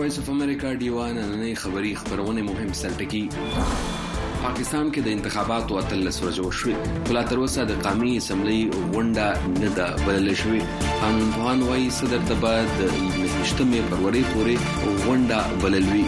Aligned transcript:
وایس 0.00 0.18
اف 0.18 0.28
امریکا 0.30 0.68
ډیوا 0.80 1.06
نننې 1.16 1.54
خبری 1.62 1.90
خبرونه 2.02 2.42
مهم 2.48 2.70
سرټکی 2.80 3.20
پاکستان 4.44 4.86
کې 4.92 5.00
د 5.08 5.10
انتخاباتو 5.16 5.78
اتل 5.82 6.02
سره 6.20 6.32
جوړ 6.38 6.52
شوې 6.60 6.76
کله 7.10 7.22
تر 7.34 7.44
اوسه 7.44 7.66
د 7.72 7.84
قومي 7.88 8.12
اسمبلی 8.22 8.56
غونډه 8.78 9.54
نه 9.60 9.70
ده 9.78 9.88
بدل 10.08 10.28
شوې 10.42 10.62
ان 11.12 11.22
ځوان 11.38 11.58
وایي 11.70 11.88
صدر 12.00 12.22
تباد 12.34 12.68
نشته 13.40 13.62
مې 13.70 13.80
پرورې 13.90 14.24
پورې 14.32 14.56
غونډه 15.04 15.40
بللوي 15.64 16.06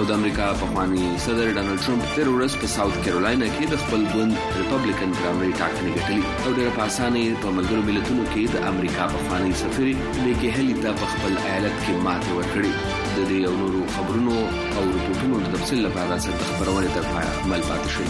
او 0.00 0.04
د 0.10 0.12
امریکا 0.20 0.44
په 0.58 0.66
خواني 0.72 1.04
صدر 1.22 1.48
ډانلډ 1.54 1.78
ټرمپ 1.84 2.02
تر 2.16 2.28
ورځ 2.32 2.52
په 2.64 2.68
ساوث 2.74 2.98
کیرولینا 3.04 3.46
کې 3.54 3.64
د 3.70 3.72
خپل 3.84 4.02
ګوند 4.10 4.34
ریپبلیکن 4.58 5.14
پرایمري 5.20 5.48
ټاکنې 5.60 5.94
ګټلې 5.94 6.20
او 6.42 6.50
ډېر 6.58 6.68
په 6.76 6.82
اسانۍ 6.90 7.24
په 7.44 7.48
ملګرو 7.56 7.86
ملتونو 7.88 8.26
کې 8.34 8.42
د 8.52 8.56
امریکا 8.72 9.02
په 9.14 9.18
خواني 9.30 9.56
سفیر 9.62 9.88
لیکي 10.26 10.50
هلي 10.58 10.74
د 10.84 10.86
خپل 11.14 11.32
ایالت 11.40 11.74
کې 11.86 11.94
ماته 12.04 12.30
ورکړې 12.36 12.70
د 13.14 13.16
دې 13.30 13.40
او 13.48 13.52
نورو 13.62 13.80
خبرونو 13.96 14.34
او 14.42 14.84
رپورټونو 14.90 15.34
د 15.46 15.48
تفصیل 15.56 15.80
لپاره 15.88 16.18
ست 16.28 16.44
خبرونه 16.52 16.92
تر 16.98 17.08
پای 17.16 17.26
عمل 17.34 17.64
پاتې 17.72 17.90
شي 17.96 18.06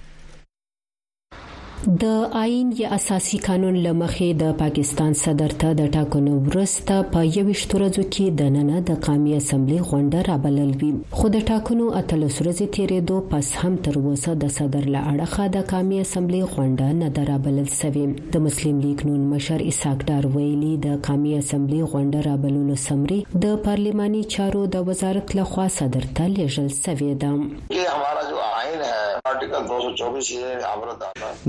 د 1.86 2.04
آئین 2.34 2.72
یا 2.78 2.90
اساسي 2.98 3.38
قانون 3.46 3.76
لمخې 3.86 4.28
د 4.40 4.54
پاکستان 4.62 5.14
صدر 5.24 5.52
ته 5.64 5.74
د 5.80 5.90
ټاکنو 5.96 6.32
ورسته 6.46 6.96
په 7.12 7.22
یوشت 7.38 7.76
ورځو 7.76 8.06
کې 8.16 8.38
د 8.40 8.50
نن 8.56 8.82
د 8.90 8.96
قومي 9.08 9.36
اسمبلی 9.40 9.78
غونډه 9.90 10.24
رابلل 10.30 10.72
وی 10.84 10.90
خو 11.20 11.30
د 11.36 11.44
ټاکنو 11.52 11.92
اتلس 12.00 12.40
ورځې 12.42 12.74
تیرېدو 12.78 13.20
پس 13.34 13.52
هم 13.64 13.76
تر 13.90 14.00
اوسه 14.02 14.34
د 14.46 14.52
صدر 14.58 14.88
له 14.96 15.04
اړخه 15.14 15.54
د 15.58 15.68
قومي 15.74 16.00
اسمبلی 16.06 16.42
غونډه 16.48 16.98
نه 17.04 17.12
درابلل 17.20 17.70
سوي 17.82 18.08
د 18.38 18.44
مسلم 18.48 18.82
لیگ 18.88 19.06
نون 19.12 19.30
مشر 19.36 19.66
اسحاق 19.74 20.04
دار 20.12 20.30
ویلي 20.38 20.74
د 20.88 21.00
قومي 21.10 21.38
اسمبلی 21.42 21.82
غونډه 21.84 22.26
رابللو 22.30 22.80
سمري 22.90 23.22
د 23.48 23.56
پارلماني 23.70 24.24
چارو 24.38 24.66
د 24.78 24.88
وزارت 24.92 25.36
لخوا 25.42 25.68
صدر 25.78 26.10
ته 26.22 26.30
لیږل 26.36 26.70
سوي 26.82 27.14
ده 27.26 27.34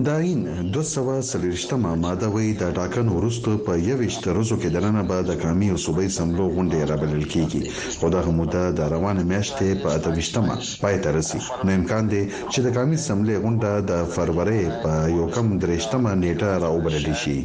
دا 0.08 0.17
آئین 0.18 0.40
240مه 0.74 1.90
ماده 2.04 2.28
وایي 2.34 2.52
د 2.62 2.64
ټاکن 2.78 3.06
ورستو 3.16 3.50
په 3.66 3.72
یويشت 3.90 4.22
ورځو 4.28 4.54
کې 4.60 4.68
دننه 4.76 5.02
به 5.08 5.18
د 5.28 5.30
قومي 5.42 5.68
او 5.72 5.78
صوبایي 5.86 6.10
سملو 6.18 6.46
غونډې 6.54 6.80
رابلل 6.90 7.24
کیږي 7.34 7.62
خو 7.98 8.06
دغه 8.16 8.30
موده 8.38 8.62
د 8.78 8.80
روانه 8.94 9.22
میاشتې 9.30 9.68
په 9.82 9.88
اتوشتمه 9.96 10.54
پای 10.82 10.96
ته 11.02 11.08
رسی 11.18 11.38
نو 11.64 11.70
امکان 11.78 12.04
دی 12.12 12.22
چې 12.52 12.58
د 12.62 12.66
قومي 12.76 12.98
سملې 13.06 13.34
غونډه 13.42 13.72
د 13.90 13.92
فروری 14.14 14.64
په 14.82 14.92
یو 15.18 15.26
کم 15.34 15.46
درېشتمه 15.62 16.10
نیټه 16.22 16.50
راوبلل 16.64 17.06
شي 17.22 17.38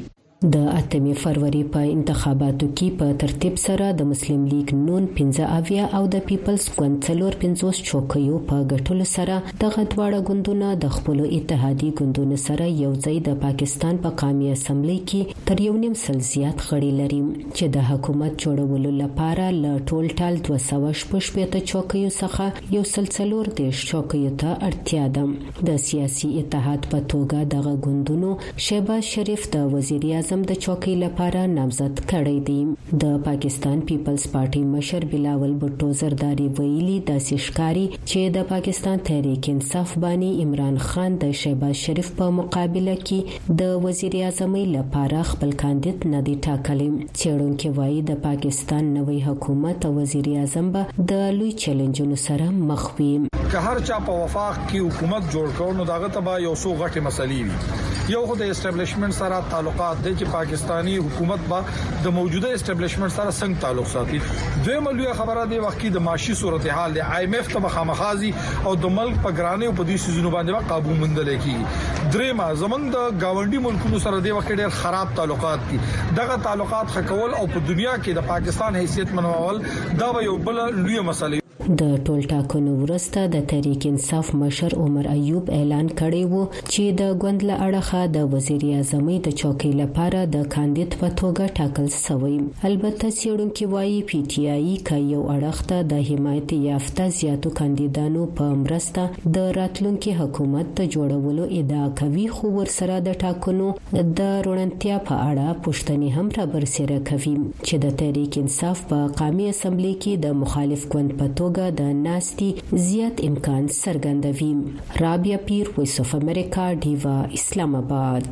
د 0.52 0.56
اتمی 0.78 1.14
فروری 1.22 1.60
په 1.74 1.82
انتخاباتو 1.92 2.68
کې 2.78 2.88
په 3.02 3.06
ترتیب 3.20 3.60
سره 3.66 3.86
د 4.00 4.08
مسلم 4.08 4.40
لیگ 4.54 4.72
نون 4.86 5.04
15 5.20 5.46
اویا 5.58 5.84
او 6.00 6.00
د 6.16 6.18
پیپلز 6.32 6.66
ګوند 6.80 6.98
څلور 7.06 7.38
50 7.44 7.78
چوکیو 7.90 8.40
په 8.50 8.58
ګټلو 8.72 9.06
سره 9.16 9.38
دغه 9.62 9.84
دواړه 9.92 10.20
ګوندونه 10.30 10.72
د 10.82 10.90
خپل 10.96 11.22
اتحادي 11.28 11.92
ګوندونو 12.00 12.40
سره 12.48 12.68
یو 12.82 12.90
ځای 13.06 13.20
د 13.28 13.38
پاکستان 13.46 14.00
په 14.08 14.16
پا 14.18 14.20
قامي 14.24 14.50
اسمبلی 14.56 14.98
کې 15.14 15.46
تر 15.52 15.62
یو 15.68 15.78
نیم 15.86 15.96
سل 16.02 16.20
زیات 16.32 16.66
غړي 16.68 16.92
لري 17.00 17.22
چې 17.56 17.66
د 17.78 17.88
حکومت 17.92 18.44
جوړولو 18.48 18.92
لپاره 19.04 19.48
له 19.62 19.72
ټول 19.92 20.10
ټال 20.24 20.42
216 20.50 21.66
چوکیو 21.74 22.12
څخه 22.20 22.76
یو 22.78 22.84
سلسلور 22.98 23.54
دیش 23.62 23.86
چوکیو 23.94 24.36
ته 24.46 24.60
اړتیا 24.60 25.08
ده 25.20 25.72
د 25.72 25.80
سیاسي 25.88 26.34
اتحاد 26.46 26.92
په 26.98 27.02
توګه 27.18 27.50
دغه 27.58 27.76
ګوندونو 27.90 28.36
شیبه 28.70 29.02
شریف 29.14 29.50
د 29.58 29.74
وزیر 29.78 30.10
اعظم 30.14 30.32
پنځم 30.34 30.46
د 30.52 30.60
چوکۍ 30.66 30.94
لپاره 31.00 31.42
نامزد 31.56 32.00
کړی 32.10 32.40
دی 32.46 33.00
د 33.02 33.10
پاکستان 33.26 33.82
پیپلز 33.90 34.24
پارټي 34.36 34.62
مشر 34.70 35.04
بلاول 35.12 35.52
بټو 35.64 35.90
زرداری 36.00 36.48
ویلي 36.60 36.96
د 37.10 37.20
سشکاري 37.26 37.84
چې 37.92 38.34
د 38.38 38.48
پاکستان 38.52 39.04
تحریک 39.10 39.50
انصاف 39.52 39.94
باندې 39.98 40.48
عمران 40.48 40.80
خان 40.88 41.20
د 41.26 41.36
شهباز 41.42 41.76
شریف 41.84 42.10
په 42.22 42.30
مقابله 42.40 42.96
کې 43.04 43.56
د 43.62 43.76
وزیر 43.86 44.18
اعظم 44.32 44.58
لپاره 44.74 45.22
خپل 45.34 45.54
کاندید 45.66 46.10
نه 46.16 46.24
دی 46.32 46.36
ټاکلی 46.50 46.90
چېرونکو 46.98 47.74
وایي 47.80 48.02
د 48.12 48.20
پاکستان 48.28 48.92
نوی 48.98 49.20
حکومت 49.30 49.90
او 49.92 49.96
وزیر 50.02 50.32
اعظم 50.42 50.72
به 50.78 51.10
د 51.16 51.24
لوی 51.40 51.52
چیلنجونو 51.68 52.22
سره 52.28 52.50
مخ 52.74 52.92
وي 53.00 53.14
که 53.52 53.66
هر 53.72 53.86
چا 53.92 54.02
په 54.12 54.20
وفاق 54.24 54.60
کې 54.68 54.86
حکومت 54.92 55.34
جوړ 55.34 55.58
کړو 55.58 55.82
نو 55.82 55.90
داغه 55.96 56.14
تبا 56.20 56.38
یو 56.50 56.60
سو 56.68 56.76
غټي 56.84 57.10
مسلې 57.10 57.50
وي 57.50 57.92
یو 58.12 58.26
خو 58.30 58.34
د 58.40 58.46
اسټابلیشمنت 58.54 59.14
سره 59.16 59.36
تعلقات 59.52 60.00
دي 60.06 60.12
چې 60.14 60.32
پاکستانی 60.32 60.94
حکومت 61.04 61.44
با 61.52 61.60
د 61.66 61.68
موجوده 62.16 62.48
اسټابلیشمنت 62.56 63.14
سره 63.18 63.36
څنګه 63.36 63.62
تعلق 63.66 63.86
ساتي 63.92 64.66
دوی 64.66 64.80
ملي 64.88 65.06
خبره 65.20 65.46
دی 65.52 65.60
وخت 65.66 65.78
کې 65.78 65.94
د 65.98 66.02
معاشي 66.08 66.34
صورتحال 66.40 66.98
د 66.98 67.14
آی 67.18 67.22
ایم 67.28 67.38
ایف 67.40 67.52
ته 67.54 67.62
مخامخازي 67.66 68.32
او 68.72 68.74
د 68.88 68.92
ملک 68.98 69.22
په 69.28 69.38
ګرانه 69.38 69.70
او 69.70 69.76
په 69.78 69.86
دې 69.90 70.04
سيزونو 70.08 70.32
باندې 70.34 70.68
قابو 70.74 70.96
مندل 71.04 71.32
کیږي 71.34 71.92
درې 72.00 72.40
ما 72.42 72.48
زمنګ 72.64 72.96
د 72.96 73.06
گاونډي 73.24 73.62
ملکونو 73.68 74.02
سره 74.08 74.18
د 74.28 74.36
وخت 74.40 74.50
ډېر 74.50 74.82
خراب 74.82 75.14
تعلقات 75.22 75.64
دي 75.72 75.80
دغه 76.20 76.36
تعلقات 76.50 76.92
خکول 76.98 77.38
او 77.40 77.46
په 77.56 77.64
دنیا 77.72 77.96
کې 78.04 78.20
د 78.20 78.28
پاکستان 78.34 78.80
حیثیت 78.82 79.16
منوول 79.22 79.64
دا 80.04 80.12
یو 80.30 80.36
بل 80.50 80.62
لوی 80.82 81.02
مسله 81.12 81.42
د 81.70 81.92
ټول 82.08 82.22
ټاکنو 82.30 82.72
ورسته 82.78 83.22
د 83.34 83.42
تحریک 83.50 83.86
انصاف 83.90 84.30
مشر 84.36 84.74
عمر 84.86 85.06
ایوب 85.10 85.50
اعلان 85.58 85.88
کړی 86.00 86.24
وو 86.32 86.40
چې 86.56 86.96
د 87.02 87.12
ګوند 87.24 87.46
له 87.50 87.56
اړخه 87.68 88.02
د 88.16 88.26
وزیر 88.34 88.66
اعظم 88.78 89.06
د 89.28 89.32
چوکۍ 89.42 89.72
لپاره 89.82 90.24
د 90.34 90.42
کاندید 90.56 90.98
په 91.04 91.10
توګه 91.22 91.56
ټاکل 91.60 91.88
شوی 91.98 92.32
البته 92.70 93.10
سیړونکو 93.20 93.68
وایي 93.76 94.02
پی 94.10 94.20
ټی 94.34 94.44
آی 94.56 94.74
کا 94.90 94.98
یو 95.12 95.20
اړخ 95.36 95.62
ته 95.70 95.86
د 95.94 96.02
حمایت 96.10 96.54
یافته 96.66 97.06
زیاتو 97.20 97.54
کاندیدانو 97.62 98.26
په 98.42 98.60
مرسته 98.66 99.32
د 99.40 99.48
راتلونکو 99.60 100.18
حکومت 100.20 100.76
ته 100.82 100.90
جوړولو 100.98 101.48
ادعا 101.62 101.88
کوي 102.02 102.28
خو 102.36 102.54
ورسره 102.58 103.00
د 103.08 103.18
ټاکنو 103.24 103.72
د 103.94 104.36
روڼتیا 104.50 105.00
په 105.08 105.22
اړه 105.30 105.64
پوښتنې 105.64 106.20
هم 106.20 106.36
را 106.42 106.50
برسېره 106.52 107.08
کوي 107.14 107.34
چې 107.40 107.82
د 107.88 107.98
تحریک 108.06 108.40
انصاف 108.46 108.86
په 108.94 109.02
قامي 109.24 109.50
اسمبلی 109.56 109.96
کې 110.04 110.24
د 110.28 110.40
مخالف 110.44 110.86
ګوند 110.94 111.18
په 111.18 111.28
توګه 111.34 111.52
توګه 111.54 111.72
د 111.82 111.84
ناستي 112.08 112.50
زیات 112.88 113.16
امکان 113.30 113.64
څرګندوي 113.84 114.54
رابیا 115.02 115.38
پیر 115.48 115.66
وایس 115.76 115.96
اف 116.04 116.12
امریکا 116.22 116.66
دیوا 116.86 117.18
اسلام 117.40 117.72
آباد 117.82 118.26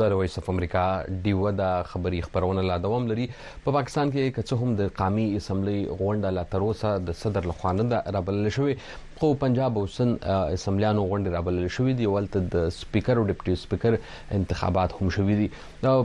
د 0.00 0.04
وایس 0.18 0.34
اف 0.40 0.46
امریکا 0.52 0.82
ډیو 1.24 1.40
د 1.60 1.62
خبري 1.90 2.20
خبرونه 2.26 2.62
لا 2.70 2.76
دوام 2.86 3.04
لري 3.10 3.24
په 3.64 3.70
پاکستان 3.76 4.10
کې 4.14 4.34
کڅ 4.36 4.60
هم 4.62 4.74
د 4.80 4.90
قامي 5.00 5.24
اسمبلی 5.38 5.76
غونډه 6.00 6.32
لا 6.38 6.44
تروسه 6.54 6.90
د 7.10 7.18
صدر 7.20 7.48
لخوانه 7.52 7.86
د 7.92 8.10
رابل 8.18 8.50
شوی 8.58 8.74
خو 9.20 9.28
پنجاب 9.42 9.78
او 9.80 9.84
سن 9.96 10.10
اسمبلیانو 10.32 11.04
غونډه 11.10 11.30
رابل 11.36 11.60
شوې 11.78 11.92
دی 12.00 12.08
ولته 12.14 12.42
د 12.56 12.68
سپیکر 12.78 13.20
او 13.22 13.24
ډیپټي 13.30 13.54
سپیکر 13.64 13.98
انتخابات 14.40 14.96
هم 15.00 15.08
شوې 15.16 15.36
دي 15.42 15.48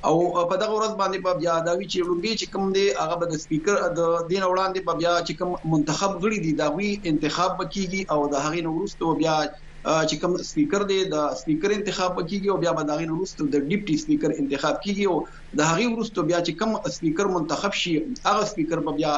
او 0.09 0.15
په 0.51 0.55
دغه 0.61 0.73
ورځ 0.77 0.93
باندې 1.01 1.19
په 1.27 1.31
بیا 1.41 1.55
دا 1.67 1.73
وی 1.77 1.85
چې 1.93 1.99
لومړي 2.09 2.33
چې 2.41 2.45
کوم 2.53 2.65
دی 2.77 2.85
هغه 3.03 3.25
د 3.31 3.33
سپیکر 3.43 3.75
د 3.99 4.01
دین 4.31 4.43
وړاندې 4.51 4.79
په 4.89 4.93
بیا 5.01 5.13
چې 5.27 5.33
کوم 5.39 5.49
منتخب 5.73 6.11
غړي 6.23 6.39
دي 6.45 6.53
دا 6.61 6.67
وی 6.75 6.89
انتخاب 7.11 7.51
کیږي 7.73 8.01
او 8.13 8.19
د 8.33 8.35
هغې 8.45 8.61
نو 8.65 8.69
وروسته 8.77 9.05
بیا 9.21 9.35
چې 9.83 10.15
کوم 10.21 10.33
سپیکر 10.49 10.81
دی 10.89 10.95
د 11.13 11.27
سپیکر 11.41 11.69
انتخاب 11.75 12.13
کیږي 12.29 12.47
او 12.51 12.57
بیا 12.63 12.71
به 12.77 12.83
داغین 12.89 13.11
وروسته 13.11 13.41
د 13.53 13.55
ډیپټي 13.69 13.95
سپیکر 14.03 14.29
انتخاب 14.41 14.75
کیږي 14.85 15.05
او 15.11 15.15
د 15.59 15.61
هغه 15.69 15.85
وروسته 15.93 16.19
بیا 16.31 16.39
چې 16.47 16.51
کوم 16.59 16.71
سپیکر 16.95 17.25
منتخب 17.35 17.73
شي 17.81 17.93
هغه 18.27 18.43
سپیکر 18.51 18.77
به 18.87 18.91
بیا 18.99 19.13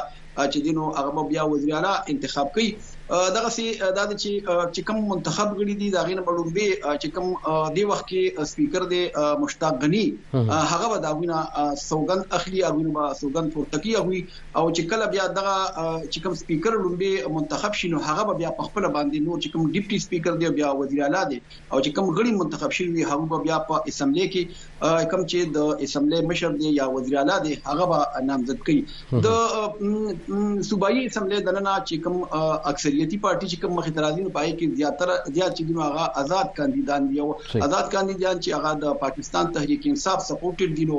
چې 0.52 0.58
دینو 0.66 0.84
هغه 1.00 1.12
بیا 1.32 1.44
وزیراله 1.52 1.94
انتخاب 2.14 2.48
کوي 2.58 2.70
دغه 3.12 3.50
سي 3.54 3.64
دا 3.80 4.04
چې 4.10 4.44
چې 4.48 4.84
کوم 4.90 5.00
منتخب 5.08 5.50
غړي 5.62 5.74
دي 5.80 5.88
دا 5.96 6.02
غینه 6.10 6.22
مړومبي 6.28 6.66
چې 6.76 7.08
کوم 7.16 7.72
دی 7.78 7.84
وخت 7.88 8.06
کې 8.12 8.46
سپیکر 8.52 8.86
دی 8.94 9.00
مشتاق 9.42 9.82
غنی 9.82 10.04
هغه 10.34 10.92
ودا 10.92 11.12
غوینه 11.18 11.42
سوګند 11.86 12.38
اخلي 12.38 12.62
او 12.68 12.72
غوینه 12.78 13.08
سوګند 13.22 13.52
پورتکی 13.56 13.96
وي 13.96 14.22
او 14.22 14.64
چې 14.68 14.92
کله 14.94 15.10
بیا 15.16 15.26
دغه 15.40 15.56
چې 15.64 16.28
کوم 16.28 16.38
سپیکر 16.44 16.78
لومبي 16.86 17.10
منتخب 17.40 17.76
شینو 17.82 18.02
هغه 18.06 18.38
بیا 18.44 18.54
په 18.62 18.70
خپل 18.70 18.88
باندې 18.96 19.28
نو 19.28 19.42
چې 19.42 19.58
کوم 19.58 19.68
ډیپټي 19.72 20.08
سپیکر 20.08 20.40
دی 20.46 20.54
بیا 20.62 20.72
وزیر 20.84 21.04
اعلی 21.10 21.26
دی 21.34 21.42
او 21.42 21.82
چې 21.82 22.00
کوم 22.00 22.14
غړي 22.16 22.40
منتخب 22.44 22.78
شوی 22.80 23.06
هغه 23.12 23.44
بیا 23.50 23.60
په 23.74 23.84
اسمبلی 23.94 24.30
کې 24.38 25.12
کوم 25.16 25.28
چې 25.28 25.54
د 25.60 25.86
اسمبلی 25.90 26.24
مشر 26.32 26.58
دی 26.64 26.74
یا 26.80 26.88
وزیر 26.96 27.20
اعلی 27.26 27.38
دی 27.50 27.60
هغه 27.68 28.02
نامزد 28.32 28.64
کړي 28.64 29.22
د 29.30 30.66
صوبایي 30.72 31.06
اسمبلی 31.12 31.44
دنه 31.52 31.78
چې 31.92 32.04
کوم 32.08 32.26
اکثریت 32.74 33.00
ملتي 33.02 33.18
پارټي 33.26 33.48
چې 33.52 33.60
کوم 33.62 33.72
مخې 33.78 33.92
درازي 33.98 34.24
نه 34.26 34.32
پای 34.38 34.50
کې 34.58 34.78
زیاتره 34.80 35.14
زیات 35.38 35.52
چې 35.58 35.64
دغه 35.70 35.86
هغه 35.92 36.06
آزاد 36.24 36.48
کاندیدان 36.60 37.02
دي 37.12 37.18
او 37.24 37.30
آزاد 37.68 37.86
کاندیدان 37.96 38.36
چې 38.44 38.50
هغه 38.56 38.72
د 38.84 38.98
پاکستان 39.04 39.46
تحریک 39.58 39.82
انصاف 39.92 40.20
سپورټډ 40.30 40.70
دي 40.78 40.86
نو 40.90 40.98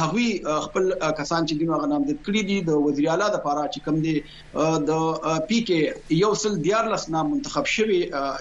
هغه 0.00 0.26
خپل 0.66 0.84
کسان 1.20 1.42
چې 1.48 1.54
دغه 1.60 1.90
نامزد 1.94 2.18
کړی 2.26 2.42
دي 2.52 2.58
د 2.70 2.80
وزیر 2.86 3.06
اعلی 3.14 3.28
د 3.36 3.44
پاره 3.48 3.64
چې 3.72 3.78
کوم 3.84 3.96
دي 4.06 4.14
د 4.88 4.90
پی 5.52 5.58
کې 5.68 6.18
یو 6.24 6.32
سل 6.42 6.54
دیار 6.70 6.84
لس 6.96 7.06
نام 7.18 7.26
منتخب 7.34 7.64
شوی 7.76 8.00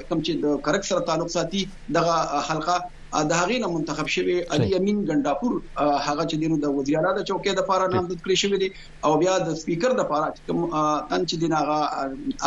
کوم 0.10 0.20
چې 0.26 0.34
د 0.48 0.66
کرک 0.70 0.90
سره 0.94 1.08
تعلق 1.12 1.34
ساتي 1.38 1.64
دغه 2.00 2.18
حلقه 2.50 2.78
د 3.12 3.32
هغې 3.40 3.56
نه 3.62 3.68
منتخب 3.72 4.10
شوی 4.14 4.36
علي 4.56 4.68
امین 4.76 5.00
ګنداپور 5.08 5.56
هغه 6.08 6.26
چې 6.30 6.36
دینو 6.44 6.58
د 6.66 6.76
وزیر 6.76 6.98
اعلی 7.00 7.14
د 7.18 7.24
چوکۍ 7.30 7.54
د 7.56 7.58
لپاره 7.62 7.88
نامزد 7.96 8.20
کړی 8.26 8.38
شوی 8.44 8.60
دی 8.62 8.68
او 9.06 9.16
بیا 9.24 9.32
د 9.48 9.56
سپیکر 9.62 9.96
د 9.96 9.98
لپاره 10.02 10.30
کوم 10.50 10.62
ان 10.76 11.26
چې 11.32 11.42
دین 11.42 11.56
هغه 11.60 11.80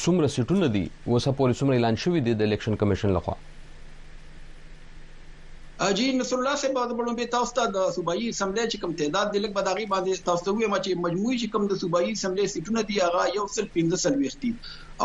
څومره 0.00 0.34
سیټونه 0.38 0.72
دي 0.78 0.84
وسه 0.88 1.38
پولیسو 1.42 1.70
مې 1.70 1.74
اعلان 1.78 2.02
شوی 2.06 2.24
دی 2.30 2.38
د 2.42 2.50
الیکشن 2.50 2.80
کمیشن 2.84 3.14
لخوا 3.18 3.38
اجي 5.80 6.12
نصر 6.18 6.38
الله 6.38 6.54
صاحب 6.60 6.78
د 6.90 6.92
بلومبي 6.98 7.26
تاسو 7.34 7.52
ته 7.58 7.62
د 7.74 7.76
صوبایي 7.96 8.26
اسمبلی 8.34 8.64
چې 8.72 8.76
کوم 8.80 8.92
تعداد 9.00 9.26
د 9.30 9.36
لګ 9.44 9.52
بداغي 9.58 9.86
باندې 9.92 10.24
تاسو 10.28 10.42
ته 10.46 10.50
وایم 10.56 10.74
چې 10.84 10.90
مجموعي 11.06 11.36
چې 11.42 11.48
کوم 11.52 11.62
د 11.68 11.74
صوبایي 11.82 12.10
اسمبلی 12.14 12.46
سیټونه 12.54 12.80
دي 12.88 12.96
هغه 13.04 13.22
یو 13.36 13.44
سل 13.56 13.64
15 13.74 14.02
سل 14.04 14.14
وختي 14.22 14.50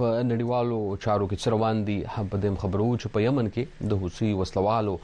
په 0.00 0.10
نړیوالو 0.26 0.76
چارو 1.04 1.26
کې 1.30 1.44
چروان 1.44 1.80
دي 1.88 1.96
هم 2.14 2.28
په 2.34 2.40
دې 2.42 2.52
خبرو 2.64 2.86
چې 3.02 3.12
په 3.16 3.22
یمن 3.24 3.48
کې 3.56 3.88
د 3.92 3.98
حوثي 4.02 4.28
وسلوالو 4.40 4.94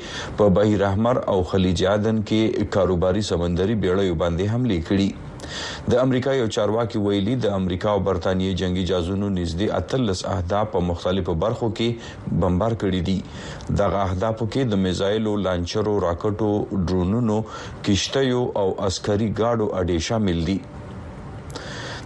په 0.44 0.48
بحیر 0.60 0.84
احمر 0.92 1.20
او 1.36 1.36
خلیج 1.52 1.84
عدن 1.96 2.22
کې 2.32 2.70
کاروباري 2.78 3.26
سمندري 3.32 3.76
بیړیو 3.84 4.16
باندې 4.24 4.54
حمله 4.54 4.78
کړې 4.86 5.92
د 5.94 6.00
امریکا 6.08 6.36
یو 6.40 6.48
چارواکي 6.60 7.02
ویلي 7.10 7.36
د 7.48 7.56
امریکا 7.60 7.94
او 7.98 8.00
برتانیې 8.10 8.58
جنگي 8.66 8.86
جازونو 8.96 9.30
نږدې 9.42 9.68
اتلس 9.82 10.24
اهداف 10.40 10.72
په 10.80 10.86
مختلفو 10.96 11.38
برخو 11.46 11.70
کې 11.82 12.40
بمبار 12.46 12.80
کړي 12.84 13.04
دي 13.14 13.22
دغه 13.84 14.08
اهدافو 14.10 14.54
کې 14.54 14.76
د 14.76 14.82
میزایلو 14.90 15.36
لانچرو 15.48 15.98
راکټو 16.10 16.84
ډرونونو 16.88 17.42
کشتیو 17.90 18.44
او 18.64 18.68
عسکري 18.90 19.32
گاډو 19.42 19.72
اډې 19.80 20.14
شامل 20.14 20.46
دي 20.52 20.58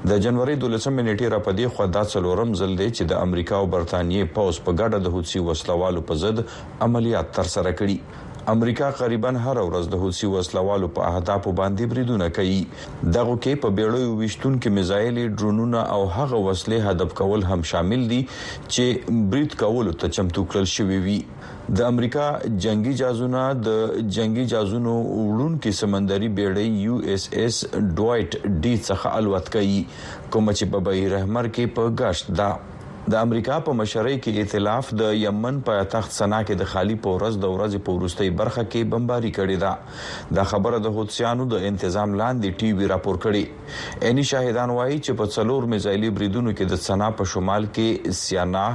د 0.10 0.14
جنوري 0.24 0.56
12 0.62 1.04
نیټه 1.08 1.28
را 1.34 1.40
پدې 1.46 1.66
خو 1.76 1.84
دا 1.96 2.04
څلورم 2.14 2.50
ځل 2.60 2.72
دی 2.80 2.90
چې 2.98 3.04
د 3.06 3.14
امریکا 3.26 3.56
او 3.60 3.66
برتانیې 3.76 4.24
پوز 4.36 4.56
په 4.66 4.72
ګډه 4.80 4.98
د 5.02 5.08
حوثي 5.14 5.40
وسلوالو 5.50 6.06
په 6.08 6.14
ضد 6.22 6.38
عملیات 6.86 7.28
تر 7.38 7.46
سره 7.56 7.70
کړي 7.80 7.98
امریکا 8.52 8.90
قریبا 8.98 9.30
هر 9.44 9.58
ورځ 9.60 9.88
د 9.92 10.00
حوثي 10.02 10.28
وسلوالو 10.32 10.88
په 10.96 11.06
اهداف 11.12 11.46
باندې 11.60 11.88
بریدونه 11.94 12.26
کوي 12.38 12.58
دغه 12.66 13.38
کې 13.38 13.56
په 13.64 13.72
بیړیو 13.80 14.12
وشتون 14.20 14.58
کې 14.66 14.74
میزایل 14.76 15.18
ډرونونه 15.40 15.82
او 15.94 15.98
هغه 16.18 16.42
وسلې 16.48 16.84
هدف 16.92 17.16
کول 17.22 17.46
هم 17.52 17.64
شامل 17.72 18.04
دي 18.12 18.20
چې 18.34 19.16
بریډ 19.32 19.58
کول 19.64 19.90
ته 20.04 20.12
چمتو 20.20 20.44
کړل 20.52 20.70
شوی 20.76 21.00
وي 21.08 21.18
د 21.82 21.82
امریکا 21.90 22.28
جنگي 22.68 22.94
جازونه 23.02 23.48
د 23.70 23.82
جنگي 24.20 24.46
جازونو 24.54 24.96
وړونکو 25.00 25.76
سمندري 25.82 26.32
بیړۍ 26.42 26.80
یو 26.84 27.00
اس 27.16 27.28
اس 27.32 27.66
ډوایټ 27.74 28.46
ډی 28.68 28.76
څخه 28.90 29.16
الوت 29.24 29.52
کړي 29.60 30.32
کوم 30.36 30.56
چې 30.56 30.72
په 30.78 30.88
بهیر 30.92 31.14
رحمر 31.18 31.54
کې 31.60 31.78
په 31.80 32.06
غشت 32.06 32.34
ده 32.44 32.54
د 33.14 33.16
امریکا 33.16 33.56
په 33.66 33.74
مشرۍ 33.80 34.18
کې 34.26 34.32
ائتلاف 34.42 34.88
د 35.02 35.10
یمن 35.24 35.58
په 35.66 35.84
تخت 35.96 36.14
سنا 36.14 36.40
کې 36.44 36.56
د 36.62 36.70
خالی 36.72 36.96
پورز 37.08 37.36
د 37.44 37.52
ورځې 37.56 37.84
پورستۍ 37.90 38.30
برخه 38.40 38.64
کې 38.70 38.88
بمباری 38.94 39.30
کړې 39.36 39.62
ده 39.64 40.40
د 40.40 40.48
خبره 40.54 40.80
د 40.86 40.94
حوثیانو 40.96 41.46
د 41.52 41.68
تنظیم 41.68 42.16
لاندې 42.22 42.58
ټي 42.62 42.72
وی 42.80 42.90
راپور 42.94 43.20
کړي 43.28 44.10
اني 44.12 44.26
شاهدان 44.32 44.74
وایي 44.80 44.98
چې 45.00 45.20
په 45.22 45.30
څلور 45.36 45.70
میزایلی 45.76 46.10
بریدونو 46.20 46.56
کې 46.58 46.72
د 46.74 46.82
سنا 46.90 47.12
په 47.22 47.30
شمال 47.36 47.70
کې 47.80 48.18
سیانا 48.24 48.66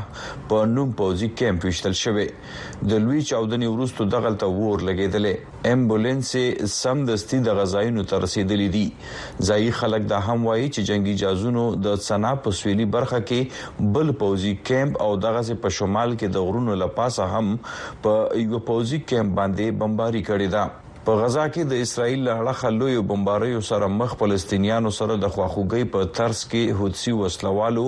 په 0.52 0.70
نوم 0.76 0.96
پوزي 1.02 1.32
کیمپ 1.42 1.68
وشتل 1.70 2.00
شوی 2.04 2.28
د 2.30 3.06
لوی 3.06 3.22
چاودنې 3.30 3.78
وروسته 3.78 4.12
دغلط 4.16 4.48
وور 4.52 4.88
لګیدلې 4.90 5.49
امبولانس 5.68 6.30
سم 6.72 7.04
دستي 7.08 7.38
د 7.46 7.54
غزاینو 7.56 8.04
ته 8.12 8.20
رسیدلې 8.24 8.70
دي 8.76 9.48
ځای 9.48 9.72
خلک 9.78 10.06
دا 10.12 10.20
هم 10.28 10.38
وایي 10.48 10.68
چې 10.74 10.88
جنگي 10.90 11.14
جازونو 11.22 11.64
د 11.86 12.00
سنا 12.06 12.30
په 12.46 12.56
سویلي 12.60 12.86
برخه 12.94 13.20
کې 13.32 13.90
بل 13.98 14.12
پوزي 14.22 14.54
کیمپ 14.70 15.00
او 15.08 15.10
دغه 15.26 15.58
په 15.66 15.74
شمال 15.80 16.14
کې 16.16 16.36
د 16.36 16.48
غرونو 16.48 16.78
لپاسه 16.84 17.26
هم 17.34 17.52
په 18.08 18.16
یو 18.46 18.62
پوزي 18.70 19.00
کیمپ 19.12 19.36
باندې 19.42 19.78
بمباري 19.84 20.24
کړې 20.32 20.58
ده 20.58 21.04
په 21.04 21.20
غزا 21.22 21.44
کې 21.52 21.72
د 21.72 21.84
اسرایل 21.90 22.20
له 22.24 22.40
اړخه 22.40 22.72
لوی 22.80 22.96
بمباریو 23.14 23.60
سره 23.70 23.86
مخ 24.00 24.16
فلسطینیانو 24.24 24.90
سره 24.96 25.16
د 25.22 25.30
خواخوږي 25.38 25.86
په 25.94 26.10
ترس 26.20 26.42
کې 26.44 26.82
حوثي 26.82 27.14
وسلوالو 27.22 27.86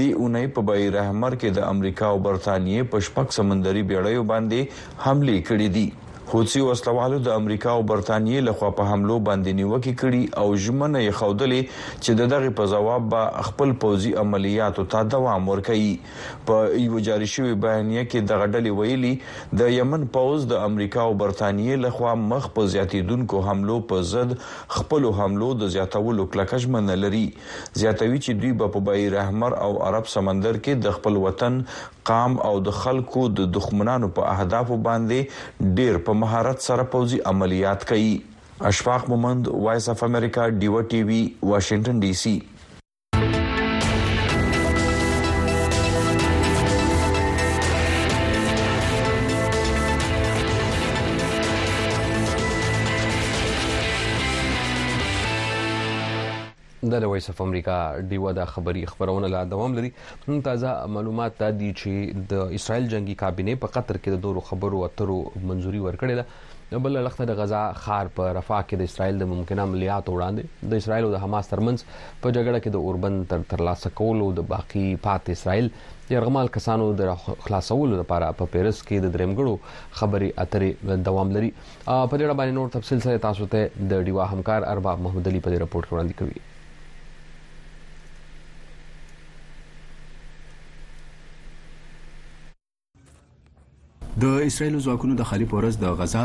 دی 0.00 0.10
اونۍ 0.20 0.52
په 0.58 0.68
بیرحمر 0.72 1.38
کې 1.42 1.58
د 1.58 1.70
امریکا 1.72 2.12
او 2.14 2.22
برتانیې 2.28 2.92
په 2.94 3.06
شپږ 3.10 3.40
سمندري 3.42 3.84
بیړیو 3.92 4.28
باندې 4.32 5.04
حمله 5.06 5.40
کړې 5.52 5.76
دي 5.78 5.90
حوثي 6.28 6.60
وسلوالو 6.64 7.16
د 7.24 7.34
امریکا 7.38 7.70
او 7.70 7.80
برتانیې 7.88 8.40
لخوا 8.48 8.68
په 8.76 8.88
حمله 8.90 9.16
باندې 9.28 9.56
نیوکه 9.58 9.92
کړي 10.02 10.22
او 10.42 10.44
ژمنه 10.66 11.00
یې 11.04 11.16
خودلې 11.18 11.72
چې 12.04 12.14
د 12.20 12.30
دغه 12.32 12.52
په 12.60 12.70
جواب 12.72 13.08
به 13.14 13.44
خپل 13.48 13.74
پوځي 13.84 14.12
عملیاتو 14.22 14.84
ته 14.94 15.02
دوام 15.16 15.50
ورکړي 15.52 16.46
په 16.50 16.70
یو 16.84 17.02
جاري 17.08 17.28
شوی 17.34 17.52
بیانیه 17.66 18.04
کې 18.06 18.30
د 18.30 18.40
غډلې 18.42 18.80
ویلي 18.80 19.62
د 19.62 19.72
یمن 19.76 20.06
پوز 20.16 20.46
د 20.54 20.64
امریکا 20.70 21.02
او 21.10 21.18
برتانیې 21.24 21.82
لخوا 21.84 22.14
مخ 22.32 22.48
په 22.56 22.72
زیاتیدونکو 22.76 23.44
حمله 23.50 23.78
په 23.92 24.08
ضد 24.14 24.34
خپل 24.78 25.08
حمله 25.20 25.52
د 25.64 25.72
زیاتولو 25.76 26.26
کلکشمن 26.38 26.92
لري 27.06 27.24
زیاتوي 27.50 28.22
چې 28.22 28.40
دوی 28.44 28.54
په 28.64 28.84
بای 28.90 29.04
رحمر 29.18 29.58
او 29.66 29.70
عرب 29.90 30.10
سمندر 30.16 30.62
کې 30.64 30.88
د 30.88 30.96
خپل 30.98 31.22
وطن 31.28 31.62
قام 32.10 32.32
او 32.48 32.52
د 32.66 32.68
خلکو 32.80 33.20
د 33.38 33.40
دښمنانو 33.56 34.08
په 34.16 34.32
اهدافو 34.34 34.76
باندې 34.88 35.74
ډیر 35.78 35.94
په 36.08 36.16
مهارت 36.22 36.64
سره 36.68 36.84
پوځي 36.94 37.18
عملیات 37.32 37.86
کوي 37.92 38.14
اشفاق 38.70 39.08
مومند 39.12 39.50
وایس 39.66 39.88
اف 39.94 40.02
امریکا 40.10 40.48
ډیو 40.64 40.80
ټی 40.90 41.00
وی 41.10 41.22
واشنگټن 41.52 42.04
ډي 42.04 42.12
سي 42.22 42.36
دا 56.94 56.98
د 57.04 57.10
وایس 57.10 57.28
اف 57.30 57.40
امریکا 57.42 57.76
دیو 58.10 58.30
دا 58.38 58.44
خبری 58.54 58.84
خبرونه 58.94 59.28
لا 59.34 59.42
دوام 59.52 59.74
لري 59.78 59.90
تازه 60.48 60.72
معلومات 60.96 61.38
ته 61.42 61.50
دي 61.62 61.70
چې 61.80 62.26
د 62.32 62.52
اسرائیل 62.58 62.88
جنگي 62.94 63.16
کابینه 63.22 63.58
په 63.64 63.74
قطر 63.76 63.98
کې 64.02 64.16
د 64.16 64.22
دوه 64.26 64.48
خبرو 64.50 64.82
اترو 64.88 65.16
منځوري 65.22 65.86
ورکړې 65.86 66.20
ده 66.22 66.80
بل 66.84 66.96
لخته 67.06 67.24
د 67.30 67.34
غزا 67.38 67.58
خار 67.80 68.08
په 68.18 68.30
رفاه 68.36 68.62
کې 68.68 68.78
د 68.82 68.90
اسرائیل 68.92 69.18
د 69.22 69.28
ممکنه 69.32 69.66
عملیات 69.70 70.08
وړاندې 70.12 70.70
د 70.74 70.80
اسرائیل 70.82 71.08
او 71.08 71.10
د 71.14 71.20
حماس 71.24 71.50
ترمنځ 71.50 71.90
په 72.22 72.32
جګړه 72.36 72.62
کې 72.62 72.72
د 72.76 72.86
اوربند 72.86 73.26
تر 73.32 73.44
ترلاسه 73.52 73.92
کولو 74.00 74.30
د 74.38 74.46
باقي 74.54 74.86
پات 75.08 75.30
اسرائیل 75.34 75.68
يرغمال 76.14 76.50
کسانو 76.56 76.88
د 77.02 77.12
خلاصولو 77.44 78.00
لپاره 78.00 78.32
په 78.40 78.50
پیرس 78.54 78.80
کې 78.80 79.04
د 79.04 79.14
درمګړو 79.18 80.00
خبري 80.00 80.32
اترې 80.38 81.04
دوام 81.10 81.34
لري 81.38 81.52
په 81.58 82.16
دې 82.16 82.24
اړه 82.24 82.40
باندې 82.40 82.58
نور 82.62 82.74
تفصيل 82.78 83.04
سره 83.06 83.22
تاسو 83.28 83.50
ته 83.54 83.86
د 83.94 84.08
ډیوا 84.10 84.30
همکار 84.34 84.68
ارباب 84.76 85.06
محمد 85.08 85.32
علي 85.34 85.44
په 85.46 85.54
دې 85.56 85.64
رپورت 85.66 85.94
وړاندې 85.94 86.24
کوي 86.24 86.44
د 94.22 94.26
اسرایل 94.46 94.74
ځواکونو 94.84 95.14
د 95.18 95.22
خالی 95.28 95.44
پورز 95.52 95.76
د 95.78 95.86
غزا 96.00 96.20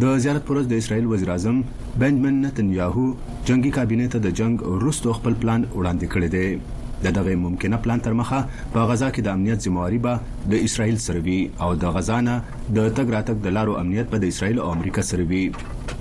د 0.03 0.17
زیارت 0.23 0.43
پر 0.47 0.53
ورځ 0.57 0.67
د 0.69 0.73
اسرایل 0.81 1.05
وزیر 1.09 1.29
اعظم 1.33 1.59
بنجمن 1.99 2.39
نتنیاهو 2.45 3.05
جنگي 3.49 3.69
کابینه 3.77 4.05
ته 4.13 4.19
د 4.25 4.31
جنگ 4.39 4.63
وروسته 4.71 5.11
خپل 5.19 5.33
پلان 5.43 5.61
وړاندې 5.79 6.07
کړی 6.13 6.27
دی 6.31 7.03
د 7.05 7.13
دغه 7.17 7.35
ممکنه 7.43 7.77
پلان 7.85 8.01
تر 8.07 8.13
مخه 8.21 8.39
په 8.73 8.81
غزا 8.91 9.07
کې 9.11 9.21
د 9.27 9.37
امنیت 9.37 9.63
ځمواري 9.69 9.99
به 10.05 10.49
د 10.53 10.65
اسرایل 10.69 10.97
سره 11.05 11.21
وي 11.27 11.35
او 11.67 11.69
د 11.83 11.95
غزا 11.97 12.17
نه 12.27 12.33
د 12.47 12.57
تګ 12.97 13.15
راتګ 13.15 13.35
د 13.45 13.55
لارو 13.57 13.77
امنیت 13.83 14.11
په 14.15 14.21
د 14.23 14.31
اسرایل 14.35 14.59
او 14.63 14.65
امریکا 14.77 15.03
سره 15.11 15.27
وي 15.31 15.41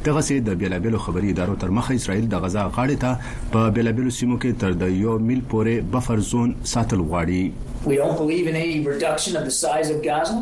دغه 0.09 0.23
سي 0.31 0.39
د 0.49 0.59
بیلابلو 0.63 1.03
خبري 1.07 1.31
ادارو 1.37 1.55
تر 1.67 1.75
مخه 1.79 1.97
اسرائیل 2.01 2.27
د 2.35 2.43
غزا 2.47 2.65
غاړې 2.73 3.05
ته 3.05 3.53
په 3.55 3.69
بیلابلو 3.77 4.17
سیمو 4.19 4.41
کې 4.41 4.65
تر 4.65 4.79
د 4.83 4.99
یو 5.05 5.15
میل 5.31 5.45
پورې 5.55 5.95
بفر 5.97 6.25
زون 6.33 6.57
ساتل 6.75 7.07
غواړي 7.07 7.95
We 7.95 8.01
don't 8.03 8.19
believe 8.25 8.47
in 8.55 8.61
any 8.63 8.77
reduction 8.95 9.35
of 9.43 9.47
the 9.51 9.55
size 9.59 9.89
of 9.99 10.03
Gaza. 10.09 10.37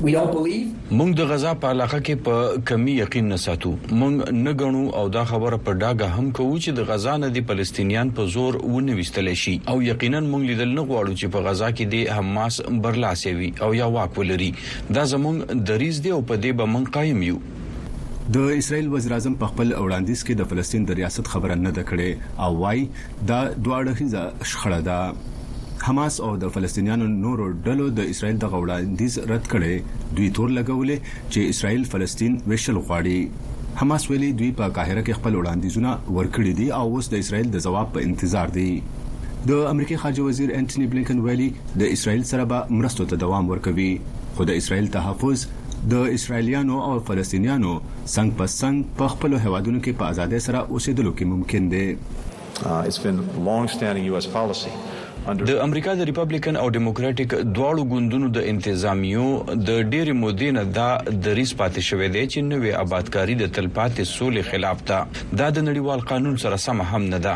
مونږ 0.00 1.10
د 1.18 1.22
غزا 1.30 1.50
په 1.62 1.68
علاقه 1.74 1.98
کې 2.06 2.14
په 2.28 2.62
کمی 2.70 2.92
یقین 2.98 3.28
نه 3.32 3.36
ساتو 3.44 3.70
مونږ 3.72 4.36
نه 4.44 4.52
غنو 4.60 4.82
او 5.00 5.02
دا 5.16 5.24
خبره 5.32 5.58
په 5.66 5.74
ډاګه 5.82 6.08
هم 6.20 6.30
کوو 6.38 6.54
چې 6.62 6.70
د 6.78 6.86
غزا 6.90 7.16
نه 7.24 7.28
د 7.36 7.44
فلسطینیان 7.50 8.12
په 8.18 8.26
زور 8.36 8.58
ونه 8.62 8.98
وستل 9.00 9.30
شي 9.42 9.54
او 9.74 9.76
یقینا 9.88 10.20
مونږ 10.28 10.44
لیدل 10.52 10.72
نه 10.78 10.84
غواړو 10.90 11.18
چې 11.20 11.26
په 11.36 11.44
غزا 11.48 11.70
کې 11.70 11.94
د 11.94 12.20
حماس 12.20 12.60
برلاسې 12.68 13.34
وي 13.40 13.52
او 13.66 13.72
یا 13.80 13.90
واک 13.98 14.18
ولري 14.22 14.50
دا 14.98 15.04
زمونږ 15.14 15.62
دریز 15.72 16.00
دی 16.06 16.14
او 16.18 16.22
په 16.32 16.40
دې 16.46 16.62
به 16.62 16.72
مونږ 16.76 16.96
قائم 16.98 17.22
یو 17.30 17.40
د 18.38 18.54
اسرایل 18.60 18.88
وزیر 18.94 19.12
اعظم 19.18 19.34
په 19.42 19.52
خپل 19.54 19.74
وړاندیز 19.82 20.24
کې 20.24 20.40
د 20.42 20.50
فلسطین 20.54 20.88
د 20.90 21.00
ریاست 21.02 21.32
خبره 21.36 21.60
نه 21.66 21.76
ده 21.80 21.86
کړې 21.92 22.40
او 22.46 22.64
وای 22.64 22.88
دا 23.32 23.40
دواړه 23.68 23.98
خزه 24.00 24.26
شخړه 24.48 24.80
ده 24.90 25.30
حماس 25.88 26.18
او 26.20 26.30
د 26.42 26.48
فلسطینیانو 26.54 27.06
نورو 27.12 27.46
ډلو 27.68 27.84
د 27.94 28.00
اسرایل 28.10 28.36
د 28.42 28.50
غوړاندیز 28.52 29.14
رد 29.30 29.46
کړي 29.54 29.74
دوی 30.18 30.28
تور 30.38 30.48
لګولې 30.58 30.96
چې 31.32 31.48
اسرایل 31.54 31.82
فلسطین 31.94 32.34
وشل 32.52 32.76
غواړي 32.88 33.18
حماس 33.80 34.04
ویلي 34.10 34.28
دوی 34.42 34.50
په 34.60 34.68
قاهره 34.76 35.02
کې 35.06 35.18
خپل 35.20 35.38
وړاندیزونه 35.38 35.94
ورکړي 36.18 36.52
دي 36.60 36.68
او 36.78 36.84
اوس 36.94 37.08
د 37.14 37.24
اسرایل 37.26 37.50
د 37.56 37.64
جواب 37.66 37.90
په 37.96 38.06
انتظار 38.10 38.54
دي 38.58 38.68
د 39.50 39.64
امریکای 39.72 40.00
خارجه 40.04 40.26
وزیر 40.28 40.54
انټونی 40.60 40.90
بلینکن 40.94 41.24
ویلي 41.26 41.50
د 41.82 41.92
اسرایل 41.96 42.24
سره 42.32 42.46
به 42.54 42.78
مرستو 42.82 43.08
ته 43.14 43.20
دوام 43.24 43.50
ورکوي 43.54 43.90
خو 44.38 44.48
د 44.52 44.60
اسرایل 44.64 44.88
تحفظ 45.00 45.44
د 45.96 46.14
اسرایلیانو 46.20 46.78
او 46.92 46.94
فلسطینیانو 47.12 47.72
څنګ 47.88 48.40
په 48.42 48.54
څنګ 48.60 48.96
په 49.02 49.16
خپل 49.16 49.38
هوادونو 49.46 49.84
کې 49.84 50.02
په 50.02 50.14
ازادۍ 50.14 50.44
سره 50.48 50.64
اوسېدلو 50.64 51.18
کې 51.20 51.32
ممکن 51.34 51.72
دي 51.76 51.86
Uh, 52.70 52.72
it's 52.88 52.96
been 53.04 53.16
long-standing 53.46 54.04
U.S. 54.08 54.26
policy 54.34 54.72
uh, 54.78 54.91
د 55.30 55.58
امریکا 55.62 55.92
د 55.98 56.02
ریپابلیکن 56.08 56.56
او 56.60 56.62
ډیموکراټک 56.76 57.34
دواړو 57.56 57.82
ګوندونو 57.90 58.28
د 58.36 58.46
انتظامیو 58.52 59.26
د 59.50 59.66
ډېر 59.92 60.10
مودې 60.22 60.48
نه 60.56 60.62
دا 60.78 60.86
د 61.26 61.36
ریس 61.38 61.52
پاتې 61.60 61.82
شوې 61.88 62.08
دی 62.16 62.24
چې 62.32 62.40
نوې 62.46 62.72
آبادکاری 62.78 63.36
د 63.42 63.52
تلپاتې 63.58 64.06
سولې 64.14 64.42
خلاف 64.48 64.82
ده 64.88 64.98
دا 65.42 65.50
د 65.58 65.64
نړیوال 65.68 66.02
قانون 66.12 66.40
سره 66.44 66.58
سم 66.64 66.82
هم 66.88 67.00
نه 67.12 67.20
ده 67.28 67.34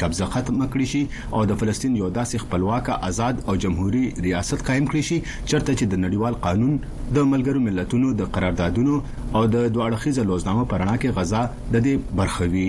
قبضه 0.00 0.26
ختم 0.34 0.56
کړی 0.74 0.86
شي 0.92 1.02
او 1.36 1.40
د 1.50 1.60
فلسطین 1.60 1.92
یو 2.02 2.08
داسې 2.18 2.36
خپلواک 2.44 2.90
آزاد 3.08 3.36
او 3.48 3.52
جمهوریت 3.64 4.20
ریاست 4.26 4.66
قائم 4.70 4.84
کړی 4.90 5.02
شي 5.08 5.18
چرته 5.50 5.72
چې 5.78 5.84
د 5.92 6.02
نړیوال 6.04 6.34
قانون 6.46 6.74
د 6.90 7.18
ملګرو 7.32 7.60
ملتونو 7.70 8.10
د 8.20 8.30
قراردادونو 8.38 8.94
او 9.34 9.42
د 9.54 9.70
دوه 9.74 9.84
اړخیزه 9.88 10.26
لوزنامه 10.30 10.64
پرانه 10.74 10.98
کې 11.00 11.18
غزا 11.18 11.42
د 11.72 11.74
دې 11.78 12.16
برخوي 12.22 12.68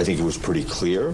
I 0.00 0.08
think 0.08 0.20
it 0.24 0.26
was 0.32 0.36
pretty 0.44 0.62
clear 0.76 1.06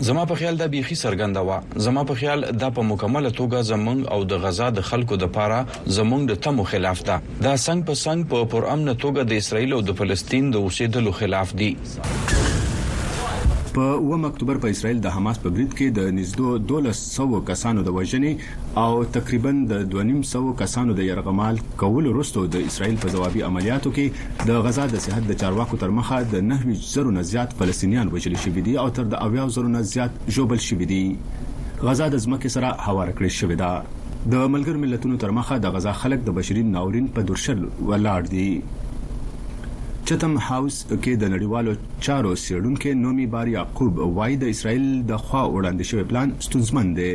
زما 0.00 0.24
په 0.26 0.34
خیال 0.34 0.56
دا 0.56 0.66
بيخي 0.66 0.94
سرګنده 0.94 1.40
و 1.48 1.50
زما 1.86 2.04
په 2.10 2.14
خیال 2.20 2.40
دا 2.62 2.68
په 2.76 2.82
مکمله 2.90 3.30
توګه 3.40 3.62
زمنګ 3.72 4.00
او 4.14 4.20
د 4.30 4.32
غزا 4.44 4.68
د 4.78 4.80
خلکو 4.90 5.14
د 5.22 5.32
پاره 5.36 5.60
زمنګ 5.96 6.22
د 6.30 6.40
تمو 6.44 6.64
خلاف 6.72 7.02
ده 7.08 7.16
دا 7.46 7.54
څنګه 7.56 7.86
په 7.88 7.94
څنګه 8.04 8.24
په 8.30 8.44
پر 8.54 8.62
امن 8.74 8.88
توګه 8.94 9.20
د 9.30 9.32
اسرایل 9.42 9.72
او 9.72 9.80
د 9.88 9.98
فلسطین 9.98 10.44
د 10.50 10.56
اوسېدلو 10.64 11.12
خلاف 11.20 11.48
دي 11.60 11.70
په 13.76 13.84
1 14.16 14.22
اکتوبر 14.26 14.58
په 14.60 14.72
اسرائیل 14.74 15.00
د 15.04 15.10
حماس 15.14 15.38
په 15.40 15.50
برید 15.56 15.72
کې 15.78 15.96
د 15.96 16.12
نږدې 16.18 16.92
1200 16.98 17.40
کسانو 17.48 17.80
د 17.88 17.96
وژنې 17.96 18.30
او 18.82 18.92
تقریبا 19.16 19.50
د 19.72 19.80
2500 19.94 20.54
کسانو 20.60 20.94
د 21.00 21.08
يرغمال 21.08 21.58
کول 21.82 22.08
وروسته 22.12 22.44
د 22.54 22.64
اسرائیل 22.70 22.96
په 23.02 23.12
جوابي 23.16 23.42
عملیاتو 23.48 23.92
کې 23.98 24.46
د 24.52 24.60
غزا 24.68 24.86
د 24.94 25.02
صحت 25.08 25.28
د 25.32 25.38
چارواکو 25.42 25.80
تر 25.82 25.92
مخه 25.98 26.22
د 26.30 26.46
90 26.54 26.80
زرو 26.94 27.12
نه 27.18 27.26
زیات 27.32 27.52
فلسطینیان 27.60 28.14
وژل 28.16 28.38
شوي 28.46 28.64
دي 28.70 28.78
او 28.84 28.86
تر 29.00 29.06
د 29.16 29.20
80 29.28 29.52
زرو 29.58 29.74
نه 29.76 29.84
زیات 29.92 30.16
جوبل 30.38 30.64
شوي 30.68 30.90
دي 30.94 31.02
غزا 31.34 32.08
د 32.16 32.24
ځمکې 32.24 32.56
سره 32.56 32.72
هوار 32.88 33.14
کړی 33.20 33.36
شوی 33.42 33.60
دی 33.64 33.72
د 34.36 34.50
ملګر 34.56 34.86
ملتونو 34.86 35.22
ترمخه 35.26 35.62
د 35.66 35.76
غزا 35.78 35.94
خلک 36.04 36.26
د 36.30 36.38
بشري 36.42 36.66
ناورین 36.72 37.12
په 37.18 37.28
درشل 37.34 37.64
ولاړ 37.66 38.34
دي 38.36 38.48
چتم 40.10 40.34
هاوس 40.48 40.76
کې 41.02 41.12
د 41.22 41.30
نړیوالو 41.34 41.72
چارو 42.06 42.32
سیړونکو 42.44 42.90
نومي 43.04 43.26
بار 43.34 43.46
یعقوب 43.56 43.94
وای 44.18 44.32
د 44.42 44.52
اسرایل 44.54 44.86
د 45.10 45.22
خوا 45.24 45.42
وړاندې 45.46 45.84
شوی 45.90 46.04
پلان 46.10 46.28
ستونزمن 46.46 46.86
دی 46.98 47.12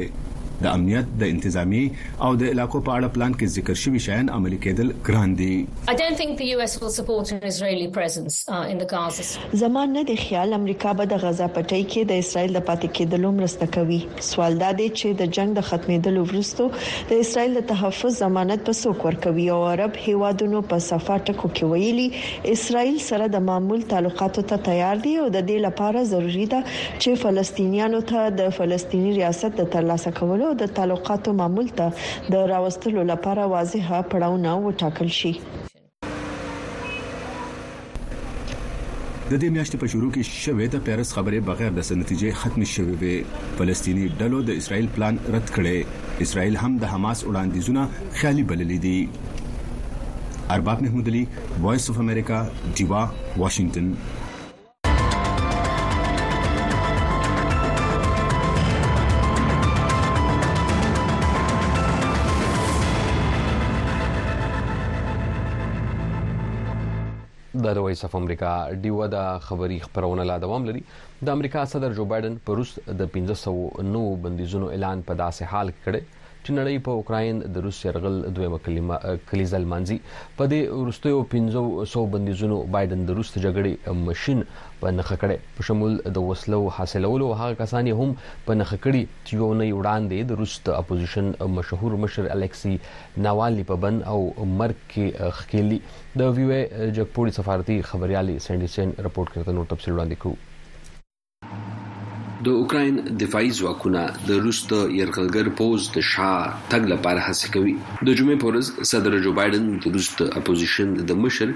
د 0.64 0.68
امنیت 0.78 1.12
د 1.22 1.30
انتظامی 1.34 1.82
او 2.26 2.30
د 2.42 2.50
علاقو 2.56 2.80
په 2.88 2.96
اړه 2.96 3.10
پلان 3.16 3.36
کې 3.36 3.52
ذکر 3.60 3.78
شوی 3.84 4.00
شایان 4.06 4.28
عملي 4.38 4.58
کېدل 4.66 4.92
ګران 5.08 5.32
دي 5.42 5.52
I 5.94 5.94
don't 6.02 6.20
think 6.22 6.36
the 6.42 6.48
US 6.56 6.76
will 6.82 6.92
support 6.98 7.32
an 7.36 7.46
Israeli 7.52 7.88
presence 7.98 8.38
uh, 8.42 8.60
in 8.74 8.82
the 8.84 8.88
Gaza 8.94 9.26
Strip 9.30 9.56
زمان 9.64 9.94
نه 9.98 10.04
دی 10.12 10.16
خیال 10.26 10.54
امریکا 10.60 10.92
به 11.02 11.10
د 11.14 11.22
غزا 11.26 11.48
پټۍ 11.56 11.82
کې 11.92 12.10
د 12.12 12.22
اسرایل 12.24 12.54
د 12.60 12.66
پاتې 12.68 12.98
کېدلو 12.98 13.32
مرسته 13.38 13.72
کوي 13.78 14.00
سوال 14.30 14.60
دا 14.66 14.70
دی 14.82 14.88
چې 15.00 15.22
د 15.24 15.32
جنگ 15.40 15.58
د 15.60 15.66
ختمېدلو 15.72 16.28
وروسته 16.34 17.10
د 17.14 17.24
اسرایل 17.26 17.58
د 17.60 17.66
تحفظ 17.74 18.22
ضمانت 18.26 18.66
په 18.70 18.80
څوک 18.82 19.06
ورکوي 19.10 19.48
او 19.56 19.58
عرب 19.72 20.00
هیوادونو 20.06 20.64
په 20.76 20.84
صفه 20.90 21.18
ټکو 21.24 21.54
کې 21.56 21.74
ویلي 21.74 22.56
اسرایل 22.60 23.02
سره 23.08 23.32
د 23.40 23.46
معمول 23.50 23.86
تعلقاتو 23.96 24.46
ته 24.54 24.66
تیار 24.70 25.04
دي 25.10 25.18
او 25.26 25.26
د 25.40 25.48
دې 25.50 25.68
لپاره 25.70 26.06
ضروری 26.14 26.48
ده 26.56 26.64
چې 26.76 27.20
فلسطینیانو 27.26 28.06
ته 28.16 28.30
د 28.44 28.56
فلسطینی 28.62 29.16
ریاست 29.20 29.62
د 29.64 29.72
ترلاسه 29.80 30.16
کولو 30.24 30.50
او 30.52 30.56
د 30.62 30.68
تعلقاتو 30.78 31.32
معمول 31.40 31.68
ته 31.82 32.30
د 32.36 32.40
راوستلو 32.52 33.04
لپاره 33.10 33.44
واضحه 33.52 34.00
پړاوونه 34.14 34.56
وټاکل 34.64 35.12
شي 35.18 35.32
د 39.32 39.38
دې 39.42 39.54
میاشتې 39.56 39.84
په 39.84 39.90
شروع 39.94 40.10
کې 40.16 40.42
شوه 40.46 40.68
د 40.76 40.82
پیرس 40.88 41.14
خبرې 41.18 41.40
بغیر 41.50 41.72
د 41.76 41.84
نتیجې 41.84 42.40
ختم 42.40 42.66
شوه 42.72 42.98
وي 43.04 43.14
فلسطینی 43.62 44.08
ډلو 44.24 44.42
د 44.50 44.62
اسرایل 44.64 44.90
پلان 44.98 45.20
رد 45.38 45.54
کړي 45.58 46.24
اسرایل 46.28 46.60
هم 46.64 46.76
د 46.84 46.94
حماس 46.96 47.24
وړاندیزونه 47.30 48.16
خیالي 48.22 48.46
بللې 48.52 48.88
دي 48.88 50.58
ارباب 50.58 50.82
محمود 50.88 51.14
علي 51.14 51.22
وایس 51.68 51.90
اف 51.94 52.00
امریکا 52.08 52.40
دیوا 52.82 53.06
واشنگټن 53.18 53.94
د 67.70 67.80
وایس 67.86 68.02
اف 68.08 68.14
امریکا 68.20 68.52
ډیو 68.84 68.98
د 69.16 69.28
خبری 69.48 69.78
خبرونه 69.86 70.24
لا 70.30 70.38
دوام 70.46 70.62
لري 70.70 70.82
د 71.28 71.34
امریکا 71.36 71.62
صدر 71.74 71.92
جو 72.00 72.06
بایدن 72.14 72.36
په 72.48 72.56
روس 72.60 72.72
د 73.02 73.04
1509 73.06 74.02
بندیزونو 74.24 74.72
اعلان 74.76 74.98
په 75.10 75.14
داسې 75.22 75.44
حال 75.54 75.68
کې 75.72 75.82
کړی 75.88 76.02
چې 76.46 76.54
نړۍ 76.58 76.78
په 76.86 76.92
اوکرين 77.00 77.42
د 77.56 77.64
روس 77.64 77.80
يرغل 77.86 78.16
دویمه 78.38 78.60
کلمه 78.68 78.96
کلیزه 79.32 79.58
المانزي 79.60 79.98
په 80.40 80.48
دې 80.54 80.62
وروستیو 80.84 81.20
1500 81.34 82.04
بندیزونو 82.16 82.58
بایدن 82.78 83.04
د 83.10 83.18
روس 83.20 83.32
جګړې 83.44 83.98
ماشين 84.08 84.42
په 84.82 84.94
نخ 84.98 85.12
کړه 85.24 85.38
په 85.60 85.68
شمول 85.70 86.00
د 86.18 86.26
وسلو 86.30 86.62
حاصلولو 86.80 87.28
هغه 87.44 87.60
کسان 87.62 87.92
هم 88.02 88.16
په 88.50 88.58
نخ 88.62 88.74
کړي 88.86 89.04
چې 89.28 89.34
یو 89.42 89.52
نه 89.64 89.70
وړاندې 89.80 90.30
د 90.32 90.42
روس 90.44 90.56
د 90.70 90.78
اپوزيشن 90.82 91.30
مشهور 91.60 92.00
مشر 92.06 92.32
الکسي 92.38 92.74
ناوالني 93.28 93.68
په 93.74 93.80
بن 93.86 94.02
او 94.16 94.20
مرګ 94.62 94.94
کې 94.94 95.36
خکېلي 95.42 95.82
د 96.20 96.38
ویو 96.40 96.64
جګپوري 97.00 97.38
سفارتي 97.42 97.78
خبريالي 97.92 98.40
سنډي 98.48 98.74
سن 98.78 98.98
رپورت 99.10 99.36
کړه 99.38 99.60
نو 99.60 99.70
تفصیل 99.76 99.96
وړاندې 99.96 100.24
کوو 100.26 100.48
د 102.46 102.54
اوکرين 102.60 102.96
دفاعي 103.22 103.50
ځواکونه 103.60 104.04
د 104.28 104.40
روس 104.44 104.60
د 104.72 104.76
يرغلګر 105.00 105.48
پوز 105.58 105.82
د 105.96 106.04
شا 106.12 106.30
تګ 106.72 106.82
لپاره 106.94 107.20
هڅه 107.28 107.52
کوي 107.56 107.74
د 107.80 108.10
جمعې 108.20 108.38
په 108.42 108.50
ورځ 108.52 108.66
صدر 108.92 109.18
جو 109.26 109.34
بایدن 109.40 109.66
د 109.86 109.98
روس 109.98 110.08
د 110.22 110.32
اپوزيشن 110.42 110.96
د 111.12 111.20
مشر 111.26 111.52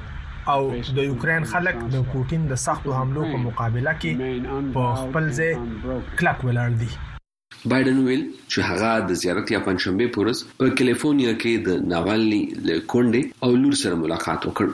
او 0.54 0.60
د 1.00 1.08
یوکرين 1.10 1.48
خلک 1.54 1.82
د 1.96 2.06
پوتین 2.12 2.46
د 2.54 2.62
سختو 2.66 2.94
حملو 3.00 3.26
په 3.32 3.42
مقابله 3.48 3.96
کې 4.04 4.70
په 4.78 4.94
خپل 5.02 5.32
ځای 5.40 5.52
کلک 6.22 6.46
ولاړ 6.50 6.80
دي 6.84 6.92
بایدن 7.72 7.98
ویل 8.06 8.22
چې 8.22 8.66
هغه 8.70 8.88
د 9.10 9.16
زیارت 9.20 9.50
یا 9.52 9.58
پنځشنبه 9.66 10.08
پورس 10.14 10.40
په 10.58 10.72
کالیفورنیا 10.80 11.30
کې 11.44 11.68
د 11.68 11.86
ناوالني 11.92 12.40
له 12.66 12.74
کونډې 12.92 13.48
او 13.48 13.54
لور 13.62 13.78
سره 13.82 14.00
ملاقات 14.04 14.42
وکړ 14.48 14.68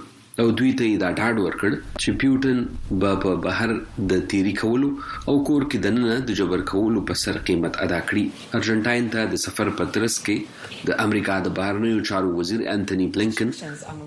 او 0.44 0.46
دوی 0.60 0.72
ته 0.80 0.88
دا 1.02 1.08
ډاډ 1.20 1.40
ورکړ 1.44 1.70
چې 2.02 2.18
پیوټن 2.22 2.60
به 3.04 3.20
په 3.26 3.36
بهر 3.46 3.72
د 4.14 4.22
تیری 4.34 4.52
کولو 4.62 4.90
او 5.04 5.36
کور 5.50 5.66
کې 5.68 5.86
دننه 5.86 6.18
د 6.32 6.38
جبر 6.42 6.64
کولو 6.72 7.02
په 7.12 7.18
سر 7.22 7.40
قیمت 7.52 7.78
ادا 7.86 8.00
کړي 8.10 8.58
ارجنټاین 8.60 9.08
ته 9.14 9.30
د 9.34 9.42
سفر 9.46 9.72
په 9.80 9.94
ترڅ 9.96 10.28
کې 10.28 10.88
د 10.92 11.00
امریکا 11.08 11.38
د 11.48 11.54
بهرنیو 11.62 12.04
چارو 12.12 12.34
وزیر 12.42 12.64
انټونی 12.76 13.10
بلنکن 13.18 13.56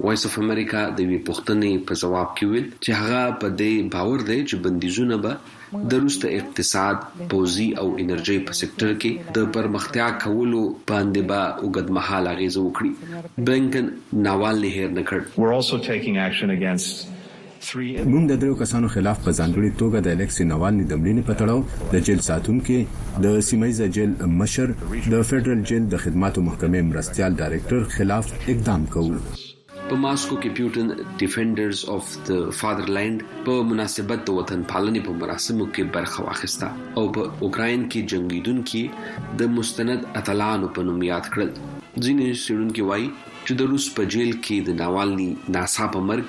وایس 0.07 0.25
اف 0.31 0.39
امریکا 0.45 0.83
د 1.01 1.11
وی 1.11 1.21
پښتنې 1.33 1.89
په 1.91 2.01
جواب 2.05 2.35
کې 2.37 2.45
ویل 2.45 2.71
چې 2.77 3.03
هغه 3.03 3.43
په 3.43 3.55
دې 3.59 3.91
باور 3.97 4.29
دی 4.31 4.39
چې 4.49 4.65
بندیزونه 4.67 5.21
به 5.27 5.59
د 5.73 5.93
روسته 6.03 6.29
اقتصاد 6.39 7.05
پوزي 7.29 7.67
او 7.83 7.85
انرژي 8.03 8.35
په 8.49 8.53
سکتور 8.61 8.91
کې 9.01 9.35
د 9.37 9.47
پرمختیا 9.57 10.09
کولو 10.23 10.61
باندې 10.91 11.21
به 11.31 11.39
اوږدمحاله 11.61 12.29
اغیز 12.35 12.55
وکړي 12.59 12.91
بلنکن 13.47 13.85
ناوال 14.27 14.57
نه 14.65 14.69
هیر 14.77 14.89
نکړ 14.97 15.19
موږ 18.09 18.23
د 18.31 18.33
درو 18.43 18.55
کسانو 18.61 18.87
خلاف 18.95 19.17
په 19.27 19.31
ځانګړي 19.39 19.71
توګه 19.83 19.97
د 20.07 20.09
الکسی 20.17 20.43
نوالني 20.53 20.85
د 20.91 20.93
ملینې 21.03 21.23
په 21.29 21.33
تړاو 21.41 21.59
د 21.95 21.97
جیل 22.09 22.19
ساتونکو 22.29 22.77
د 23.27 23.39
سیمایز 23.49 23.79
جیل 23.97 24.11
مشر 24.43 24.67
د 25.13 25.17
فدرل 25.31 25.61
جیل 25.71 25.87
د 25.95 26.03
خدماتو 26.05 26.41
محکمې 26.51 26.79
مرستيال 26.91 27.31
ډایرکټر 27.41 27.81
خلاف 27.97 28.25
اقدام 28.55 28.83
کوو 28.97 29.15
په 29.93 29.97
ماسکو 30.03 30.35
کې 30.43 30.49
پیوټن 30.57 30.87
ډیفندرز 31.17 31.79
اف 31.95 32.05
د 32.27 32.45
فادرلند 32.59 33.19
په 33.49 33.57
مناسبت 33.71 34.19
د 34.29 34.37
وطن 34.37 34.63
پالنې 34.71 35.01
په 35.07 35.11
مراسمو 35.23 35.67
کې 35.75 35.83
برخه 35.97 36.23
واخیسته 36.27 36.69
او 37.01 37.03
په 37.17 37.45
اوکرين 37.47 37.83
کې 37.95 38.07
جنگیدونکو 38.13 38.81
د 39.41 39.51
مستند 39.57 40.07
اتلانو 40.21 40.69
په 40.77 40.87
نوم 40.87 41.03
یاد 41.09 41.29
کړل 41.35 41.51
ځینې 42.05 42.27
سړونکو 42.45 42.87
وایي 42.89 43.05
چې 43.45 43.51
د 43.59 43.69
روس 43.73 43.85
په 43.99 44.09
جیل 44.15 44.33
کې 44.45 44.57
د 44.71 44.79
ناوالني 44.81 45.29
ناسا 45.57 45.87
په 45.97 46.01
مرګ 46.09 46.25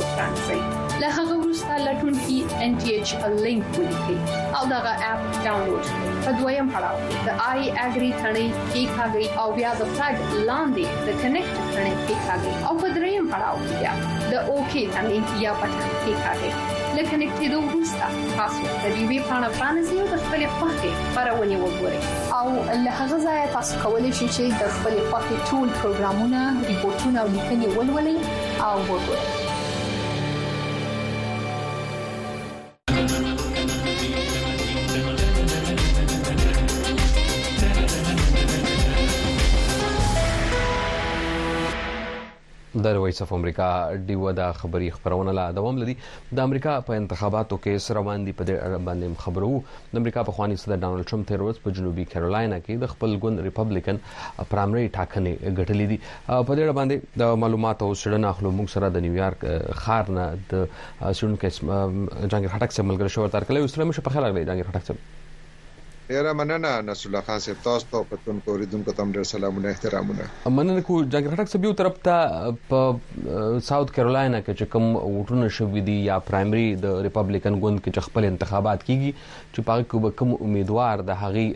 وترانځئ 0.00 0.60
له 1.02 1.08
هغه 1.18 1.34
وروسته 1.40 1.72
لټون 1.86 2.14
کی 2.26 2.36
ان 2.66 2.74
ټی 2.82 2.90
ایچ 2.96 3.10
ا 3.14 3.28
لینک 3.46 3.66
ولیکي 3.78 4.16
او 4.58 4.62
دا 4.72 4.78
غا 4.86 4.92
اپ 5.08 5.24
ډاونلوډ 5.44 5.84
کړئ 5.88 6.14
په 6.26 6.30
دویم 6.40 6.68
پړاو 6.74 6.96
د 7.26 7.42
آی 7.50 7.60
اګری 7.86 8.10
ثنې 8.22 8.46
کی 8.72 8.82
کاږي 8.96 9.24
او 9.42 9.46
بیا 9.58 9.70
د 9.80 9.92
فلګ 9.96 10.18
لاندې 10.48 10.84
د 11.06 11.08
کنیکټ 11.22 11.54
ثنې 11.76 11.94
کی 12.06 12.16
کاږي 12.26 12.52
او 12.68 12.72
په 12.82 12.88
دریم 12.96 13.24
پړاو 13.32 13.56
کې 13.66 13.74
بیا 13.82 13.92
د 14.32 14.34
اوکی 14.52 14.82
ثنې 14.96 15.18
یا 15.44 15.52
پټ 15.60 15.72
کی 16.04 16.12
کاږي 16.24 16.50
له 16.96 17.02
کنیکټېدو 17.10 17.58
وروسته 17.68 18.04
تاسو 18.40 18.60
د 18.84 18.86
دې 18.86 19.04
وی 19.10 19.18
پاڼه 19.30 19.50
باندې 19.62 19.90
یو 20.00 20.06
د 20.12 20.16
خپل 20.24 20.42
پخې 20.60 20.90
پرونی 21.18 21.56
وګورئ 21.64 22.00
او 22.38 22.44
له 22.86 22.90
هغه 23.02 23.16
ځای 23.28 23.42
تاسو 23.58 23.72
کولی 23.84 24.12
شئ 24.18 24.28
چې 24.36 24.44
د 24.64 24.74
خپل 24.78 24.94
پخې 25.12 25.46
ټول 25.50 25.66
پروګرامونه 25.82 26.72
ریپورتونه 26.72 27.18
او 27.26 27.28
لیکنې 27.36 27.78
ولولئ 27.78 28.18
او 28.70 28.74
وګورئ 28.90 29.49
د 42.84 42.98
وایس 43.02 43.20
اف 43.22 43.32
امریکا 43.36 43.66
ډیو 44.08 44.24
دا 44.40 44.46
خبری 44.60 44.88
خبرونه 44.96 45.32
لا 45.38 45.44
دوام 45.58 45.76
لري 45.82 45.94
د 46.38 46.38
امریکا 46.48 46.74
په 46.88 47.00
انتخاباتو 47.00 47.56
کې 47.66 47.84
سروان 47.86 48.24
دي 48.26 48.32
په 48.40 48.44
باندې 48.88 49.06
خبرو 49.24 49.50
د 49.92 50.00
امریکا 50.02 50.22
په 50.28 50.36
خواني 50.38 50.56
صدر 50.62 50.76
ډانلډ 50.84 51.08
ټرمپ 51.10 51.28
تیر 51.30 51.44
ورځ 51.46 51.62
په 51.66 51.74
جنوبي 51.80 52.04
کیرولینا 52.14 52.60
کې 52.64 52.84
د 52.86 52.92
خپل 52.94 53.16
ګوند 53.26 53.44
ریپبلیکن 53.48 54.02
پرایمري 54.54 54.86
ټاکنې 54.96 55.54
ګټلې 55.58 55.88
دي 55.92 55.98
په 56.02 56.56
دې 56.56 56.66
اړه 56.66 56.78
باندې 56.80 57.22
د 57.24 57.38
معلوماتو 57.44 57.90
سره 58.04 58.22
اخلو 58.32 58.54
موږ 58.60 58.76
سره 58.78 58.92
د 58.98 59.06
نیویارک 59.08 59.48
خار 59.84 60.12
نه 60.20 60.28
د 60.50 60.68
سټډنټ 60.72 61.46
کیس 61.46 61.64
جانګر 61.70 62.58
هټک 62.58 62.78
سره 62.78 62.90
ملګری 62.92 63.16
شو 63.16 63.28
تر 63.38 63.50
کله 63.50 63.64
یو 63.66 63.72
سره 63.76 63.90
مشه 63.92 64.08
په 64.10 64.16
خیر 64.16 64.22
راغلی 64.28 64.46
جانګر 64.52 64.74
هټک 64.74 64.90
سره 64.92 65.18
ډیره 66.10 66.30
مننه 66.38 66.70
نسول 66.88 67.14
خان 67.26 67.38
صاحب 67.42 67.58
تاسو 67.64 67.86
ته 67.90 67.98
پتون 68.12 68.38
کو 68.44 68.54
ریدونکو 68.60 68.92
تم 69.00 69.10
ډیر 69.16 69.26
سلامونه 69.30 69.68
احترامونه 69.72 70.24
مننه 70.54 70.82
کو 70.86 70.94
جاګر 71.14 71.34
خټک 71.36 71.50
سبيو 71.52 71.72
طرف 71.80 72.00
ته 72.08 72.40
په 72.70 72.88
ساوث 73.66 73.92
کیرولاینه 73.98 74.40
کې 74.46 74.56
چې 74.60 74.72
کوم 74.72 74.88
ووټونه 74.96 75.50
شوې 75.58 75.84
دي 75.88 75.94
یا 76.06 76.16
پرایمري 76.30 76.64
د 76.86 76.96
ریپابلیکن 77.08 77.58
ګوند 77.66 77.82
کې 77.84 77.94
چې 77.94 78.08
خپل 78.08 78.26
انتخابات 78.30 78.82
کیږي 78.88 79.28
چې 79.54 79.68
پاره 79.70 79.86
کې 79.92 80.18
کوم 80.22 80.34
امیدوار 80.48 81.04
د 81.12 81.22
هغي 81.22 81.46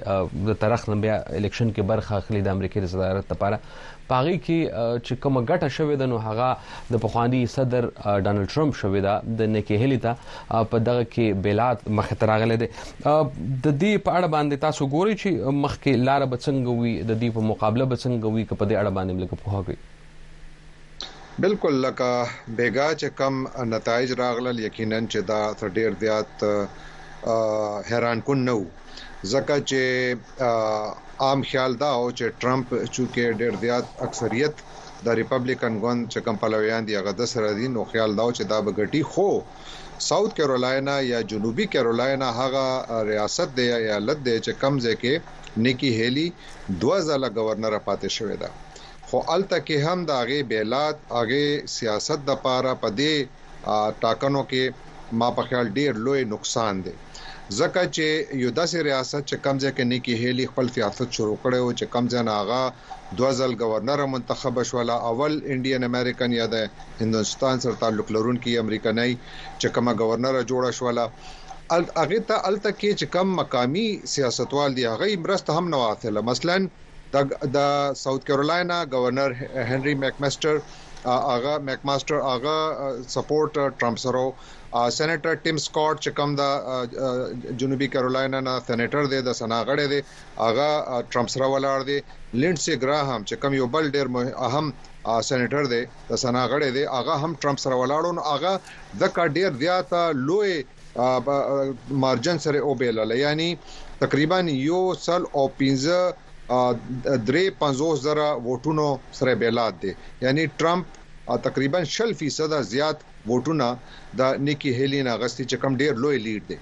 د 0.50 0.60
ترخ 0.66 0.86
نه 0.94 1.00
بیا 1.06 1.18
الیکشن 1.40 1.74
کې 1.74 1.90
برخه 1.92 2.22
اخلي 2.22 2.44
د 2.48 2.56
امریکای 2.58 2.92
صدارت 2.94 3.36
لپاره 3.36 3.60
پاغي 4.08 4.32
کې 4.38 4.96
چې 5.04 5.16
کومه 5.26 5.42
ګټه 5.50 5.68
شوې 5.76 5.96
ده 6.02 6.08
نو 6.12 6.18
هغه 6.24 6.94
د 6.94 7.02
پخوانی 7.04 7.40
صدر 7.54 7.86
ډانلډ 7.86 8.46
ټرمپ 8.54 8.78
شوې 8.80 9.02
ده 9.06 9.36
د 9.40 9.50
نکي 9.54 9.78
هلي 9.82 9.98
ته 10.06 10.64
په 10.74 10.82
دغه 10.88 11.04
کې 11.14 11.40
بیلات 11.46 11.86
مخته 12.00 12.30
راغله 12.32 12.58
ده 12.62 12.68
د 12.78 12.78
دې 12.84 14.04
په 14.08 14.18
اړه 14.18 14.28
باندې 14.36 14.62
تاسو 14.66 14.88
ګوري 14.96 15.16
چې 15.24 15.56
مخکې 15.62 15.96
لار 16.08 16.26
به 16.32 16.42
څنګه 16.44 16.78
وي 16.80 16.94
د 17.12 17.20
دې 17.22 17.32
په 17.38 17.48
مقابله 17.52 17.88
به 17.92 18.02
څنګه 18.04 18.34
وي 18.36 18.46
کپ 18.52 18.64
د 18.70 18.80
اړه 18.82 18.96
باندې 19.00 19.20
ملګرو 19.20 19.44
په 19.44 19.54
هغه 19.56 19.92
بېلکل 21.42 21.80
لکه 21.84 22.58
بیگا 22.58 22.88
چې 22.90 23.14
کم 23.20 23.40
نتایج 23.76 24.12
راغلل 24.24 24.60
یقینا 24.64 24.98
چې 25.06 25.30
دا 25.30 25.40
ډېر 25.62 26.00
زیات 26.00 27.88
حیران 27.92 28.20
کن 28.28 28.44
نو 28.50 28.58
ځکه 28.58 29.58
چې 29.70 30.52
عام 31.20 31.42
خیال 31.50 31.72
دا 31.80 31.90
او 31.98 32.10
چې 32.18 32.28
ټرمپ 32.40 32.70
چې 32.74 33.34
ډېر 33.40 33.52
زیات 33.64 33.84
اکثریت 34.06 34.54
د 35.06 35.16
ریپبلیکن 35.20 35.72
ګوند 35.82 36.02
چې 36.12 36.18
کوم 36.24 36.36
پلویان 36.44 36.82
دي 36.88 36.94
هغه 36.98 37.12
د 37.20 37.30
سره 37.34 37.48
دي 37.58 37.68
نو 37.74 37.84
خیال 37.92 38.10
دا 38.20 38.26
چې 38.36 38.42
دا 38.52 38.58
بغټي 38.68 39.02
خو 39.14 39.28
ساوث 40.08 40.32
کیرولینا 40.38 40.96
یا 41.12 41.20
جنوبي 41.32 41.66
کیرولینا 41.74 42.28
هغه 42.40 42.66
ریاست 43.10 43.50
دی 43.56 43.64
یا 43.72 43.76
ایالت 43.84 44.18
دی 44.26 44.36
چې 44.46 44.52
کمزې 44.62 44.94
کې 45.02 45.14
نیکی 45.66 45.90
هیلی 45.98 46.28
2000 46.86 47.32
گورنر 47.38 47.74
پاتې 47.86 48.08
شوې 48.16 48.36
ده 48.42 48.48
خو 49.10 49.18
الته 49.36 49.56
کې 49.66 49.76
هم 49.86 49.98
د 50.10 50.20
هغه 50.22 50.38
بیلات 50.54 50.96
هغه 51.18 51.42
سیاست 51.76 52.20
د 52.30 52.42
پاره 52.48 52.72
پدې 52.86 54.02
ټاکنو 54.06 54.42
کې 54.54 54.62
ما 55.22 55.28
په 55.40 55.50
خیال 55.50 55.66
ډېر 55.78 55.92
لوی 56.08 56.24
نقصان 56.36 56.82
دی 56.88 56.94
ځکه 57.60 57.80
چې 57.94 58.04
یو 58.42 58.50
داسې 58.58 58.78
ریاست 58.88 59.22
چې 59.30 59.36
کمزې 59.44 59.70
کې 59.76 59.84
نیکی 59.84 60.14
هلی 60.20 60.46
خپل 60.52 60.66
سیاست 60.76 61.12
شروع 61.16 61.36
کړي 61.42 61.58
او 61.62 61.72
چې 61.78 61.84
کمزې 61.94 62.22
ناغا 62.22 62.72
دوزل 63.20 63.52
گورنر 63.62 64.06
منتخب 64.12 64.62
شولا 64.68 64.96
اول 65.08 65.32
انډین 65.46 65.84
امریکن 65.84 66.32
یا 66.32 66.46
د 66.54 66.70
هندستان 67.00 67.60
سره 67.64 67.74
تعلق 67.82 68.06
لرونکي 68.16 68.56
امریکانای 68.58 69.12
چې 69.60 69.66
کومه 69.74 69.94
گورنر 70.00 70.34
جوړه 70.50 70.70
شولا 70.78 71.06
اغه 72.04 72.18
ته 72.32 72.40
ال 72.48 72.56
تک 72.64 72.78
چې 72.98 73.06
کم 73.14 73.28
مقامی 73.42 73.88
سیاستوال 74.14 74.74
دی 74.76 74.84
هغه 74.92 75.16
مرسته 75.26 75.50
هم 75.58 75.68
نه 75.76 75.84
واثله 75.84 76.20
مثلا 76.30 76.56
د 77.56 77.58
ساوث 78.04 78.24
کیرولینا 78.32 78.82
گورنر 78.96 79.30
هنري 79.68 79.94
مکمستر 80.08 80.56
اغه 81.36 81.54
مکماستر 81.70 82.14
اغه 82.34 82.56
سپورټ 83.14 83.54
ټرمپ 83.80 83.96
سره 84.08 84.28
سېنټر 84.96 85.34
ټیم 85.42 85.56
سکاٹ 85.64 86.00
چې 86.04 86.10
کوم 86.20 86.30
د 86.38 87.52
جنوبي 87.62 87.88
کیرولاین 87.96 88.36
نه 88.46 88.54
سېنټر 88.68 89.10
دی 89.12 89.20
د 89.28 89.36
سناغړې 89.40 89.86
دی 89.92 90.00
هغه 90.46 91.00
ټرمپ 91.14 91.28
سره 91.34 91.46
ولاړ 91.52 91.78
دی 91.90 91.96
لینډسي 92.40 92.74
ګراهام 92.82 93.20
چې 93.28 93.34
کوم 93.44 93.52
یو 93.58 93.68
بل 93.76 93.84
ډیر 93.98 94.06
اهم 94.46 94.66
سېنټر 95.28 95.62
دی 95.74 95.82
د 96.10 96.22
سناغړې 96.24 96.70
دی 96.78 96.84
هغه 96.96 97.14
هم 97.26 97.32
ټرمپ 97.44 97.58
سره 97.66 97.74
ولاړو 97.82 98.10
نو 98.18 98.22
هغه 98.32 98.52
د 99.04 99.14
کا 99.18 99.26
ډیر 99.38 99.50
زیاته 99.62 100.02
لوی 100.26 100.54
مارجن 102.06 102.38
سره 102.48 102.58
او 102.66 102.74
بیل 102.82 103.16
یعنی 103.24 103.48
تقریبا 104.02 104.38
یو 104.68 104.82
سل 105.06 105.22
او 105.38 105.44
15 105.62 106.02
درې 106.50 107.46
50 107.62 107.94
زره 108.08 108.28
ووټونو 108.42 108.90
سره 109.20 109.40
بیلات 109.46 109.74
دي 109.86 109.94
یعنی 110.26 110.50
ټرمپ 110.62 111.00
او 111.26 111.36
تقریبا 111.38 111.80
40% 111.82 112.62
زیات 112.72 113.00
ووټونه 113.28 113.68
د 114.20 114.42
نیکی 114.48 114.72
هیلی 114.78 115.00
ناغستی 115.10 115.44
چې 115.50 115.56
کم 115.62 115.76
ډیر 115.82 115.94
لوی 116.04 116.18
لیډ 116.26 116.42
دی 116.48 116.58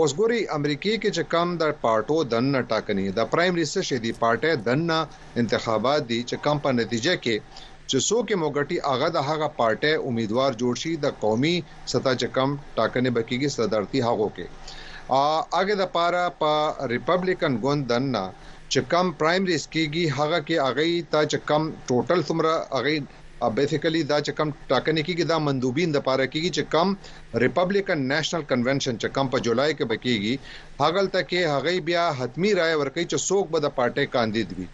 اوس 0.00 0.14
ګوري 0.20 0.38
امریکای 0.58 0.96
کې 1.02 1.10
چې 1.16 1.22
کم 1.34 1.52
د 1.62 1.74
پارټو 1.82 2.16
دنه 2.34 2.62
ټاکنې 2.70 3.06
د 3.18 3.28
پرایمری 3.34 3.66
سشې 3.74 3.98
دی 4.06 4.12
پارټه 4.22 4.64
دنه 4.68 4.98
انتخابات 5.42 6.08
دي 6.12 6.20
چې 6.28 6.44
کم 6.48 6.56
په 6.66 6.70
نتیجه 6.80 7.14
کې 7.24 7.64
چې 7.90 8.08
څوک 8.08 8.26
موګټي 8.44 8.76
هغه 8.90 9.08
د 9.16 9.28
هغه 9.28 9.48
پارټه 9.60 10.08
امیدوار 10.10 10.58
جوړ 10.62 10.74
شي 10.82 10.92
د 11.04 11.14
قومي 11.24 11.54
سطح 11.94 12.12
چې 12.20 12.36
کم 12.38 12.56
ټاکنې 12.78 13.10
بکیږي 13.18 13.48
صدرتي 13.58 14.04
هغو 14.08 14.30
کې 14.38 14.76
ا 15.18 15.48
هغه 15.60 15.78
د 15.82 15.92
پارا 15.98 16.24
په 16.42 16.90
ریپبلیکن 16.94 17.60
ګوند 17.66 17.90
دنه 17.92 18.24
چې 18.72 18.90
کم 18.94 19.14
پرایمریز 19.22 19.62
کېږي 19.74 20.18
هغه 20.20 20.38
کې 20.46 20.66
اغې 20.70 21.12
تا 21.12 21.20
چې 21.30 21.46
کم 21.52 21.70
ټوټل 21.90 22.20
څومره 22.30 22.54
اغې 22.80 23.17
ا 23.46 23.48
بیسیکلی 23.58 24.00
دا 24.10 24.16
چې 24.26 24.32
کم 24.38 24.48
ټاکنې 24.70 25.02
کیږي 25.08 25.24
دا 25.32 25.36
مندوبین 25.46 25.90
د 25.96 26.00
پاره 26.06 26.24
کیږي 26.30 26.50
چې 26.56 26.62
کم 26.74 27.36
ریپبلیکن 27.42 28.00
نېشنل 28.12 28.42
کنونشن 28.52 28.94
چې 29.02 29.14
کم 29.18 29.28
په 29.34 29.42
جولای 29.46 29.74
کې 29.78 29.90
بکیږي 29.92 30.32
هغه 30.80 31.04
تکي 31.16 31.42
هغه 31.50 31.74
بیا 31.90 32.06
حتمی 32.20 32.50
رائے 32.60 32.74
ورکړي 32.80 33.04
چې 33.12 33.24
څوک 33.28 33.52
به 33.52 33.62
د 33.66 33.72
پارټي 33.76 34.10
کاندید 34.16 34.56
وي 34.58 34.66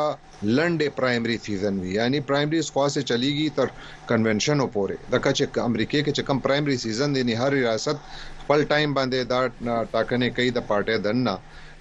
لنډه 0.56 0.88
پرایمری 1.00 1.36
سیزن 1.46 1.74
وی 1.82 1.90
یعنی 2.00 2.20
پرایمری 2.30 2.60
سخوا 2.68 2.86
سے 2.94 3.02
چلیږي 3.10 3.48
تر 3.58 3.68
کنونشنو 4.12 4.66
پورې 4.76 4.94
دا 5.14 5.18
چې 5.36 5.64
امریکای 5.70 6.00
کې 6.04 6.12
چې 6.16 6.22
کم 6.30 6.38
پرایمری 6.46 6.76
سیزن 6.86 7.12
دی 7.18 7.24
نه 7.30 7.36
هر 7.44 7.50
ریاست 7.58 7.96
خپل 8.42 8.64
ټایم 8.72 8.90
باندې 9.00 9.30
دا 9.34 9.40
ټاکنې 9.50 10.30
کوي 10.40 10.50
د 10.58 10.66
پارټي 10.72 10.96
دنه 11.06 11.36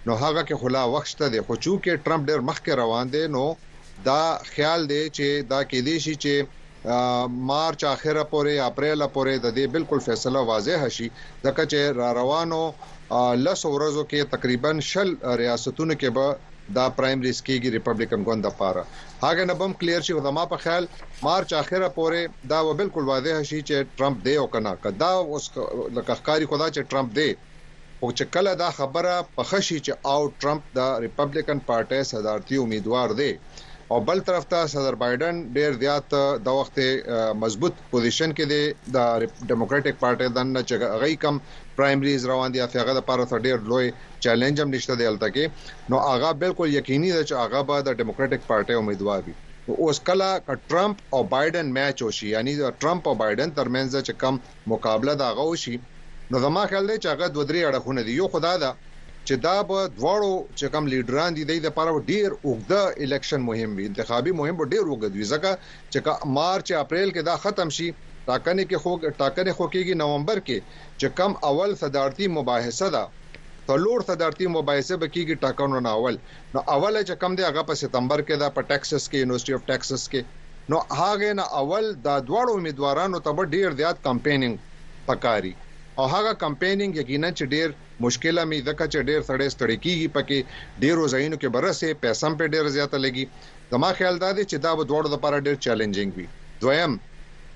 نو 0.09 0.13
هغه 0.23 0.41
کې 0.47 0.55
خلا 0.63 0.83
وخت 0.97 1.13
ته 1.23 1.27
دی 1.35 1.39
خو 1.47 1.55
چې 1.63 2.03
ټرمپ 2.07 2.27
ډیر 2.33 2.39
مخکې 2.51 2.71
روان 2.83 3.05
دی 3.17 3.23
نو 3.37 3.45
دا 4.11 4.21
خیال 4.53 4.87
دی 4.93 5.01
چې 5.17 5.49
دا 5.55 5.59
کې 5.69 5.79
دی 5.89 5.95
شي 6.05 6.15
چې 6.23 6.55
مارچ 7.53 7.81
اخره 7.95 8.21
پورې 8.33 8.53
اپریل 8.69 9.01
پورې 9.17 9.33
د 9.45 9.57
دې 9.57 9.75
بالکل 9.77 9.99
فیصله 10.11 10.39
واضح 10.51 10.87
شي 10.99 11.07
ځکه 11.45 11.61
چې 11.71 11.79
روانو 12.19 12.63
لس 13.45 13.61
ورځو 13.75 14.03
کې 14.09 14.25
تقریبا 14.35 14.71
شل 14.91 15.11
ریاستونو 15.41 15.93
کې 16.01 16.09
به 16.17 16.75
دا 16.77 16.83
پرایمری 16.97 17.31
سکیږي 17.39 17.69
ریپبلیکن 17.75 18.25
ګوند 18.27 18.45
لپاره 18.47 18.81
هغه 19.23 19.45
نه 19.51 19.53
بم 19.61 19.71
کلیر 19.83 20.01
شي 20.07 20.15
زما 20.27 20.43
په 20.51 20.57
خیال 20.65 20.87
مارچ 21.27 21.53
اخره 21.61 21.89
پورې 21.95 22.51
دا 22.51 22.59
و 22.67 22.73
بالکل 22.81 23.05
واضح 23.11 23.39
شي 23.51 23.59
چې 23.69 23.87
ټرمپ 24.01 24.17
دی 24.27 24.35
او 24.41 24.45
کنه 24.55 24.73
کدا 24.83 25.09
اوس 25.21 25.47
لکه 25.95 26.13
ښکاری 26.19 26.45
خدا 26.51 26.67
چې 26.75 26.81
ټرمپ 26.91 27.09
دی 27.19 27.29
او 28.01 28.07
چې 28.17 28.23
کله 28.35 28.51
دا 28.63 28.69
خبره 28.81 29.15
په 29.39 29.43
خشي 29.53 29.79
چې 29.85 29.93
او 30.15 30.19
ټرمپ 30.43 30.63
د 30.77 30.93
ریپبلیکن 31.07 31.57
پارټي 31.71 31.99
صدارتي 32.11 32.55
امیدوار 32.65 33.09
دی 33.21 33.31
او 33.91 33.99
بل 34.07 34.19
طرف 34.25 34.43
ته 34.49 34.65
صدر 34.71 34.95
بایدن 35.01 35.37
ډیر 35.53 35.71
زیات 35.83 36.09
د 36.47 36.55
وخت 36.55 36.79
مضبوط 37.43 37.75
پوزیشن 37.91 38.33
کې 38.39 38.49
دی 38.49 38.91
د 38.97 39.05
ډیموکراټک 39.51 39.97
پارټي 40.03 40.27
د 40.33 40.39
نه 40.49 40.61
چې 40.65 41.01
غي 41.03 41.15
کم 41.23 41.39
پرایمریز 41.79 42.27
روان 42.31 42.53
دي 42.55 42.61
هغه 42.65 42.93
د 42.97 43.01
پاره 43.07 43.39
ډیر 43.47 43.57
لوی 43.71 43.87
چیلنج 44.25 44.61
هم 44.63 44.69
نشته 44.75 44.97
دی 44.99 45.07
الته 45.11 45.29
کې 45.37 45.89
نو 45.93 46.01
هغه 46.09 46.29
بالکل 46.43 46.73
یقیني 46.79 47.09
ده 47.17 47.23
چې 47.29 47.35
هغه 47.43 47.61
به 47.71 47.85
د 47.87 47.97
ډیموکراټک 48.03 48.41
پارټي 48.49 48.73
امیدوار 48.81 49.29
وي 49.29 49.35
اوس 49.85 49.99
کله 50.09 50.27
ک 50.49 50.59
ټرمپ 50.73 50.97
او 51.15 51.23
بایدن 51.33 51.73
میچ 51.79 52.03
وشي 52.05 52.29
یعنی 52.35 52.53
ټرمپ 52.83 53.03
او 53.09 53.15
بایدن 53.23 53.55
ترمنځ 53.57 53.91
چې 54.05 54.21
کم 54.21 54.41
مقابله 54.75 55.13
دا 55.23 55.31
غوشي 55.41 55.75
نو 56.33 56.43
زما 56.45 56.67
خیال 56.73 56.85
دی 56.91 56.97
چې 57.01 57.07
هغه 57.13 57.33
دوه 57.33 57.45
درې 57.49 57.61
اړخونه 57.69 58.01
دي 58.09 58.13
یو 58.21 58.27
خدا 58.37 58.53
ده 58.65 58.71
چې 59.29 59.35
دا 59.49 59.57
به 59.69 59.79
دواړو 59.97 60.29
چې 60.59 60.71
کوم 60.73 60.85
لیډران 60.91 61.31
دي 61.37 61.43
د 61.49 61.53
لپاره 61.65 61.91
ډیر 62.11 62.29
اوګده 62.47 62.81
الیکشن 63.03 63.41
مهم 63.49 63.71
وي 63.79 63.83
انتخابي 63.89 64.31
مهم 64.39 64.57
ډیر 64.73 64.85
اوګد 64.89 65.13
وي 65.17 65.25
ځکه 65.33 65.49
چې 65.91 65.99
مارچ 66.37 66.67
اپریل 66.83 67.09
کې 67.15 67.23
دا 67.29 67.35
ختم 67.43 67.69
شي 67.77 67.87
ټاکنې 68.29 68.63
کې 68.69 68.77
خو 68.83 68.91
ټاکنې 69.21 69.51
خو 69.57 69.65
کېږي 69.75 69.93
نومبر 70.01 70.37
کې 70.47 70.57
چې 70.99 71.07
کم 71.19 71.31
اول 71.49 71.71
صدارتي 71.81 72.27
مباحثه 72.37 72.87
ده 72.95 73.03
څلور 73.69 73.99
صدارتي 74.09 74.47
مباحثه 74.57 74.97
به 75.03 75.07
کېږي 75.15 75.35
ټاکنو 75.43 75.77
نه 75.87 75.91
اول 75.97 76.15
نو 76.55 76.59
اول 76.77 76.93
چې 77.07 77.21
کم 77.25 77.31
دی 77.39 77.43
هغه 77.49 77.63
په 77.69 77.79
ستمبر 77.81 78.23
کې 78.27 78.35
دا 78.45 78.49
په 78.55 78.67
ټکساس 78.71 79.03
کې 79.09 79.17
یونیورسيټي 79.23 79.51
اف 79.55 79.67
ټکساس 79.73 80.07
کې 80.15 80.71
نو 80.71 80.79
هغه 81.01 81.35
نه 81.41 81.45
اول 81.61 81.91
دا 82.07 82.15
دواړو 82.29 82.53
امیدوارانو 82.59 83.21
ته 83.29 83.45
ډیر 83.53 83.77
زیات 83.83 83.97
کمپینینګ 84.09 85.05
پکاري 85.11 85.53
او 85.99 86.09
هغه 86.15 86.37
کمپینینګ 86.45 86.99
یقینا 87.03 87.31
چې 87.37 87.53
ډیر 87.55 87.77
مشکله 88.05 88.43
مې 88.49 88.59
ځکه 88.67 88.85
چې 88.91 89.07
ډیر 89.09 89.21
سړی 89.29 89.47
ستړي 89.53 89.75
کیږي 89.85 90.09
پکې 90.15 90.37
ډیر 90.83 91.01
ځایونو 91.13 91.39
کې 91.41 91.53
برسه 91.55 91.95
پیسې 92.03 92.37
په 92.41 92.51
ډیر 92.55 92.69
زیاته 92.75 92.97
لګي 93.05 93.25
زما 93.71 93.89
خیال 93.99 94.19
دا 94.23 94.29
دی 94.37 94.43
چې 94.51 94.57
دا 94.65 94.71
به 94.79 94.87
دوړو 94.91 95.13
لپاره 95.15 95.43
ډیر 95.47 95.57
چیلنجینګ 95.65 96.11
وي 96.17 96.27
دویم 96.61 96.93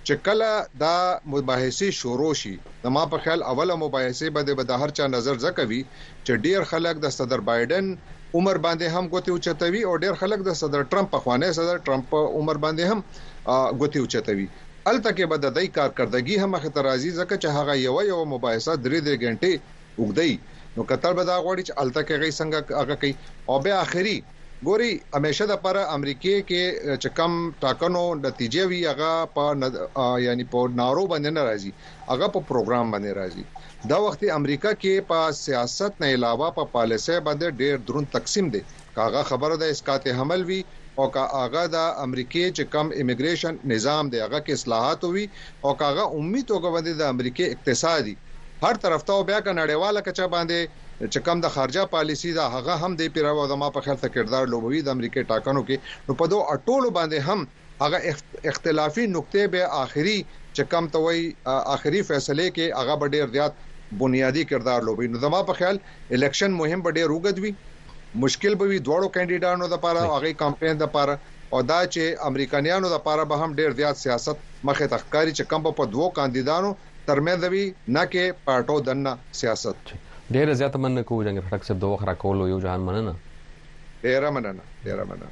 چې 0.07 0.23
کله 0.27 0.49
دا 0.83 0.95
مباحثه 1.35 1.89
شروع 1.99 2.33
شي 2.41 2.55
نو 2.83 2.91
ما 2.97 3.03
په 3.13 3.23
خیال 3.27 3.45
اوله 3.51 3.77
مباحثه 3.85 4.33
به 4.39 4.57
د 4.71 4.75
هر 4.83 4.95
چا 4.99 5.07
نظر 5.15 5.39
ځکوي 5.45 5.81
چې 5.93 6.43
ډیر 6.47 6.67
خلک 6.73 7.01
د 7.05 7.15
صدر 7.19 7.45
بایدن 7.51 7.93
عمر 8.37 8.59
باندې 8.65 8.97
هم 8.97 9.09
کوته 9.13 9.31
اوچتوي 9.35 9.81
او 9.87 9.95
ډیر 10.03 10.19
خلک 10.23 10.45
د 10.45 10.59
صدر 10.63 10.85
ټرمپ 10.93 11.11
په 11.15 11.25
خوانه 11.25 11.51
صدر 11.61 11.81
ټرمپ 11.89 12.15
عمر 12.21 12.61
باندې 12.67 12.91
هم 12.91 13.79
کوته 13.81 14.03
اوچتوي 14.03 14.47
الته 14.91 15.11
کې 15.17 15.31
به 15.33 15.43
د 15.47 15.53
دای 15.57 15.67
کارکردګي 15.75 16.39
هم 16.45 16.59
خطر 16.63 16.87
راځي 16.87 17.11
ځکه 17.19 17.39
چې 17.41 17.57
هغه 17.57 17.75
یو 17.87 17.99
یو 18.13 18.21
مباحثه 18.35 18.73
درې 18.85 18.99
درې 19.07 19.21
غنټې 19.25 19.72
وګدي 20.01 20.33
نو 20.75 20.81
قطر 20.89 21.11
به 21.17 21.23
دا 21.31 21.37
غوړي 21.45 21.63
چې 21.67 21.73
الته 21.83 22.01
کې 22.07 22.15
غي 22.21 22.31
څنګه 22.39 22.59
هغه 22.81 22.95
کوي 23.01 23.13
او 23.49 23.55
به 23.63 23.71
اخري 23.85 24.17
ګوري 24.67 24.91
همیشه 25.15 25.43
د 25.47 25.53
پر 25.63 25.75
امریکای 25.97 26.37
کې 26.49 26.63
چې 27.01 27.09
کم 27.17 27.31
ټاکنو 27.63 28.03
نتیجې 28.27 28.63
وی 28.69 28.79
هغه 28.91 29.11
په 29.35 29.43
یعنی 30.25 30.45
په 30.51 30.59
نارو 30.81 31.03
باندې 31.11 31.29
ناراضي 31.37 31.71
هغه 32.11 32.27
په 32.35 32.39
پروګرام 32.49 32.85
باندې 32.93 33.11
راضي 33.19 33.43
دا 33.91 33.97
وخت 34.05 34.21
امریکا 34.39 34.71
کې 34.81 34.93
په 35.09 35.19
سیاست 35.45 35.91
نه 36.01 36.07
علاوه 36.15 36.47
په 36.47 36.55
پا 36.55 36.65
پالیسي 36.75 37.15
باندې 37.27 37.47
ډېر 37.61 37.73
درون 37.87 38.05
تقسیم 38.15 38.45
دي 38.55 38.61
کاغه 38.99 39.21
خبره 39.31 39.55
ده 39.61 39.67
اسقاط 39.73 40.03
حمل 40.19 40.41
وی 40.49 40.59
او 40.99 41.05
کاغه 41.17 41.63
د 41.75 41.79
امریکای 42.05 42.47
چې 42.57 42.63
کم 42.73 42.85
امیګریشن 43.01 43.53
نظام 43.73 44.03
دی 44.09 44.19
هغه 44.25 44.39
کې 44.45 44.51
اصلاحات 44.59 45.01
وی 45.13 45.25
او 45.65 45.71
کاغه 45.83 46.03
امید 46.19 46.47
وګوندي 46.55 46.93
د 46.97 47.03
امریکای 47.13 47.47
اقتصادي 47.55 48.15
هر 48.63 48.75
طرف 48.83 49.03
ته 49.09 49.23
بیا 49.29 49.39
ک 49.45 49.51
نړیواله 49.59 50.01
کچا 50.07 50.27
باندې 50.33 51.11
چې 51.13 51.23
کم 51.29 51.41
د 51.45 51.51
خارجه 51.55 51.89
پالیسی 51.95 52.29
دا 52.35 52.43
هغه 52.55 52.75
هم 52.83 52.93
د 53.01 53.09
پیرو 53.15 53.47
د 53.51 53.59
ما 53.63 53.69
په 53.77 53.85
خیر 53.87 53.97
ته 54.03 54.11
کردار 54.17 54.49
لوبوي 54.53 54.81
د 54.87 54.95
امریکای 54.97 55.25
ټاکنو 55.31 55.63
کې 55.69 56.07
نو 56.09 56.17
په 56.21 56.31
دوه 56.33 56.53
اټولو 56.55 56.93
باندې 56.97 57.31
هم 57.31 57.83
هغه 57.83 58.47
اختلافي 58.53 59.07
نقطې 59.15 59.51
به 59.55 59.71
آخري 59.79 60.15
چې 60.27 60.69
کم 60.75 60.87
ته 60.93 61.03
وای 61.07 61.25
آخري 61.77 62.03
فیصله 62.11 62.45
کې 62.59 62.79
هغه 62.83 62.95
به 63.03 63.13
ډیر 63.17 63.33
زیات 63.35 63.59
بنیادی 64.05 64.45
کردار 64.53 64.87
لوبوي 64.91 65.11
نو 65.15 65.23
زما 65.25 65.43
په 65.51 65.59
خیال 65.61 65.81
الیکشن 66.19 66.57
مهم 66.61 66.87
به 66.87 66.97
ډیر 66.99 67.17
وګد 67.17 67.43
وي 67.45 67.53
مشکل 68.27 68.57
به 68.63 68.69
وي 68.71 68.79
دواړو 68.87 69.13
کینډیډانو 69.17 69.71
لپاره 69.75 70.07
هغه 70.13 70.41
کمپاین 70.45 70.81
لپاره 70.85 71.19
او 71.55 71.59
دا 71.73 71.77
چې 71.83 72.31
امریکایانو 72.31 72.95
لپاره 72.95 73.29
به 73.33 73.43
هم 73.43 73.59
ډیر 73.61 73.77
زیات 73.83 74.03
سیاست 74.05 74.47
مخه 74.71 74.91
تخکاری 74.97 75.37
چې 75.39 75.53
کم 75.53 75.71
په 75.81 75.93
دوو 75.97 76.09
کاندیدانو 76.21 76.73
ترمذوي 77.09 77.65
نه 77.95 78.03
کې 78.11 78.23
پټو 78.45 78.75
دنه 78.87 79.11
سیاست 79.41 79.83
ډیر 80.35 80.47
زیات 80.63 80.75
مننه 80.83 81.01
کوو 81.11 81.25
جنگ 81.27 81.39
فرق 81.49 81.61
صاحب 81.69 81.79
دوه 81.85 81.95
خره 82.03 82.15
کول 82.25 82.37
یو 82.53 82.59
جهان 82.65 82.81
مننه 82.87 83.13
ډیر 84.07 84.21
مننه 84.37 84.63
ډیر 84.85 84.99
مننه 85.13 85.27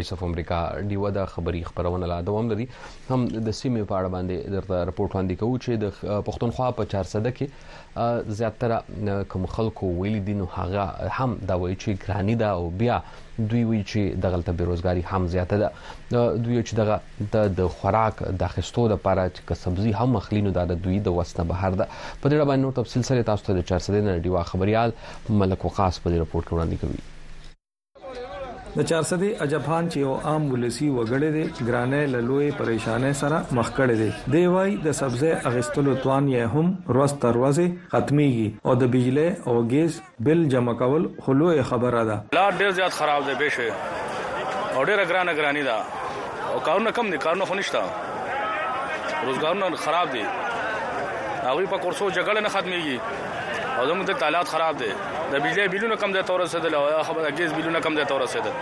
وایس 0.00 0.12
اف 0.14 0.22
امریکا 0.26 0.58
ډیو 0.90 1.02
د 1.14 1.20
خبری 1.34 1.60
خبرونه 1.70 2.06
لا 2.10 2.18
دوام 2.28 2.46
لري 2.52 2.66
هم 3.10 3.20
د 3.46 3.48
سیمې 3.60 3.82
په 3.88 3.94
اړه 3.98 4.08
باندې 4.14 4.36
درته 4.54 4.76
رپورت 4.90 5.10
وړاندې 5.12 5.38
کوو 5.40 5.56
چې 5.64 5.70
د 5.82 5.86
پښتونخوا 6.26 6.68
په 6.78 6.88
400 6.92 7.32
کې 7.36 7.46
زیاتره 8.38 8.78
کوم 9.34 9.44
خلکو 9.56 9.84
ویل 9.98 10.16
دي 10.28 10.34
نو 10.40 10.46
هغه 10.56 10.84
هم 11.16 11.30
دا 11.52 11.58
وایي 11.64 11.76
چې 11.82 11.90
ګرانی 12.06 12.34
دا 12.44 12.48
او 12.60 12.64
بیا 12.84 12.96
دوی 13.50 13.62
وی 13.70 13.80
چې 13.90 14.00
د 14.24 14.34
غلطه 14.36 14.52
بیروزګاری 14.58 15.02
هم 15.10 15.22
زیاته 15.34 15.56
ده 15.62 15.68
دوی 16.48 16.60
چې 16.66 16.72
دغه 16.80 16.96
د 17.60 17.70
خوراک 17.76 18.16
د 18.42 18.52
خستو 18.56 18.88
د 18.94 19.00
پاره 19.06 19.24
چې 19.34 19.60
سبزي 19.66 19.90
هم 20.00 20.08
مخلینو 20.20 20.54
د 20.58 20.74
دوی 20.84 20.96
د 21.06 21.18
وسنه 21.20 21.44
بهر 21.54 21.70
ده 21.82 21.86
په 21.92 22.32
دې 22.32 22.34
اړه 22.34 22.50
باندې 22.50 22.64
نو 22.66 22.76
تفصیل 22.82 23.06
سره 23.12 23.28
تاسو 23.30 23.46
ته 23.50 23.58
د 23.62 23.68
400 23.72 24.04
نه 24.08 24.18
ډیوا 24.28 24.42
خبريال 24.54 24.96
ملک 25.44 25.68
وقاص 25.70 26.02
په 26.04 26.14
دې 26.14 26.28
رپورت 26.28 26.48
وړاندې 26.56 26.84
کوي 26.84 27.08
د 28.72 28.84
400 28.88 29.30
اجبخان 29.44 29.88
چې 29.92 30.00
یو 30.02 30.10
عام 30.30 30.44
ولسی 30.50 30.88
وګړې 30.88 31.30
دي 31.36 31.68
ګرانې 31.68 32.02
للوې 32.12 32.50
پریشانې 32.58 33.12
سره 33.20 33.38
مخ 33.58 33.70
کړې 33.78 33.96
دي 34.02 34.34
دی 34.34 34.42
وای 34.56 34.76
د 34.84 34.88
سبزه 34.98 35.30
اغستلو 35.50 35.94
توان 36.04 36.28
یې 36.32 36.52
هم 36.54 36.68
روز 36.98 37.14
تروازه 37.24 37.66
ختميږي 37.94 38.46
او 38.66 38.76
د 38.82 38.90
بجلی 38.92 39.26
او 39.48 39.54
ګیس 39.72 39.96
بل 40.28 40.44
جمع 40.54 40.76
کول 40.82 41.08
خلوه 41.26 41.66
خبره 41.72 42.04
ده 42.10 42.16
لا 42.38 42.44
ډېر 42.60 42.70
زیات 42.78 42.92
خراب 43.00 43.26
دی 43.30 43.34
بشه 43.42 43.66
او 43.72 44.86
ډېر 44.88 45.10
ګرانه 45.10 45.32
ګرانی 45.40 45.62
ده 45.70 45.78
او 46.54 46.60
کارونه 46.70 46.90
کم 47.00 47.10
دي 47.14 47.18
کارونه 47.26 47.44
خنشتا 47.52 47.82
روزګارونه 49.26 49.74
خراب 49.88 50.14
دي 50.16 50.24
هغه 50.28 51.72
په 51.74 51.84
کورسو 51.86 52.10
جګړه 52.10 52.40
نه 52.46 52.48
ختميږي 52.48 52.98
او 53.80 53.86
زموږ 53.88 54.06
د 54.08 54.12
تعلقات 54.22 54.48
خراب 54.54 54.76
دي 54.80 54.88
د 55.34 55.44
بجلی 55.44 55.68
بیلونه 55.74 55.96
کم 56.02 56.12
د 56.14 56.18
تور 56.30 56.40
رسیدل 56.44 56.72
او 56.78 56.88
خبره 57.10 57.28
ګیس 57.38 57.52
بیلونه 57.58 57.80
کم 57.84 57.94
د 57.98 58.08
تور 58.10 58.20
رسیدل 58.26 58.54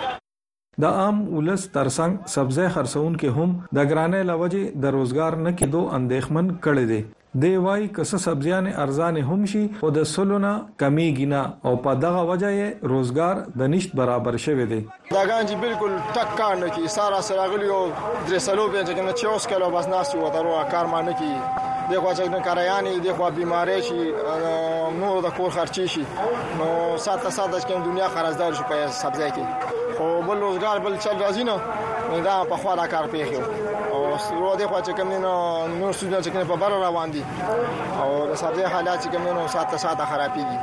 د 0.83 0.93
عام 0.99 1.17
ولس 1.37 1.63
ترڅنګ 1.77 2.13
سبزه 2.35 2.67
خرڅون 2.77 3.17
کې 3.23 3.39
هم 3.39 3.57
د 3.79 3.89
ګرانه 3.93 4.21
لوجه 4.29 4.83
د 4.85 4.95
روزګار 4.99 5.39
نه 5.47 5.53
کېدو 5.63 5.83
اندېخمن 5.99 6.53
کړي 6.67 6.85
دي 6.93 7.01
دی 7.35 7.57
وای 7.57 7.89
کس 7.89 8.15
سبزیان 8.15 8.67
ارزان 8.67 9.17
هم 9.17 9.45
شي 9.47 9.71
او 9.81 9.91
د 9.91 10.03
سلونا 10.03 10.53
کمیږي 10.81 11.25
نه 11.33 11.41
او 11.65 11.77
په 11.77 11.95
دغه 11.95 12.23
وجه 12.31 12.51
یې 12.53 12.89
روزګار 12.93 13.43
د 13.59 13.67
نشټ 13.73 13.97
برابر 14.01 14.37
شوی 14.37 14.67
دی 14.67 14.81
دا 15.13 15.25
ګانجی 15.33 15.57
بالکل 15.65 15.91
ټک 16.15 16.37
کار 16.39 16.57
نه 16.63 16.69
کی 16.77 16.87
سارا 16.95 17.21
سراغلی 17.29 17.67
او 17.69 17.83
درې 18.29 18.39
سلو 18.47 18.69
به 18.69 18.85
څنګه 18.85 19.15
چې 19.21 19.27
اوس 19.33 19.47
کله 19.47 19.69
بس 19.77 19.89
ناس 19.89 20.15
یو 20.15 20.29
درو 20.37 20.55
کار 20.71 20.87
ما 20.93 21.01
نه 21.09 21.13
کی 21.19 21.33
دغه 21.33 22.13
چې 22.13 22.29
نه 22.29 22.41
کارایانې 22.43 23.07
دغه 23.09 23.31
بیماری 23.41 23.83
شي 23.91 24.07
نور 25.03 25.21
د 25.29 25.37
کور 25.41 25.51
خرچي 25.59 25.87
شي 25.97 26.05
نو 26.07 26.71
ساته 27.07 27.31
ساده 27.31 27.59
چې 27.61 27.85
دنیا 27.91 28.09
قرضدار 28.19 28.53
شي 28.61 28.65
په 28.73 28.87
سبزی 29.03 29.29
کې 29.35 29.78
خو 29.99 30.23
بل 30.23 30.39
روزګار 30.41 30.79
بل 30.81 30.97
چل 31.05 31.17
راځي 31.21 31.45
نو 31.49 31.57
دا 32.27 32.35
په 32.51 32.57
خوا 32.61 32.73
را 32.81 32.87
کار 32.93 33.07
پیښو 33.13 33.41
او 33.93 33.99
ورو 34.37 34.57
دی 34.59 34.67
خو 34.71 34.79
چې 34.87 34.93
کوم 34.99 35.09
نه 35.25 35.33
نور 35.81 35.93
سټوډنټ 35.99 36.23
چې 36.25 36.31
کوم 36.33 36.47
په 36.51 36.57
بار 36.61 36.71
روان 36.87 37.09
دي 37.15 37.23
او 38.03 38.09
د 38.31 38.33
ساده 38.43 38.69
حالات 38.75 38.99
چې 39.05 39.09
کوم 39.13 39.25
نه 39.39 39.47
ساته 39.57 39.77
ساته 39.85 40.05
خرابېږي 40.11 40.59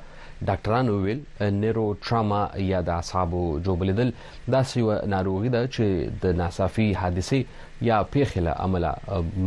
ډاکټرانو 0.49 0.93
ویل 1.05 1.21
نیرو 1.63 1.83
ټراما 2.07 2.41
یا 2.73 2.81
د 2.89 2.91
اعصابو 2.99 3.43
جوبلیدل 3.69 4.11
داسې 4.55 4.75
یو 4.83 4.91
ناروغي 5.15 5.51
ده 5.55 5.63
چې 5.75 5.85
د 6.25 6.37
ناصافي 6.41 6.87
حادثه 7.03 7.39
یا 7.89 7.99
پیخله 8.17 8.53
عمله 8.65 8.91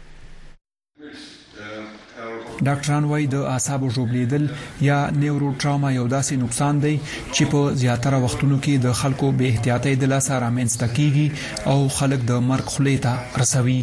ډاکټران 2.67 3.03
وایي 3.11 3.23
د 3.33 3.37
اعصابو 3.53 3.87
ژوبلیدل 3.95 4.43
یا 4.87 4.97
نیورو 5.21 5.47
ټراما 5.61 5.89
یو 5.99 6.03
داسې 6.13 6.41
نقصان 6.41 6.81
دی 6.83 6.91
چې 7.05 7.49
په 7.53 7.71
زیاتره 7.83 8.17
وختونو 8.25 8.57
کې 8.63 8.83
د 8.87 8.95
خلکو 8.99 9.29
بې 9.39 9.47
احتیاطۍ 9.53 9.99
د 10.03 10.11
لاسه 10.13 10.37
رامنځته 10.43 10.93
کیږي 10.97 11.71
او 11.71 11.87
خلک 11.97 12.27
د 12.31 12.43
مرګ 12.49 12.75
خولې 12.75 13.05
ته 13.05 13.43
رسوي 13.43 13.77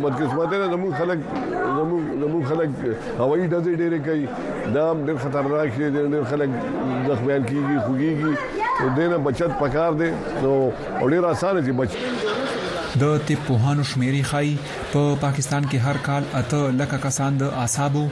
بدقسمت 0.03 0.53
نه 0.53 0.67
زموږ 0.73 0.93
خلک 0.99 1.19
زموږ 1.31 2.19
زموږ 2.23 2.43
خلک 2.51 2.69
هوایي 3.19 3.47
ډزې 3.53 3.71
ډېرې 3.81 3.99
کوي 4.05 4.27
دا 4.77 4.85
ډېر 5.05 5.17
خطرناک 5.23 5.69
شي 5.75 5.89
ډېر 5.95 6.23
خلک 6.31 6.49
زخمیان 7.09 7.43
کیږي 7.49 7.75
خوږيږي 7.85 8.33
دینه 8.95 9.17
بچت 9.27 9.51
پکار 9.59 9.91
دي 10.03 10.11
نو 10.43 10.71
اوري 11.01 11.19
راسانه 11.19 11.61
چې 11.67 11.71
بچ 11.81 11.91
د 13.01 13.05
طب 13.27 13.39
پوهانو 13.47 13.83
شمیرې 13.89 14.21
خای 14.29 14.51
په 14.65 14.91
پا 14.99 15.15
پاکستان 15.21 15.65
کې 15.71 15.77
هر 15.87 15.97
کال 16.07 16.23
اته 16.41 16.59
لکه 16.81 16.99
کسان 17.05 17.37
د 17.41 17.55
اعصابو 17.63 18.03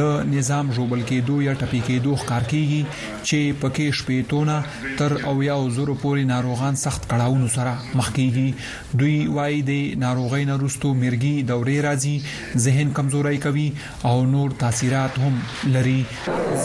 د 0.00 0.08
نظام 0.30 0.70
جوړبل 0.78 1.04
کېدو 1.10 1.36
یا 1.46 1.54
ټپي 1.62 1.80
کېدو 1.88 2.14
ښکار 2.22 2.46
کیږي 2.52 2.80
چې 3.02 3.60
پکې 3.60 3.86
شپېتونه 4.00 4.56
تر 5.02 5.14
او 5.32 5.34
یا 5.48 5.58
زورو 5.78 5.94
پورې 6.04 6.24
ناروغان 6.32 6.80
سخت 6.84 7.06
کړهونو 7.12 7.52
سره 7.58 7.76
مخ 8.00 8.08
کیږي 8.16 8.98
دوی 9.02 9.14
وايي 9.38 9.62
د 9.70 9.78
ناروغۍ 10.06 10.44
نرستو 10.52 10.92
مرګي 11.04 11.34
دورې 11.52 11.86
راځي 11.88 12.64
ذهن 12.66 12.92
کمزوري 13.00 13.40
کوي 13.46 13.68
او 14.12 14.16
نور 14.34 14.58
تاثیرات 14.64 15.22
هم 15.26 15.40
لري 15.78 15.96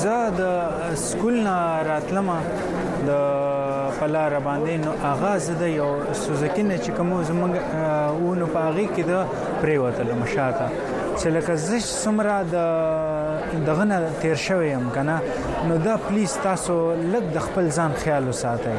زه 0.01 0.17
د 0.41 0.99
سکول 1.07 1.39
نه 1.49 1.55
راتلم 1.91 2.35
د 3.05 3.55
په 3.99 4.05
لار 4.07 4.39
باندې 4.45 4.75
نو 4.85 4.91
اغاز 5.11 5.49
د 5.61 5.67
یو 5.79 5.87
سوزکی 6.23 6.63
نه 6.69 6.77
چې 6.83 6.89
کوم 6.97 7.11
زمونږ 7.29 7.53
و 8.27 8.33
نو 8.41 8.45
پاغي 8.57 8.85
کې 8.95 9.03
د 9.11 9.61
پریوتل 9.61 10.09
مشاته 10.21 10.67
چې 11.19 11.27
لکه 11.37 11.55
زش 11.65 11.85
سمرا 12.03 12.37
د 12.43 12.57
دغه 13.67 13.83
نه 13.91 13.97
تیر 14.23 14.35
شوی 14.47 14.69
يم 14.71 14.89
کنه 14.97 15.17
نو 15.71 15.77
دا 15.87 15.97
پلیز 16.07 16.33
تاسو 16.47 16.77
لږ 17.13 17.23
د 17.37 17.47
خپل 17.47 17.69
ځان 17.79 17.91
خیال 18.03 18.29
وساتئ 18.33 18.77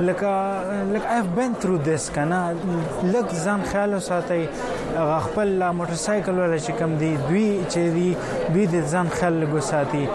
لکه 0.00 0.92
لکه 0.92 1.08
ایف 1.14 1.26
بن 1.38 1.52
ثرو 1.62 1.76
دس 1.88 2.10
کنه 2.10 2.56
لکه 3.02 3.36
ځان 3.44 3.60
خیال 3.72 3.94
وساتي 3.94 4.44
خپل 5.24 5.58
موټر 5.80 5.94
سایکل 6.04 6.38
ولا 6.38 6.58
چې 6.58 6.70
کم 6.78 6.94
دی 7.02 7.16
دوی 7.26 7.48
چې 7.68 7.76
دی 7.76 8.16
دوی 8.54 8.66
د 8.66 8.84
ځان 8.92 9.08
خیال 9.18 9.42
وساتي 9.54 10.06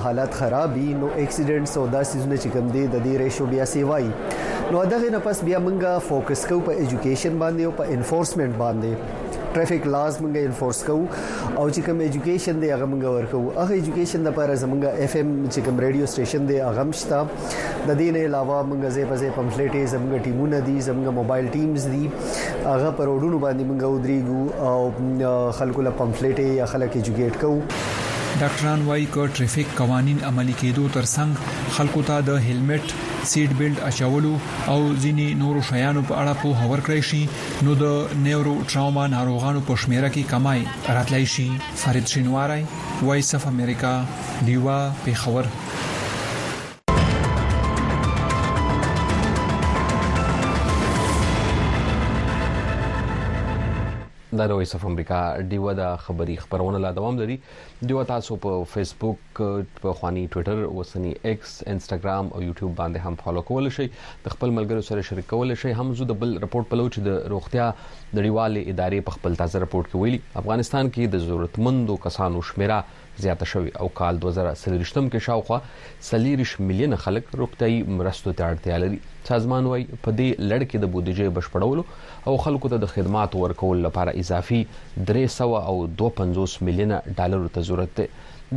حالت 0.07 0.39
خراب 0.41 0.79
وي 0.81 0.87
نو 0.89 1.13
اکسیډنټس 1.15 1.79
او 1.79 1.87
داسې 1.99 2.23
ځونه 2.23 2.43
چې 2.43 2.57
کم 2.57 2.71
دي 2.77 2.87
د 2.95 3.03
دې 3.07 3.25
ریشو 3.25 3.51
بیا 3.55 3.69
سی 3.73 3.83
وای 3.93 4.73
نو 4.73 4.85
دغه 4.95 5.13
نه 5.17 5.25
پس 5.29 5.43
بیا 5.51 5.59
موږ 5.69 6.09
فوکس 6.09 6.47
کوو 6.51 6.65
په 6.71 6.81
اډوকেশন 6.81 7.39
باندې 7.45 7.63
او 7.69 7.79
په 7.81 7.95
انفورسمنت 7.99 8.55
باندې 8.63 9.23
ټریفیک 9.57 9.85
لاز 9.93 10.13
مونږه 10.21 10.41
انفورس 10.47 10.79
کوو 10.87 11.03
او 11.59 11.65
چې 11.75 11.79
کوم 11.85 11.97
এডوকেশন 12.07 12.55
دی 12.63 12.67
هغه 12.75 12.85
مونږه 12.91 13.09
ورکوو 13.15 13.47
هغه 13.61 13.73
এডوকেশن 13.81 14.19
د 14.27 14.35
پر 14.39 14.47
زمونږه 14.63 14.89
اف 15.05 15.13
ام 15.21 15.29
چې 15.53 15.59
کوم 15.67 15.75
رادیو 15.85 16.05
سټیشن 16.13 16.43
دی 16.51 16.55
هغه 16.67 16.83
مشتا 16.91 17.19
د 17.31 17.33
دې 17.99 18.07
نه 18.15 18.19
علاوه 18.29 18.57
مونږه 18.69 18.89
زې 18.95 19.03
پزې 19.11 19.29
پمفلیټې 19.37 19.83
زمونږه 19.93 20.19
ټیمونه 20.25 20.57
دي 20.67 20.75
زمونږه 20.87 21.11
موبایل 21.19 21.47
ټیمز 21.55 21.83
دي 21.93 22.05
هغه 22.71 22.89
پر 22.99 23.05
وډونو 23.13 23.37
باندې 23.45 23.63
مونږه 23.69 23.87
ودرېګو 23.91 24.41
او 24.71 24.79
خلکو 25.61 25.81
له 25.89 26.01
پمفلیټې 26.01 26.59
یا 26.63 26.69
خلک 26.75 26.91
ایجوکیټ 27.01 27.33
کوو 27.45 27.59
ډاکټران 28.41 28.79
وایي 28.89 29.05
چې 29.13 29.33
ټریفیک 29.35 29.67
قوانين 29.79 30.17
عملي 30.29 30.53
کېدو 30.61 30.83
ترڅنګ 30.95 31.31
خلکو 31.75 32.01
ته 32.09 32.15
د 32.29 32.37
هیلمټ 32.47 32.85
سیټ 33.31 33.49
بیلټ 33.59 33.77
اچولو 33.89 34.33
او 34.73 34.77
ځینی 35.05 35.27
نورو 35.43 35.61
شیانو 35.69 36.01
په 36.11 36.19
اړه 36.21 36.33
په 36.43 36.47
هور 36.67 36.79
کړی 36.87 37.03
شي 37.09 37.23
نو 37.67 37.71
د 37.83 37.87
نیورو 38.27 38.55
ټراوما 38.69 39.05
ناروغانو 39.15 39.61
په 39.71 39.83
شمیره 39.83 40.09
کې 40.13 40.29
کمای 40.31 40.61
راتلای 40.99 41.25
شي 41.35 41.47
فرید 41.83 42.05
شینواری 42.15 42.63
وایس 43.09 43.29
اف 43.39 43.47
امریکا 43.53 43.93
دیوا 44.51 44.79
په 45.05 45.11
خبر 45.25 45.45
دا 54.37 54.45
د 54.49 54.57
وایس 54.57 54.73
اف 54.75 54.83
امریکا 54.87 55.19
ډیو 55.51 55.71
دا 55.79 55.85
خبری 56.07 56.35
خبرونه 56.41 56.81
لا 56.83 56.91
دوام 56.97 57.19
لري 57.21 57.37
دیو 57.91 58.03
تاسو 58.11 58.35
په 58.45 58.67
فیسبوک 58.73 59.41
په 59.83 59.93
خواني 59.99 60.25
ټوئیټر 60.35 60.67
وسنی 60.79 61.13
ایکس 61.15 61.53
انستګرام 61.73 62.29
او 62.33 62.41
یوټیوب 62.43 62.75
باندې 62.81 63.05
هم 63.05 63.17
فالو 63.23 63.43
کول 63.49 63.69
شئ 63.79 63.87
د 64.27 64.35
خپل 64.35 64.55
ملګرو 64.59 64.85
سره 64.91 65.07
شریکول 65.09 65.55
شئ 65.63 65.73
هم 65.81 65.93
زو 66.01 66.09
د 66.11 66.19
بل 66.25 66.37
رپورت 66.45 66.71
په 66.73 66.81
لوچ 66.81 66.99
د 67.09 67.17
روغتیا 67.35 67.65
نړیوال 67.79 68.61
ادارې 68.61 69.07
په 69.09 69.17
خپل 69.19 69.39
تازه 69.43 69.63
رپورت 69.65 69.91
کې 69.91 70.03
ویلي 70.05 70.21
افغانستان 70.43 70.93
کې 70.93 71.17
د 71.17 71.27
ضرورتمندو 71.27 71.99
کسانو 72.07 72.45
شمیره 72.51 72.81
زیاته 73.25 73.45
شوې 73.51 73.71
او 73.83 73.87
کال 73.99 74.17
2023 74.23 75.03
کې 75.13 75.21
شاوخوا 75.27 75.59
30 76.07 76.51
میلیون 76.71 76.95
خلک 77.05 77.31
روغتيایي 77.41 77.79
مرستو 78.01 78.33
ته 78.41 78.49
اړتیا 78.49 78.77
لري 78.83 78.99
سازمان 79.29 79.69
وايي 79.71 79.87
په 80.03 80.11
دې 80.19 80.27
لړ 80.49 80.59
کې 80.69 80.77
د 80.83 80.91
بودیجې 80.95 81.33
بشپړولو 81.37 81.83
او 82.31 82.35
خلکو 82.45 82.71
ته 82.73 82.79
د 82.83 82.91
خدمات 82.93 83.35
ورکول 83.43 83.81
لپاره 83.87 84.13
اضافي 84.23 84.59
300 85.11 85.49
او 85.71 85.75
250 86.03 86.61
میلیون 86.69 86.93
ډالر 87.21 87.49
ته 87.57 87.65
ضرورت 87.71 87.97
دی 88.01 88.07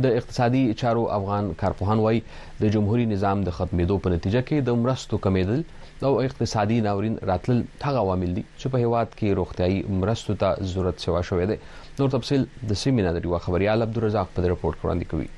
د 0.03 0.13
اقتصادي 0.21 0.61
چارو 0.83 1.07
افغان 1.19 1.47
کارپوهان 1.65 2.03
وای 2.05 2.21
د 2.61 2.73
جمهوریت 2.77 3.09
نظام 3.15 3.41
د 3.47 3.57
ختمېدو 3.59 3.97
په 4.05 4.13
نتیجه 4.17 4.41
کې 4.49 4.69
د 4.69 4.81
مرستو 4.83 5.19
کمیدل 5.27 5.65
او 6.09 6.13
اقتصادي 6.27 6.77
ناورین 6.85 7.17
راتل 7.31 7.57
هغه 7.87 8.05
عوامل 8.05 8.31
دي 8.37 8.43
چې 8.59 8.75
په 8.75 8.85
هواد 8.85 9.11
کې 9.17 9.41
روغتيایي 9.41 9.83
مرستو 10.05 10.39
ته 10.43 10.69
ضرورت 10.71 11.03
سوا 11.07 11.25
شوې 11.31 11.49
ده 11.51 11.80
نور 11.99 12.09
تفصيل 12.15 12.45
د 12.71 12.81
سیمینار 12.85 13.13
د 13.19 13.25
یو 13.29 13.37
خبريال 13.45 13.85
عبدالرزاق 13.89 14.29
په 14.39 14.51
رپورت 14.57 14.77
وړاندې 14.83 15.11
کوي 15.13 15.29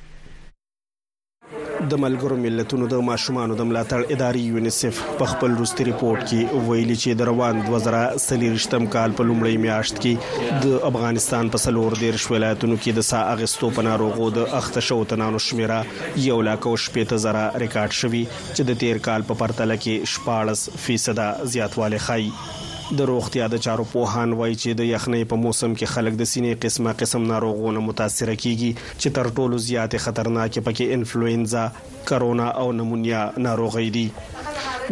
د 1.91 1.99
ملګرو 2.03 2.35
ملتونو 2.43 2.85
د 2.91 2.99
ماشومانو 3.07 3.55
د 3.61 3.67
ملاتړ 3.69 4.03
ادارې 4.15 4.41
یونیسف 4.55 4.99
په 5.21 5.25
خپل 5.31 5.55
وروستي 5.55 5.85
ریپورت 5.87 6.21
کې 6.27 6.61
ویلي 6.67 6.97
چې 7.03 7.17
د 7.21 7.29
روان 7.29 7.59
2023م 7.69 8.85
کال 8.95 9.17
په 9.19 9.27
لومړۍ 9.29 9.61
میاشت 9.65 10.01
کې 10.03 10.61
د 10.65 10.87
افغانستان 10.91 11.49
په 11.55 11.63
سلور 11.65 11.97
دیرش 12.03 12.29
ولایتونو 12.35 12.77
کې 12.83 12.97
د 12.99 13.07
سا 13.11 13.21
اغستو 13.35 13.71
په 13.79 13.85
ناروغو 13.89 14.29
د 14.39 14.47
اخته 14.63 14.85
شو 14.89 14.99
تنانو 15.13 15.43
شمیره 15.47 15.81
یو 16.27 16.39
لاک 16.51 16.69
او 16.71 16.75
شپږ 16.87 17.21
زره 17.25 17.43
ریکارډ 17.65 18.03
شوی 18.03 18.23
چې 18.33 18.69
د 18.71 18.81
تیر 18.85 19.05
کال 19.09 19.29
په 19.31 19.41
پرتله 19.43 19.79
کې 19.87 20.13
14% 20.19 21.49
زیاتوالی 21.57 22.01
ښایي 22.09 22.62
د 22.97 23.01
روغتیا 23.07 23.45
د 23.51 23.57
چارو 23.65 23.83
پوهان 23.91 24.33
وایي 24.39 24.55
چې 24.55 24.71
د 24.79 24.87
یخنۍ 24.87 25.23
په 25.33 25.41
موسم 25.43 25.75
کې 25.75 25.85
خلک 25.93 26.13
د 26.21 26.27
سینې 26.31 26.53
قسمه 26.65 26.93
قسم 27.01 27.23
ناروغونه 27.31 27.79
متاثر 27.87 28.31
کیږي 28.35 28.71
چې 28.99 29.09
تر 29.17 29.29
ټولو 29.37 29.57
زیات 29.67 29.95
خطرناک 30.05 30.59
پکې 30.65 30.91
انفلوئنزا 30.99 31.63
کرونا 32.09 32.49
او 32.63 32.65
نمونیا 32.81 33.21
ناروغي 33.47 33.85
دي 33.97 34.03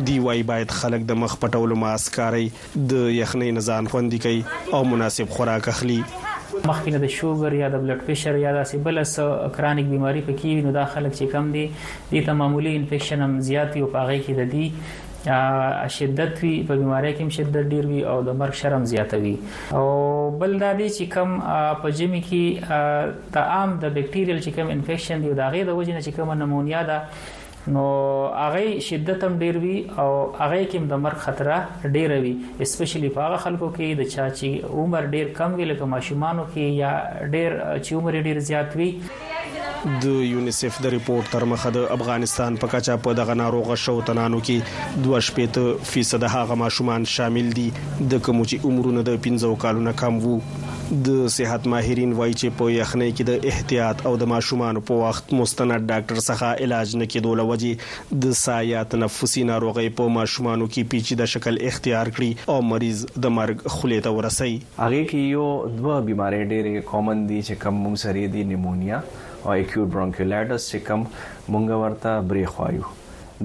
دی 0.10 0.18
وای 0.28 0.44
باید 0.54 0.72
خلک 0.80 1.02
د 1.12 1.20
مخ 1.26 1.38
پټولو 1.44 1.80
ماسکاري 1.84 2.50
د 2.94 3.12
یخنۍ 3.20 3.52
نزان 3.60 3.88
خوندي 3.96 4.20
کوي 4.28 4.42
او 4.80 4.84
مناسب 4.96 5.30
خوراک 5.38 5.68
اخلي 5.76 6.02
مخکې 6.08 7.06
د 7.08 7.16
شوګر 7.18 7.54
یا 7.58 7.68
د 7.76 7.84
بلډ 7.84 8.02
پريشر 8.10 8.36
یا 8.46 8.50
د 8.62 8.68
سیبل 8.74 9.02
اس 9.06 9.14
کرانیک 9.60 9.86
بيماري 9.94 10.24
پکې 10.32 10.66
نو 10.70 10.74
دا 10.82 10.86
خلک 10.98 11.16
چې 11.22 11.38
کم 11.38 11.54
دي 12.20 12.26
د 12.32 12.40
معمولی 12.44 12.76
انفیکشن 12.82 13.26
هم 13.30 13.40
زیات 13.54 13.78
یو 13.84 13.88
پاغې 13.96 14.20
کې 14.26 14.44
د 14.44 14.52
دي 14.58 15.08
شدت 15.26 16.44
وی 16.44 16.52
په 16.68 16.76
بیماری 16.76 17.14
کې 17.14 17.22
هم 17.22 17.30
شدت 17.38 17.66
ډیر 17.76 17.86
وی 17.90 18.00
او 18.14 18.16
د 18.30 18.38
مرګ 18.42 18.54
شرم 18.62 18.86
زیاتوي 18.94 19.34
او 19.82 19.84
بل 20.44 20.56
دا 20.64 20.72
دی 20.80 20.88
چې 20.88 21.10
کم 21.18 21.36
په 21.84 21.92
جمی 22.00 22.22
کې 22.30 23.36
د 23.36 23.52
عام 23.58 23.76
د 23.84 23.94
بیکټیریل 24.00 24.40
چې 24.44 24.52
کم 24.56 24.68
انفیکشن 24.78 25.22
دی 25.28 25.34
دا 25.42 25.50
غي 25.56 25.64
د 25.70 25.80
وجنه 25.82 26.02
چې 26.02 26.12
کم 26.18 26.32
نمونیا 26.42 26.82
ده 26.84 27.04
نو 27.74 27.82
هغه 28.36 28.78
شدت 28.86 29.24
هم 29.26 29.38
ډیر 29.46 29.58
وی 29.66 29.74
او 29.98 30.10
هغه 30.40 30.66
کې 30.66 30.80
د 30.94 31.04
مرګ 31.06 31.18
خطر 31.26 31.48
ډیر 31.98 32.12
وی 32.24 32.32
اسپیشلی 32.68 33.10
په 33.18 33.22
هغه 33.28 33.38
خلکو 33.44 33.72
کې 33.76 34.00
د 34.04 34.10
چاچی 34.14 34.52
عمر 34.84 35.06
ډیر 35.18 35.28
کم 35.42 35.54
وی 35.60 35.66
لکه 35.74 35.86
ماشومان 35.98 36.42
کې 36.48 36.80
یا 36.86 36.96
ډیر 37.36 37.60
چې 37.84 37.94
عمر 37.94 38.22
ډیر 38.30 38.40
زیات 38.50 38.76
وی 38.82 38.90
د 39.86 40.08
یونیسف 40.32 40.76
د 40.86 40.90
ریپورت 40.94 41.30
تر 41.36 41.44
مخه 41.52 41.70
د 41.76 41.86
افغانستان 41.94 42.58
په 42.64 42.72
کچا 42.74 42.96
په 43.06 43.16
دغه 43.20 43.36
ناروغه 43.40 43.78
شو 43.84 43.94
تنانو 44.10 44.42
کې 44.50 44.98
2.5% 45.06 46.26
هغه 46.34 46.58
ماشومان 46.64 47.08
شامل 47.14 47.48
دي 47.60 47.64
د 47.78 47.80
کوم 48.28 48.44
چې 48.50 48.68
عمرونه 48.72 49.04
د 49.08 49.18
15 49.28 49.56
کالونو 49.64 49.94
کم 50.02 50.20
وو 50.26 50.34
د 51.08 51.16
صحت 51.38 51.66
ماهرین 51.74 52.14
وایي 52.20 52.34
چې 52.34 52.58
په 52.60 52.74
یخنۍ 52.76 53.10
کې 53.16 53.30
د 53.30 53.48
احتیاط 53.54 54.04
او 54.12 54.12
د 54.26 54.30
ماشومان 54.34 54.80
په 54.92 55.00
وخت 55.02 55.34
مستند 55.42 55.90
ډاکټر 55.94 56.22
څخه 56.28 56.66
علاج 56.68 56.94
نه 57.02 57.10
کېدو 57.16 57.34
لوجه 57.42 58.22
د 58.28 58.38
سایه 58.42 58.86
تنفسي 58.94 59.46
ناروغي 59.54 59.88
په 60.02 60.14
ماشومان 60.20 60.66
کې 60.66 60.94
پیچیده 60.94 61.30
شکل 61.36 61.60
اختیار 61.72 62.14
کړي 62.20 62.54
او 62.56 62.60
مریض 62.76 63.04
د 63.16 63.36
مرګ 63.40 63.76
خولې 63.78 64.10
ته 64.10 64.18
ورسي 64.20 64.52
هغه 64.54 65.10
کې 65.10 65.36
یو 65.40 65.50
دوه 65.82 66.00
بیمارې 66.12 66.48
ډېرې 66.48 66.90
کامن 66.94 67.28
دي 67.34 67.42
چې 67.48 67.66
کم 67.68 67.84
موږ 67.84 68.06
سره 68.08 68.30
دي 68.38 68.48
نیمونیا 68.54 69.04
او 69.46 69.52
اکیوټ 69.58 69.88
برونکیولایټس 69.94 70.64
چې 70.72 70.78
کوم 70.88 71.02
مونږ 71.52 71.66
ورته 71.84 72.10
بری 72.30 72.46
خوایو 72.54 72.84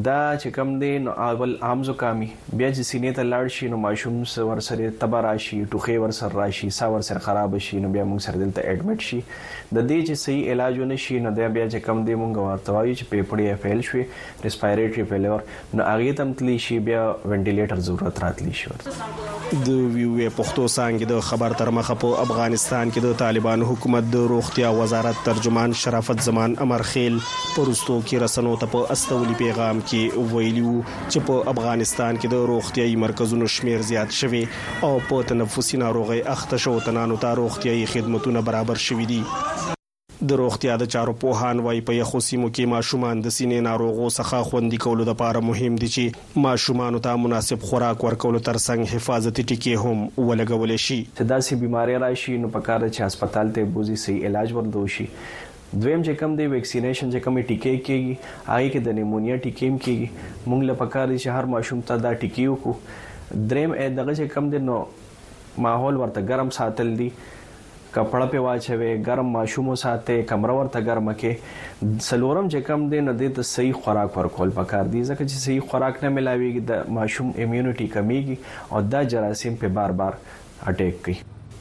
دا 0.05 0.34
چې 0.40 0.51
کم 0.57 0.72
دی 0.80 0.88
نو 1.05 1.11
اول 1.26 1.53
عام 1.66 1.82
زکامي 1.88 2.26
بیا 2.30 2.68
چې 2.70 2.86
سینې 2.88 3.16
ته 3.18 3.22
لاړ 3.26 3.53
شي 3.59 3.68
نو 3.74 3.76
ماشوم 3.84 4.16
ور 4.49 4.59
سره 4.66 4.88
تبر 5.05 5.22
راشي 5.26 5.59
ټوخي 5.74 5.94
ور 6.03 6.12
سره 6.18 6.38
راشي 6.40 6.66
سا 6.78 6.88
ور 6.94 7.05
سره 7.09 7.22
خراب 7.26 7.55
شي 7.66 7.80
نو 7.84 7.90
بیا 7.94 8.05
موږ 8.09 8.26
سره 8.26 8.40
دلته 8.42 8.64
اډمټ 8.72 9.07
شي 9.11 9.20
د 9.20 9.88
دې 9.90 10.07
چې 10.07 10.22
صحیح 10.24 10.51
علاج 10.55 10.76
ونه 10.82 10.99
شي 11.05 11.20
نو 11.26 11.32
دا 11.38 11.47
بیا 11.55 11.64
چې 11.70 11.84
کم 11.86 12.03
دی 12.11 12.16
موږ 12.16 12.44
ورته 12.49 12.74
وایو 12.78 12.97
چې 12.97 13.09
پیپړی 13.12 13.47
اف 13.53 13.64
ایل 13.70 13.80
شي 13.92 14.03
ریسپایریټری 14.49 15.07
فیلور 15.14 15.47
نو 15.80 15.88
هغه 15.92 16.16
تم 16.20 16.36
تلی 16.42 16.59
شي 16.66 16.76
بیا 16.90 17.01
وینټیلیټر 17.07 17.86
ضرورت 17.88 18.22
راتلی 18.26 18.55
شي 18.61 18.70
د 18.82 19.80
ویو 19.97 20.12
پښتو 20.42 20.68
څنګه 20.74 21.12
د 21.14 21.26
خبر 21.30 21.57
تر 21.62 21.72
مخه 21.80 21.99
په 22.05 22.20
افغانستان 22.26 22.94
کې 22.94 23.07
د 23.09 23.18
طالبان 23.24 23.66
حکومت 23.72 24.12
د 24.18 24.28
روغتیا 24.36 24.74
وزارت 24.82 25.24
ترجمان 25.32 25.78
شرافت 25.86 26.26
زمان 26.30 26.59
امرخیل 26.68 27.18
پرستو 27.32 27.99
کې 28.05 28.24
رسنو 28.26 28.57
ته 28.64 28.74
په 28.78 28.97
استولي 28.99 29.40
پیغام 29.44 29.84
کې 29.91 30.32
ویلي 30.34 30.62
وو 30.66 30.78
چې 30.91 31.28
په 31.30 31.47
افغانستان 31.53 32.18
کې 32.22 32.32
د 32.34 32.51
روغتيایي 32.53 32.99
مرکزونو 33.05 33.51
شمیر 33.59 33.84
زیات 33.93 34.18
شوی 34.22 34.43
او 34.89 34.93
په 35.12 35.28
تنفسي 35.32 35.80
ناروغي 35.84 36.20
اخته 36.37 36.62
شو 36.66 36.76
تنانو 36.91 37.20
ته 37.26 37.39
روغتيایي 37.43 37.89
خدماتونه 37.95 38.45
برابر 38.51 38.84
شوې 38.89 39.12
دي 39.14 39.22
د 40.28 40.39
روغتیا 40.41 40.74
د 40.80 40.89
چارو 40.93 41.12
پوهان 41.22 41.59
وايي 41.64 41.80
په 41.89 41.97
یخو 41.97 42.20
سیمو 42.26 42.47
کې 42.51 42.70
ماشومان 42.74 43.18
د 43.24 43.32
سینې 43.39 43.64
ناروغو 43.70 44.07
څخه 44.14 44.47
خوندې 44.51 44.84
کولو 44.84 45.07
لپاره 45.09 45.43
مهم 45.49 45.74
دي 45.82 45.91
چې 45.97 46.41
ماشومان 46.47 46.97
ته 47.09 47.16
مناسب 47.24 47.66
خوراک 47.70 48.07
ورکول 48.09 48.39
ترڅنګ 48.39 48.95
حفاظتي 48.97 49.45
ټکي 49.51 49.74
هم 49.82 49.97
ولګول 49.97 50.76
شي 50.87 50.99
چې 51.03 51.32
داسې 51.34 51.61
بيمارۍ 51.64 52.01
راشي 52.07 52.37
نو 52.45 52.53
په 52.57 52.66
کار 52.70 52.87
چې 52.87 53.11
هسپتال 53.11 53.55
ته 53.59 53.72
بوزي 53.76 54.01
صحیح 54.07 54.26
علاج 54.30 54.57
ورندو 54.59 54.87
شي 54.97 55.09
دویم 55.74 56.02
چې 56.02 56.12
کوم 56.18 56.34
دی 56.38 56.44
ویکسینیشن 56.50 57.10
چې 57.12 57.20
کومې 57.22 57.42
ټیکې 57.46 57.70
کېږي 57.86 58.26
هغه 58.48 58.68
کې 58.72 58.80
د 58.84 58.94
نیمونیا 58.98 59.36
ټیکې 59.44 59.68
هم 59.68 59.78
کېږي 59.86 60.46
موږ 60.46 60.62
له 60.68 60.74
پکار 60.82 61.06
دي 61.12 61.16
چې 61.22 61.28
هر 61.38 61.44
ماشوم 61.54 61.80
ته 61.88 61.96
دا 62.04 62.12
ټیکې 62.20 62.44
وکړو 62.52 63.46
دریم 63.52 63.72
اې 63.72 63.88
دغه 63.98 64.14
چې 64.18 64.32
کوم 64.34 64.50
دی 64.52 64.58
نو 64.68 64.78
ماحول 65.68 65.96
ورته 66.02 66.20
ګرم 66.30 66.50
ساتل 66.58 66.94
دي 67.02 67.08
کپړه 67.96 68.30
په 68.34 68.44
واچوي 68.46 68.94
ګرم 69.10 69.34
ماشومو 69.40 69.74
ساته 69.84 70.22
کمره 70.32 70.56
ورته 70.60 70.86
ګرمه 70.88 71.18
کې 71.20 72.02
سلورم 72.10 72.50
چې 72.54 72.68
کم 72.72 72.88
دی 72.96 73.00
نه 73.10 73.16
دی 73.22 73.32
ته 73.38 73.50
صحیح 73.52 73.82
خوراک 73.84 74.16
ورکول 74.24 74.56
پکار 74.62 74.90
دي 74.96 75.02
ځکه 75.10 75.30
چې 75.32 75.46
صحیح 75.46 75.70
خوراک 75.72 76.02
نه 76.06 76.14
ملاويږي 76.16 76.74
د 76.74 76.98
ماشوم 77.00 77.30
امیونټي 77.36 77.94
کمیږي 77.96 78.60
او 78.74 78.86
دا 78.94 79.02
جراثیم 79.14 79.60
په 79.64 79.76
بار 79.80 80.00
بار 80.02 80.20
اٹیک 80.72 81.02
کوي 81.08 81.18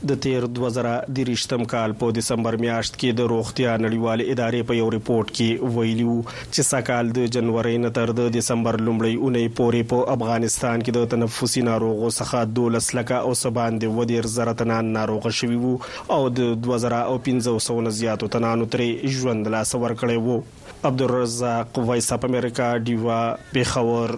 د 0.10 0.18
تیر 0.24 0.44
2013م 0.60 1.66
کال 1.74 1.92
په 2.00 2.12
دسمبر 2.18 2.56
میاشت 2.64 2.98
کې 3.02 3.12
د 3.20 3.30
روغتیا 3.32 3.76
نړیوال 3.86 4.24
ادارې 4.32 4.68
په 4.72 4.78
یو 4.80 4.88
ریپورت 4.96 5.32
کې 5.38 5.76
ویلو 5.76 6.16
چې 6.32 6.68
سکهال 6.70 7.12
د 7.18 7.30
جنوري 7.36 7.78
نه 7.86 7.92
تر 7.98 8.12
د 8.20 8.30
دسمبر 8.38 8.78
لومړۍ 8.82 9.28
اونۍ 9.28 9.54
پورې 9.60 9.88
په 9.94 10.18
افغانستان 10.18 10.84
کې 10.84 10.98
د 10.98 11.12
تنفسي 11.16 11.64
ناروغو 11.70 12.10
څخه 12.14 12.42
12 12.62 12.90
لکه 13.00 13.22
او 13.30 13.34
سبان 13.44 13.80
د 13.86 13.94
ودیر 14.00 14.28
زرتنان 14.36 14.92
ناروغه 15.00 15.34
شوي 15.42 15.60
وو 15.66 15.76
او 16.18 16.22
د 16.40 16.54
2500 16.70 17.80
نه 17.88 17.96
زیاتو 18.02 18.32
تنانو 18.38 18.70
ترې 18.76 19.18
ژوند 19.20 19.54
لا 19.58 19.64
سور 19.72 19.96
کړي 20.04 20.28
وو 20.28 20.92
عبدالرزاق 20.92 21.80
وایس 21.92 22.12
اپ 22.18 22.28
امریکا 22.32 22.74
دیوا 22.92 23.22
پیښور 23.56 24.14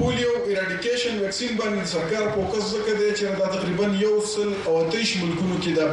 پولیو 0.00 0.28
ایرادیکیشن 0.46 1.18
ویکسین 1.20 1.50
باندې 1.60 1.84
سرکار 1.92 2.26
فوکس 2.34 2.66
وکړ 2.74 2.94
دی 3.00 3.10
چې 3.18 3.24
دا 3.38 3.46
تقریبا 3.54 3.86
یو 4.04 4.14
سل 4.34 4.50
او 4.72 4.74
تیش 4.94 5.10
ملکونو 5.20 5.56
کې 5.62 5.72
دا 5.78 5.86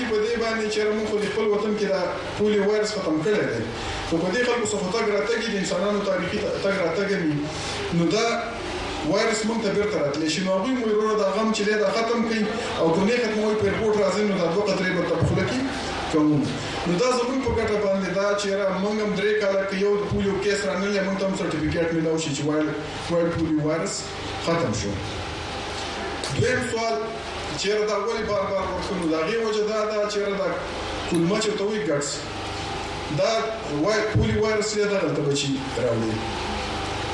باندې 0.45 0.67
چې 0.75 0.81
موږ 0.97 1.07
خو 1.11 1.17
خپل 1.31 1.47
وطن 1.55 1.73
کې 1.79 1.87
دا 1.93 2.03
پولي 2.39 2.61
وایرس 2.69 2.91
ختم 2.99 3.17
کړی 3.25 3.47
دی 3.53 3.61
نو 4.11 4.17
په 4.23 4.29
دې 4.35 4.41
خلکو 4.49 4.67
څخه 4.73 4.87
تاګ 4.95 5.07
راتګ 5.15 5.43
د 5.53 5.57
انسانانو 5.63 6.01
تاریخي 6.11 6.39
تاګ 6.65 6.75
راتګ 6.85 7.11
نو 7.97 8.05
دا 8.17 8.27
وایرس 9.11 9.41
مونږ 9.49 9.61
ته 9.65 9.71
بیرته 9.79 9.99
راتلی 10.05 10.29
شي 10.35 10.41
نو 10.45 10.51
هغوی 10.57 10.75
مو 10.79 10.85
ورونه 10.91 11.15
دا 11.23 11.29
غم 11.39 11.49
چې 11.57 11.63
دی 11.69 11.75
دا 11.83 11.89
ختم 11.97 12.21
کړي 12.29 12.41
او 12.85 12.93
دنیا 13.01 13.17
ختموي 13.25 13.55
په 13.63 13.69
ایرپورټ 13.71 13.99
راځي 14.03 14.23
نو 14.31 14.35
دا 14.43 14.47
دوه 14.53 14.65
قطرې 14.69 14.93
به 14.97 15.05
ته 15.09 15.15
په 15.19 15.27
خوله 15.29 15.45
کې 15.51 15.61
کوو 16.13 16.39
نو 16.87 16.93
دا 17.03 17.09
زموږ 17.19 17.39
په 17.45 17.53
ګټه 17.59 17.79
باندې 17.87 18.11
دا 18.21 18.27
چې 18.41 18.49
را 18.61 18.69
مونږ 18.83 18.97
هم 19.03 19.11
درې 19.19 19.35
کاله 19.43 19.63
کې 19.71 19.77
یو 19.85 19.97
پولیو 20.11 20.41
کیس 20.45 20.65
رانلی 20.67 21.01
مونږ 21.07 21.21
ته 21.21 21.27
هم 21.27 21.35
سرټیفیکیټ 21.39 21.95
میلاو 21.95 22.19
شي 22.19 22.31
چې 22.37 22.43
وایل 22.47 22.69
وایل 23.11 23.29
پولیو 23.29 23.63
وایرس 23.63 24.03
ختم 24.47 24.73
شو 24.81 24.91
دویم 26.41 26.63
سوال 26.71 26.97
چیرې 27.61 27.85
دا 27.91 27.97
ولې 28.07 28.23
بار 28.29 28.43
بار 28.51 28.65
ورکونو 28.69 29.05
دا 29.15 29.19
غي 29.27 29.37
وجه 29.47 29.63
دا 29.71 29.79
دا 29.95 29.99
چیرې 30.13 30.33
دا 30.41 30.47
کلمه 31.11 31.37
چې 31.43 31.51
ته 31.59 31.65
وایي 31.65 31.83
ګرس 31.89 32.11
دا 33.19 33.31
وای 33.83 33.99
پولی 34.13 34.37
وایرس 34.43 34.71
یې 34.77 34.87
دا 34.93 34.99
ته 35.17 35.21
بچي 35.27 35.51
راوړي 35.85 36.17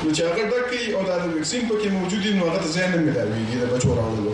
نو 0.03 0.09
چې 0.15 0.21
هغه 0.27 0.43
ډکې 0.51 0.79
او 0.97 1.01
دا 1.09 1.15
د 1.23 1.25
ویکسین 1.35 1.61
پکې 1.69 1.87
موجود 1.97 2.21
دي 2.27 2.31
نو 2.37 2.43
هغه 2.49 2.59
ته 2.63 2.69
ځان 2.75 2.89
نه 2.93 2.97
ملاويږي 3.05 3.57
دا 3.63 3.67
بچو 3.73 3.89
راوړلو 3.99 4.33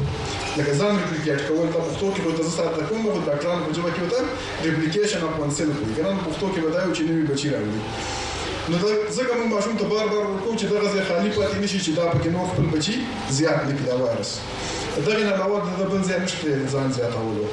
لکه 0.58 0.72
ځان 0.80 0.94
ریپلیکیټ 1.02 1.40
کول 1.48 1.68
ته 1.74 1.80
پښتو 1.88 2.08
کې 2.16 2.22
به 2.26 2.32
تاسو 2.38 2.52
سره 2.60 2.88
کوم 2.92 3.02
به 3.08 3.16
ډاکټرانو 3.30 3.64
په 3.66 3.72
جواب 3.80 3.92
کې 3.96 4.02
وته 4.06 4.22
ریپلیکیشن 4.68 5.22
اپ 5.28 5.34
کنسل 5.42 5.70
کوي 5.80 5.94
ګران 5.98 6.18
پښتو 6.30 6.46
کې 6.54 6.60
به 6.66 6.70
دا 6.76 6.80
یو 6.86 6.94
چې 6.98 7.04
نوې 7.10 7.26
بچي 7.34 7.50
راوړي 7.56 7.82
نو 8.72 8.78
ځکه 9.18 9.34
موږ 9.36 9.50
ماشوم 9.54 9.76
ته 9.80 9.88
بار 9.92 10.08
بار 10.14 10.24
ورکو 10.30 10.54
چې 10.60 10.66
دغه 10.70 10.90
ځای 10.94 11.04
خالی 11.10 11.30
پاتې 11.38 11.58
نشي 11.66 11.80
چې 11.86 11.92
دا 11.98 12.06
پکې 12.14 12.30
نور 12.36 12.46
خپل 12.52 12.66
بچي 12.74 12.94
زیات 13.38 13.62
نه 13.68 13.74
کړي 13.76 13.86
دا 13.90 13.96
وایرس 14.02 14.32
دغه 14.96 15.14
نه 15.26 15.32
علاوه 15.36 15.60
د 15.80 15.84
بل 15.92 16.02
ځای 16.10 16.20
نشته 16.24 16.50
ځان 16.74 16.92
زیاتولو 16.98 17.46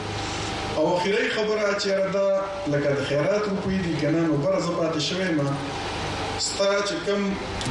او 0.78 0.84
اخیری 0.96 1.28
خبره 1.36 1.68
چې 1.82 1.90
دا 2.16 2.28
لکه 2.72 2.90
د 2.98 3.06
خیرات 3.12 3.44
روپی 3.52 3.76
دي 3.84 3.94
کنه 4.02 4.20
نو 4.32 4.40
بر 4.46 4.54
زپاتې 4.66 5.00
شوی 5.08 5.30
ما 5.38 5.46
ستا 6.48 6.68
چې 6.88 6.96
کم 7.06 7.20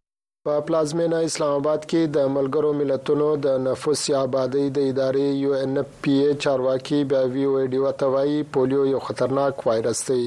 په 0.48 0.56
پلازمینه 0.68 1.18
اسلام 1.28 1.52
آباد 1.62 1.82
کې 1.90 2.02
د 2.16 2.18
ملګرو 2.38 2.72
ملتونو 2.82 3.28
د 3.46 3.48
نفوس 3.68 4.02
آبادی 4.26 4.66
د 4.72 4.78
ادارې 4.92 5.28
یو 5.44 5.52
ان 5.64 5.74
پی 6.02 6.16
ای 6.24 6.32
چارواکي 6.44 7.00
بیا 7.10 7.22
وی 7.34 7.44
او 7.50 7.58
ډی 7.72 7.80
وتوي 7.86 8.38
پولیو 8.54 8.84
یو 8.94 9.00
خطرناک 9.08 9.54
وایرس 9.68 10.00
دی 10.08 10.24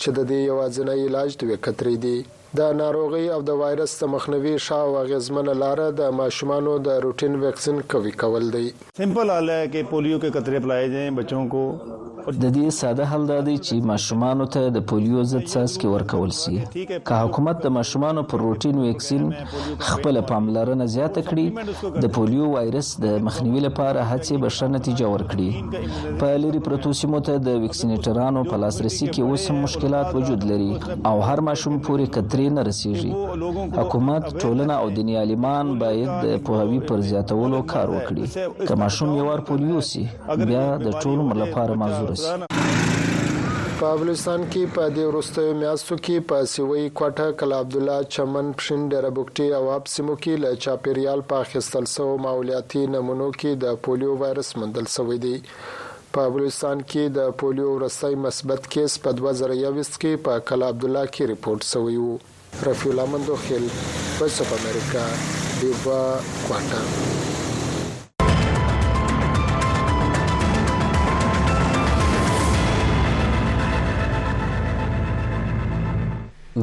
چې 0.00 0.08
د 0.16 0.18
دې 0.30 0.38
یوازینی 0.50 0.98
علاج 1.08 1.30
دوی 1.40 1.56
کترې 1.64 1.94
دی 2.04 2.18
د 2.58 2.74
ناروغي 2.78 3.22
او 3.34 3.38
د 3.46 3.56
وایرس 3.60 3.92
د 4.00 4.08
مخنیوي 4.10 4.52
شاو 4.64 4.90
غزمنه 5.12 5.54
لار 5.62 5.80
د 6.00 6.10
ماشومانو 6.18 6.74
د 6.88 6.98
روټین 7.04 7.38
ویکسین 7.44 7.78
کوي 7.94 8.10
کول 8.20 8.50
دی 8.56 8.68
سمپل 8.98 9.30
حل 9.36 9.48
ہے 9.50 9.64
کہ 9.72 9.80
پولیو 9.90 10.18
کے 10.24 10.30
قطرے 10.36 10.58
پلائے 10.66 10.88
جائیں 10.92 11.10
بچوں 11.16 11.46
کو 11.54 11.62
د 11.86 12.44
دې 12.44 12.76
ساده 12.76 13.06
حل 13.12 13.24
دا 13.28 13.38
دی 13.46 13.54
چې 13.62 13.88
ماشومان 13.88 14.44
ته 14.52 14.68
د 14.76 14.84
پولیو 14.92 15.24
ضد 15.30 15.40
څاڅکي 15.48 15.88
ورکول 15.94 16.30
شي 16.36 17.00
که 17.08 17.18
حکومت 17.22 17.58
د 17.64 17.72
ماشومان 17.78 18.20
پر 18.30 18.40
روټین 18.44 18.78
ویکسین 18.84 19.26
خپل 19.88 20.20
پاملرنه 20.30 20.86
زیاته 20.94 21.24
کړي 21.32 22.00
د 22.06 22.12
پولیو 22.18 22.46
وایرس 22.52 22.88
د 23.06 23.18
مخنیوي 23.30 23.64
لپاره 23.66 24.06
هڅې 24.12 24.44
به 24.44 24.54
ښه 24.60 24.70
نتیجه 24.76 25.10
ورکړي 25.16 26.16
په 26.22 26.38
لری 26.46 26.62
پروتو 26.70 26.94
سیمو 27.02 27.20
ته 27.30 27.42
د 27.50 27.60
ویکسینیټرانو 27.66 28.46
په 28.54 28.62
لاسرسي 28.64 29.10
کې 29.12 29.34
اوس 29.34 29.50
مشکلات 29.66 30.16
وجود 30.20 30.48
لري 30.52 30.72
او 30.78 31.14
هر 31.28 31.46
ماشوم 31.50 31.78
پورې 31.90 32.18
کتري 32.18 32.43
ته 32.44 32.54
نه 32.54 32.62
رسیږي 32.68 33.10
حکومت 33.80 34.24
ټولنه 34.42 34.74
او 34.84 34.88
دیني 34.96 35.16
عالمان 35.22 35.66
باید 35.82 36.12
د 36.24 36.40
پوهاوی 36.48 36.80
پر 36.88 36.98
زیاتولو 37.10 37.60
کار 37.74 37.88
وکړي 37.96 38.24
که 38.70 38.74
ماشوم 38.82 39.10
یو 39.18 39.26
ور 39.30 39.42
پولیو 39.50 39.80
سي 39.90 40.02
بیا 40.48 40.66
د 40.84 40.98
ټولو 41.02 41.24
لپاره 41.42 41.78
معذور 41.82 42.14
سي 42.24 42.34
په 43.78 43.94
بلوچستان 44.00 44.42
کې 44.50 44.74
په 44.74 44.84
دې 44.96 45.06
وروستیو 45.06 45.54
میاشتو 45.60 45.96
کې 46.06 46.26
په 46.32 46.44
سیوی 46.50 46.82
کوټه 46.98 47.38
کلا 47.40 47.56
عبد 47.64 47.76
الله 47.78 48.04
چمن 48.16 48.50
پښین 48.58 48.84
ډربوکټي 48.92 49.48
او 49.60 49.64
اپ 49.76 49.88
سیمو 49.94 50.14
کې 50.18 50.44
له 50.44 50.60
چاپیریال 50.66 51.24
په 51.32 51.48
خستل 51.52 51.88
سو 51.94 52.06
مالیاتي 52.26 52.84
نمونو 52.96 53.30
کې 53.32 53.64
د 53.64 53.80
پولیو 53.88 54.16
وایرس 54.22 54.52
مندل 54.64 54.90
شوی 54.96 55.18
دی 55.24 55.34
په 55.46 56.36
بلوچستان 56.36 56.84
کې 56.84 57.16
د 57.18 57.32
پولیو 57.42 57.72
ورستۍ 57.74 58.20
مثبت 58.28 58.70
کیس 58.76 58.96
په 59.06 59.18
2021 59.22 59.90
کې 59.96 60.22
په 60.28 60.46
کلا 60.52 60.70
عبد 60.74 60.88
الله 60.90 61.10
کې 61.14 61.30
ریپورت 61.32 61.68
شوی 61.72 61.98
و 62.04 62.14
Raffi 62.62 62.86
Ulamando 62.88 63.36
Gil, 63.46 63.62
Voice 63.68 64.40
of 64.40 64.52
America, 64.60 65.02
Viva 65.60 66.20
Cuata. 66.46 67.30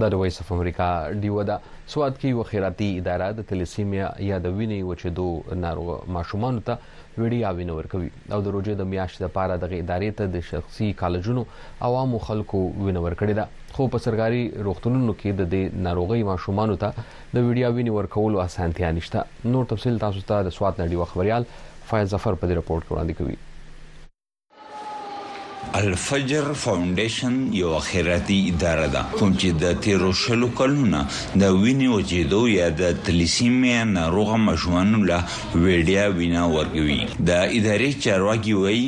دا 0.01 0.07
د 0.09 0.13
وایس 0.13 0.37
اف 0.41 0.51
امریکا 0.51 0.85
ډیو 1.23 1.41
دا 1.47 1.55
سواد 1.93 2.11
کې 2.19 2.27
یو 2.33 2.43
خیراتي 2.51 2.85
اداره 2.99 3.25
د 3.39 3.43
تلیسیمیا 3.49 4.05
یا 4.27 4.37
د 4.45 4.53
وینې 4.57 4.79
وچېدو 4.89 5.55
ناروغ 5.63 5.89
ماشومان 6.17 6.59
ته 6.69 6.77
ویډیو 7.17 7.45
اوینه 7.49 7.73
ورکوي 7.79 8.07
او 8.37 8.39
د 8.45 8.53
روزې 8.55 8.77
د 8.81 8.87
میاشتې 8.93 9.21
لپاره 9.25 9.57
د 9.63 9.75
ادارې 9.83 10.15
ته 10.21 10.31
د 10.35 10.45
شخصي 10.51 10.87
کالجونو 11.01 11.43
عوامو 11.89 12.21
خلکو 12.29 12.63
وینه 12.69 13.03
ورکړي 13.07 13.33
ده 13.41 13.45
خو 13.82 13.88
په 13.93 13.97
سرګاري 14.05 14.41
روغتونونو 14.65 15.13
کې 15.19 15.29
د 15.38 15.41
دې 15.51 15.61
ناروغي 15.86 16.21
ماشومان 16.25 16.71
ته 16.82 16.89
د 17.03 17.36
ویډیا 17.45 17.69
ویني 17.77 17.91
ورکولو 17.93 18.41
اسانتیا 18.41 18.89
نشته 18.97 19.21
نور 19.53 19.65
تفصيل 19.71 19.95
تاسو 20.03 20.19
ته 20.32 20.41
د 20.47 20.51
سواد 20.57 20.82
نړیوال 20.82 21.07
خبريال 21.13 21.47
فایز 21.91 22.11
ظفر 22.15 22.36
په 22.43 22.49
دې 22.51 22.57
رپورت 22.59 22.91
وړاندې 22.91 23.13
کوي 23.21 25.73
الفجر 25.82 26.51
فاونډیشن 26.65 27.39
یو 27.61 27.71
خیراتي 27.88 28.38
اداره 28.51 28.88
ده 28.97 29.01
کوم 29.17 29.32
چې 29.38 29.57
د 29.63 29.73
تیرو 29.88 30.09
شلو 30.19 30.49
کلونو 30.59 30.99
د 31.45 31.55
ویني 31.63 31.88
وجېدو 31.95 32.43
یا 32.51 32.67
د 32.84 32.93
تلیسیمیا 33.09 33.82
ناروغه 33.95 34.38
مشوانو 34.45 35.01
له 35.13 35.25
ویډیا 35.65 36.05
وینا 36.19 36.45
ورکوي 36.57 36.99
د 37.32 37.39
ادارې 37.39 37.89
چارواکي 38.07 38.53
وایي 38.59 38.86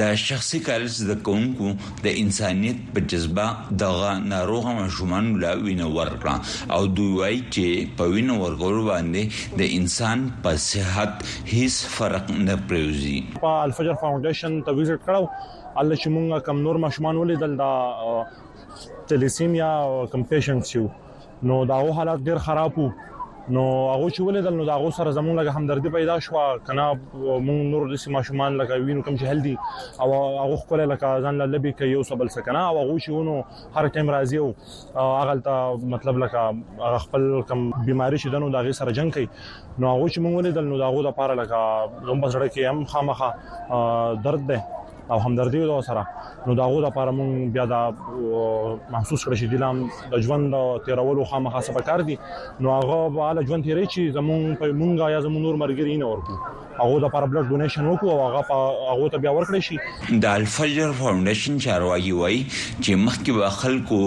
د 0.00 0.14
شخصي 0.28 0.58
کالج 0.66 0.94
د 1.10 1.16
کوونکو 1.26 1.68
د 2.06 2.16
انسانيت 2.22 2.78
په 2.96 3.00
جذبه 3.12 3.76
دغه 3.82 4.10
ناروغه 4.32 4.72
مشومان 4.80 5.28
لا 5.44 5.52
وینه 5.64 5.86
ورکړه 5.96 6.36
او 6.76 6.80
دوی 6.98 7.12
وایي 7.20 7.38
چې 7.44 7.94
په 8.00 8.04
وینه 8.14 8.34
ورکول 8.42 8.76
باندې 8.88 9.56
د 9.62 9.72
انسان 9.78 10.26
په 10.46 10.52
صحت 10.66 11.12
هیڅ 11.54 11.74
فرق 11.96 12.32
نه 12.46 12.58
پریوزي 12.72 13.14
په 13.46 13.54
الفجر 13.68 13.98
فاونډیشن 14.04 14.60
ته 14.68 14.76
ویزټ 14.80 15.08
کړو 15.08 15.80
الله 15.80 16.02
چې 16.02 16.08
مونږه 16.18 16.46
کم 16.50 16.62
نور 16.68 16.82
مشومان 16.86 17.22
ولیدل 17.24 17.56
د 17.62 19.02
تلیسیمیا 19.14 19.72
کم 20.14 20.28
پیشنټس 20.34 20.76
یو 20.78 20.86
نو 21.52 21.64
دا 21.74 21.80
حالت 22.00 22.28
ډیر 22.30 22.44
خراب 22.50 22.78
وو 22.84 22.90
نو 23.54 23.62
هغه 23.70 24.06
چې 24.10 24.22
ولیدل 24.28 24.54
نو 24.54 24.64
دا 24.68 24.76
هغه 24.76 24.90
سره 24.94 25.10
زموږ 25.10 25.34
لګ 25.38 25.46
همدردی 25.56 25.90
پیدا 25.96 26.14
شو 26.26 26.38
کنه 26.68 26.84
مونږ 27.00 27.58
نور 27.74 27.84
د 27.92 28.00
سیمه 28.04 28.22
شومان 28.30 28.56
لګ 28.60 28.70
وینو 28.86 29.02
کوم 29.08 29.16
چې 29.16 29.22
هلدي 29.22 29.52
او 29.58 30.08
هغه 30.14 30.56
خپل 30.62 30.80
لګ 30.92 31.04
ځان 31.28 31.38
لبي 31.50 31.72
کوي 31.80 31.90
یو 31.90 32.00
سبل 32.08 32.28
سکنه 32.34 32.62
او 32.70 32.74
هغه 32.78 32.96
چې 32.98 33.10
ونه 33.10 33.44
هر 33.76 33.88
ټیم 33.96 34.10
راځي 34.14 34.36
او 35.02 35.04
هغه 35.10 35.36
ته 35.48 35.86
مطلب 35.94 36.18
لګ 36.24 36.34
هغه 36.80 37.04
خپل 37.04 37.28
کوم 37.50 37.62
بیماری 37.90 38.18
شیدل 38.24 38.38
نو 38.46 38.48
دا 38.56 38.60
هغه 38.64 38.72
سره 38.80 38.92
جنگ 39.00 39.12
کوي 39.20 39.28
نو 39.36 39.36
هغه 39.94 40.08
چې 40.08 40.20
مونږ 40.26 40.40
ولیدل 40.40 40.66
نو 40.72 40.78
دا 40.82 40.88
هغه 40.90 41.06
د 41.10 41.16
پاره 41.20 41.38
لګ 41.42 42.10
زموږ 42.10 42.34
سره 42.36 42.52
کې 42.54 42.74
هم 42.74 42.90
خامخه 42.96 44.26
درد 44.26 44.44
ده 44.50 44.64
او 45.10 45.18
همدردي 45.20 45.58
ودو 45.58 45.82
سره 45.82 46.06
نو 46.46 46.54
داغه 46.54 46.80
لپاره 46.80 47.10
مونږ 47.18 47.52
بیا 47.54 47.64
دا 47.74 47.80
محسوس 48.94 49.20
کړی 49.26 49.36
چې 49.40 49.46
دلم 49.46 49.76
د 50.12 50.26
ژوند 50.26 50.54
تیرولو 50.86 51.24
خامخا 51.30 51.60
سبا 51.68 51.80
کار 51.88 52.00
دي 52.08 52.16
نو 52.60 52.68
هغه 52.78 53.00
به 53.14 53.22
ال 53.30 53.46
ژوند 53.48 53.64
تیرې 53.64 53.86
چې 53.92 54.00
زمونږ 54.16 54.42
په 54.58 54.66
مونږه 54.82 55.06
یا 55.14 55.20
زمونږ 55.26 55.42
نور 55.46 55.56
مرګري 55.66 55.96
نه 56.00 56.06
ورکو 56.14 56.34
هغه 56.78 56.96
د 57.02 57.04
لپاره 57.06 57.26
بلډ 57.32 57.44
ډونیشن 57.52 57.86
وکړو 57.86 58.10
او 58.14 58.18
هغه 58.22 58.62
هغه 58.90 59.08
ته 59.14 59.22
بیا 59.24 59.32
ورکړی 59.36 59.60
شي 59.66 60.18
د 60.24 60.36
الفجر 60.38 60.92
فاونډیشن 61.00 61.58
چارواکي 61.66 62.12
وایي 62.20 62.40
چې 62.48 63.00
مخکې 63.04 63.38
به 63.38 63.52
خلکو 63.60 64.00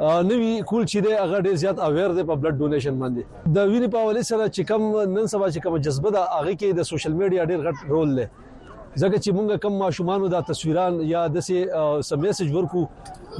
نوی 0.00 0.50
کول 0.70 0.84
چې 0.90 0.98
دی 1.04 1.12
هغه 1.20 1.38
ډیر 1.46 1.54
زیات 1.62 1.78
اویر 1.86 2.10
دی 2.18 2.24
په 2.26 2.34
بلډ 2.42 2.54
ډونیشن 2.66 2.98
باندې 3.00 3.50
د 3.56 3.64
وینې 3.70 3.88
په 3.94 4.02
حواله 4.04 4.22
سره 4.28 4.46
چې 4.52 4.68
کم 4.68 4.84
نن 5.16 5.26
سبا 5.32 5.48
چې 5.54 5.60
کم 5.64 5.78
جذبه 5.86 6.10
ده 6.16 6.22
هغه 6.34 6.58
کې 6.58 6.78
د 6.80 6.86
سوشل 6.90 7.16
میډیا 7.22 7.44
ډیر 7.50 7.64
غټ 7.64 7.90
رول 7.94 8.14
دی 8.20 8.26
ځکه 8.28 9.20
چې 9.24 9.36
موږ 9.38 9.64
کم 9.66 9.80
ماشومان 9.82 10.28
دا 10.36 10.42
تصویران 10.52 11.00
یا 11.12 11.24
داسې 11.38 12.06
سم 12.12 12.20
میسج 12.28 12.54
ورکو 12.56 12.84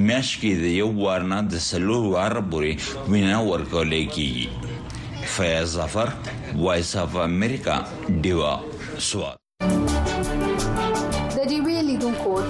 میاشت 0.07 0.33
کې 0.41 0.51
د 0.63 0.65
یو 0.81 0.89
وار 1.03 1.21
نه 1.31 1.39
د 1.51 1.63
سلو 1.69 1.99
وار 2.13 2.35
پورې 2.51 2.71
وینه 3.11 3.37
ورکول 3.51 3.91
کیږي 4.15 4.47
فیاض 5.35 5.67
ظفر 5.79 6.07
وایس 6.63 6.91
اف 7.03 7.13
امریکا 7.29 7.75
دیوا 8.25 8.53
سواد 9.09 9.37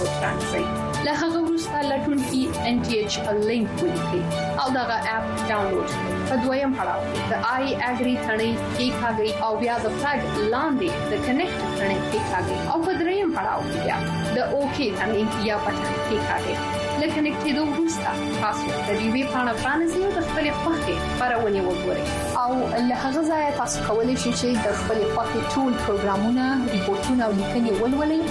خود 0.00 0.08
تنظیم 0.20 0.66
له 1.06 1.12
هغه 1.22 1.38
وروسته 1.46 1.76
لټونکي 1.92 2.40
ان 2.68 2.78
ټي 2.84 2.94
ایچ 3.02 3.14
ا 3.20 3.32
لینک 3.48 3.82
ولیکي 3.82 4.20
او 4.62 4.66
دغه 4.76 4.96
اپ 5.14 5.24
ډاونلوډ 5.48 5.90
کړئ 5.92 6.16
په 6.30 6.36
دویم 6.44 6.72
پړاو 6.78 7.00
د 7.30 7.32
آی 7.54 7.64
اګری 7.90 8.14
ثنې 8.26 8.52
کې 8.76 8.86
ښاګي 9.00 9.30
او 9.46 9.50
بیا 9.62 9.76
د 9.84 9.96
فلګ 10.02 10.44
لاندې 10.54 10.90
د 11.10 11.24
کنیکټ 11.26 11.60
ثنې 11.78 11.98
کې 12.10 12.18
ښاګي 12.30 12.56
او 12.72 12.76
په 12.86 12.92
دریم 13.00 13.28
پړاو 13.36 13.60
کې 13.70 13.80
بیا 13.84 13.96
د 14.36 14.38
اوکی 14.56 14.88
ثنې 15.00 15.46
یا 15.48 15.56
پټ 15.64 15.78
کې 16.08 16.16
ښاګي 16.28 16.54
لکه 17.02 17.20
نکټېدو 17.26 17.62
وروسته 17.72 18.10
تاسو 18.44 18.64
د 18.72 18.88
دې 18.88 19.06
وی 19.12 19.24
پانا 19.36 19.52
فرانسې 19.62 19.98
او 20.06 20.10
د 20.18 20.20
خپلې 20.28 20.52
خوښې 20.62 20.96
پرونی 21.20 21.60
وګورئ 21.68 22.02
او 22.42 22.50
له 22.88 22.94
هغه 23.04 23.22
ځایه 23.30 23.50
تاسو 23.60 23.78
کولی 23.90 24.16
شئ 24.24 24.32
چې 24.40 24.48
د 24.68 24.80
خپلې 24.80 25.06
خوښې 25.14 25.40
ټول 25.54 25.72
پروګرامونه 25.84 26.74
ریپورتونه 26.76 27.22
او 27.28 27.32
لیکنې 27.40 27.70
ولولئ 27.82 28.22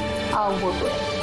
او 0.41 0.49
وګورئ 0.63 1.18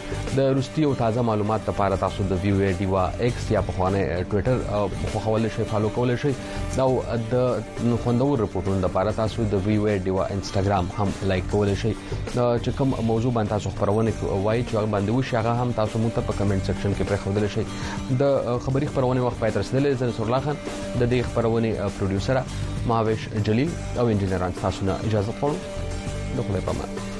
د 0.41 0.51
روستي 0.61 0.85
او 0.85 0.95
تازه 1.03 1.23
معلومات 1.31 1.69
لپاره 1.73 1.97
تاسو 2.05 2.29
د 2.33 2.43
ویو 2.45 2.61
ډیوا 2.81 3.05
ایکس 3.19 3.51
یا 3.57 3.65
په 3.69 3.79
خوانه 3.79 4.21
ټوئیټر 4.31 5.12
خو 5.12 5.25
خول 5.27 5.51
شي 5.57 5.69
فالو 5.75 5.89
کول 6.01 6.17
شي 6.25 6.35
دا 6.41 6.89
د 7.33 7.95
خوندور 8.05 8.45
رپورټونو 8.45 8.85
لپاره 8.89 9.17
تاسو 9.21 9.49
د 9.57 9.67
ویو 9.69 9.89
ډیوا 10.09 10.29
انستګرام 10.35 10.93
هم 10.99 11.12
لایک 11.33 11.45
کول 11.57 11.75
شي 11.85 11.93
چې 12.59 12.71
کوم 12.79 12.95
موضوع 13.07 13.33
باندې 13.33 13.51
تاسو 13.51 13.71
خبرونه 13.77 14.11
کوي 14.21 14.31
وایي 14.45 14.63
چې 14.69 14.73
هغه 14.77 14.87
باندې 14.95 15.11
وشي 15.13 15.37
هغه 15.39 15.53
هم 15.63 15.73
تاسو 15.81 15.99
مونږ 16.03 16.13
ته 16.17 16.27
په 16.29 16.33
کمنټ 16.39 16.63
سیکشن 16.69 16.93
کې 16.95 17.09
پرخودل 17.11 17.49
شي 17.55 17.65
د 18.23 18.61
خبري 18.67 18.87
خبرونه 18.93 19.25
وخت 19.27 19.39
پاتې 19.41 19.57
رسیدلې 19.61 19.93
زه 19.99 20.09
رسول 20.11 20.27
الله 20.27 20.41
خان 20.49 21.01
د 21.01 21.03
دې 21.13 21.23
خبرونه 21.31 21.91
پروډوسر 21.99 22.41
مهاویش 22.93 23.27
جلیل 23.47 23.71
او 24.03 24.07
انجینران 24.07 24.59
تاسو 24.63 24.87
نه 24.93 24.99
اجازه 25.11 25.39
غواړم 25.43 26.39
د 26.39 26.47
خپل 26.49 26.65
پامه 26.71 27.13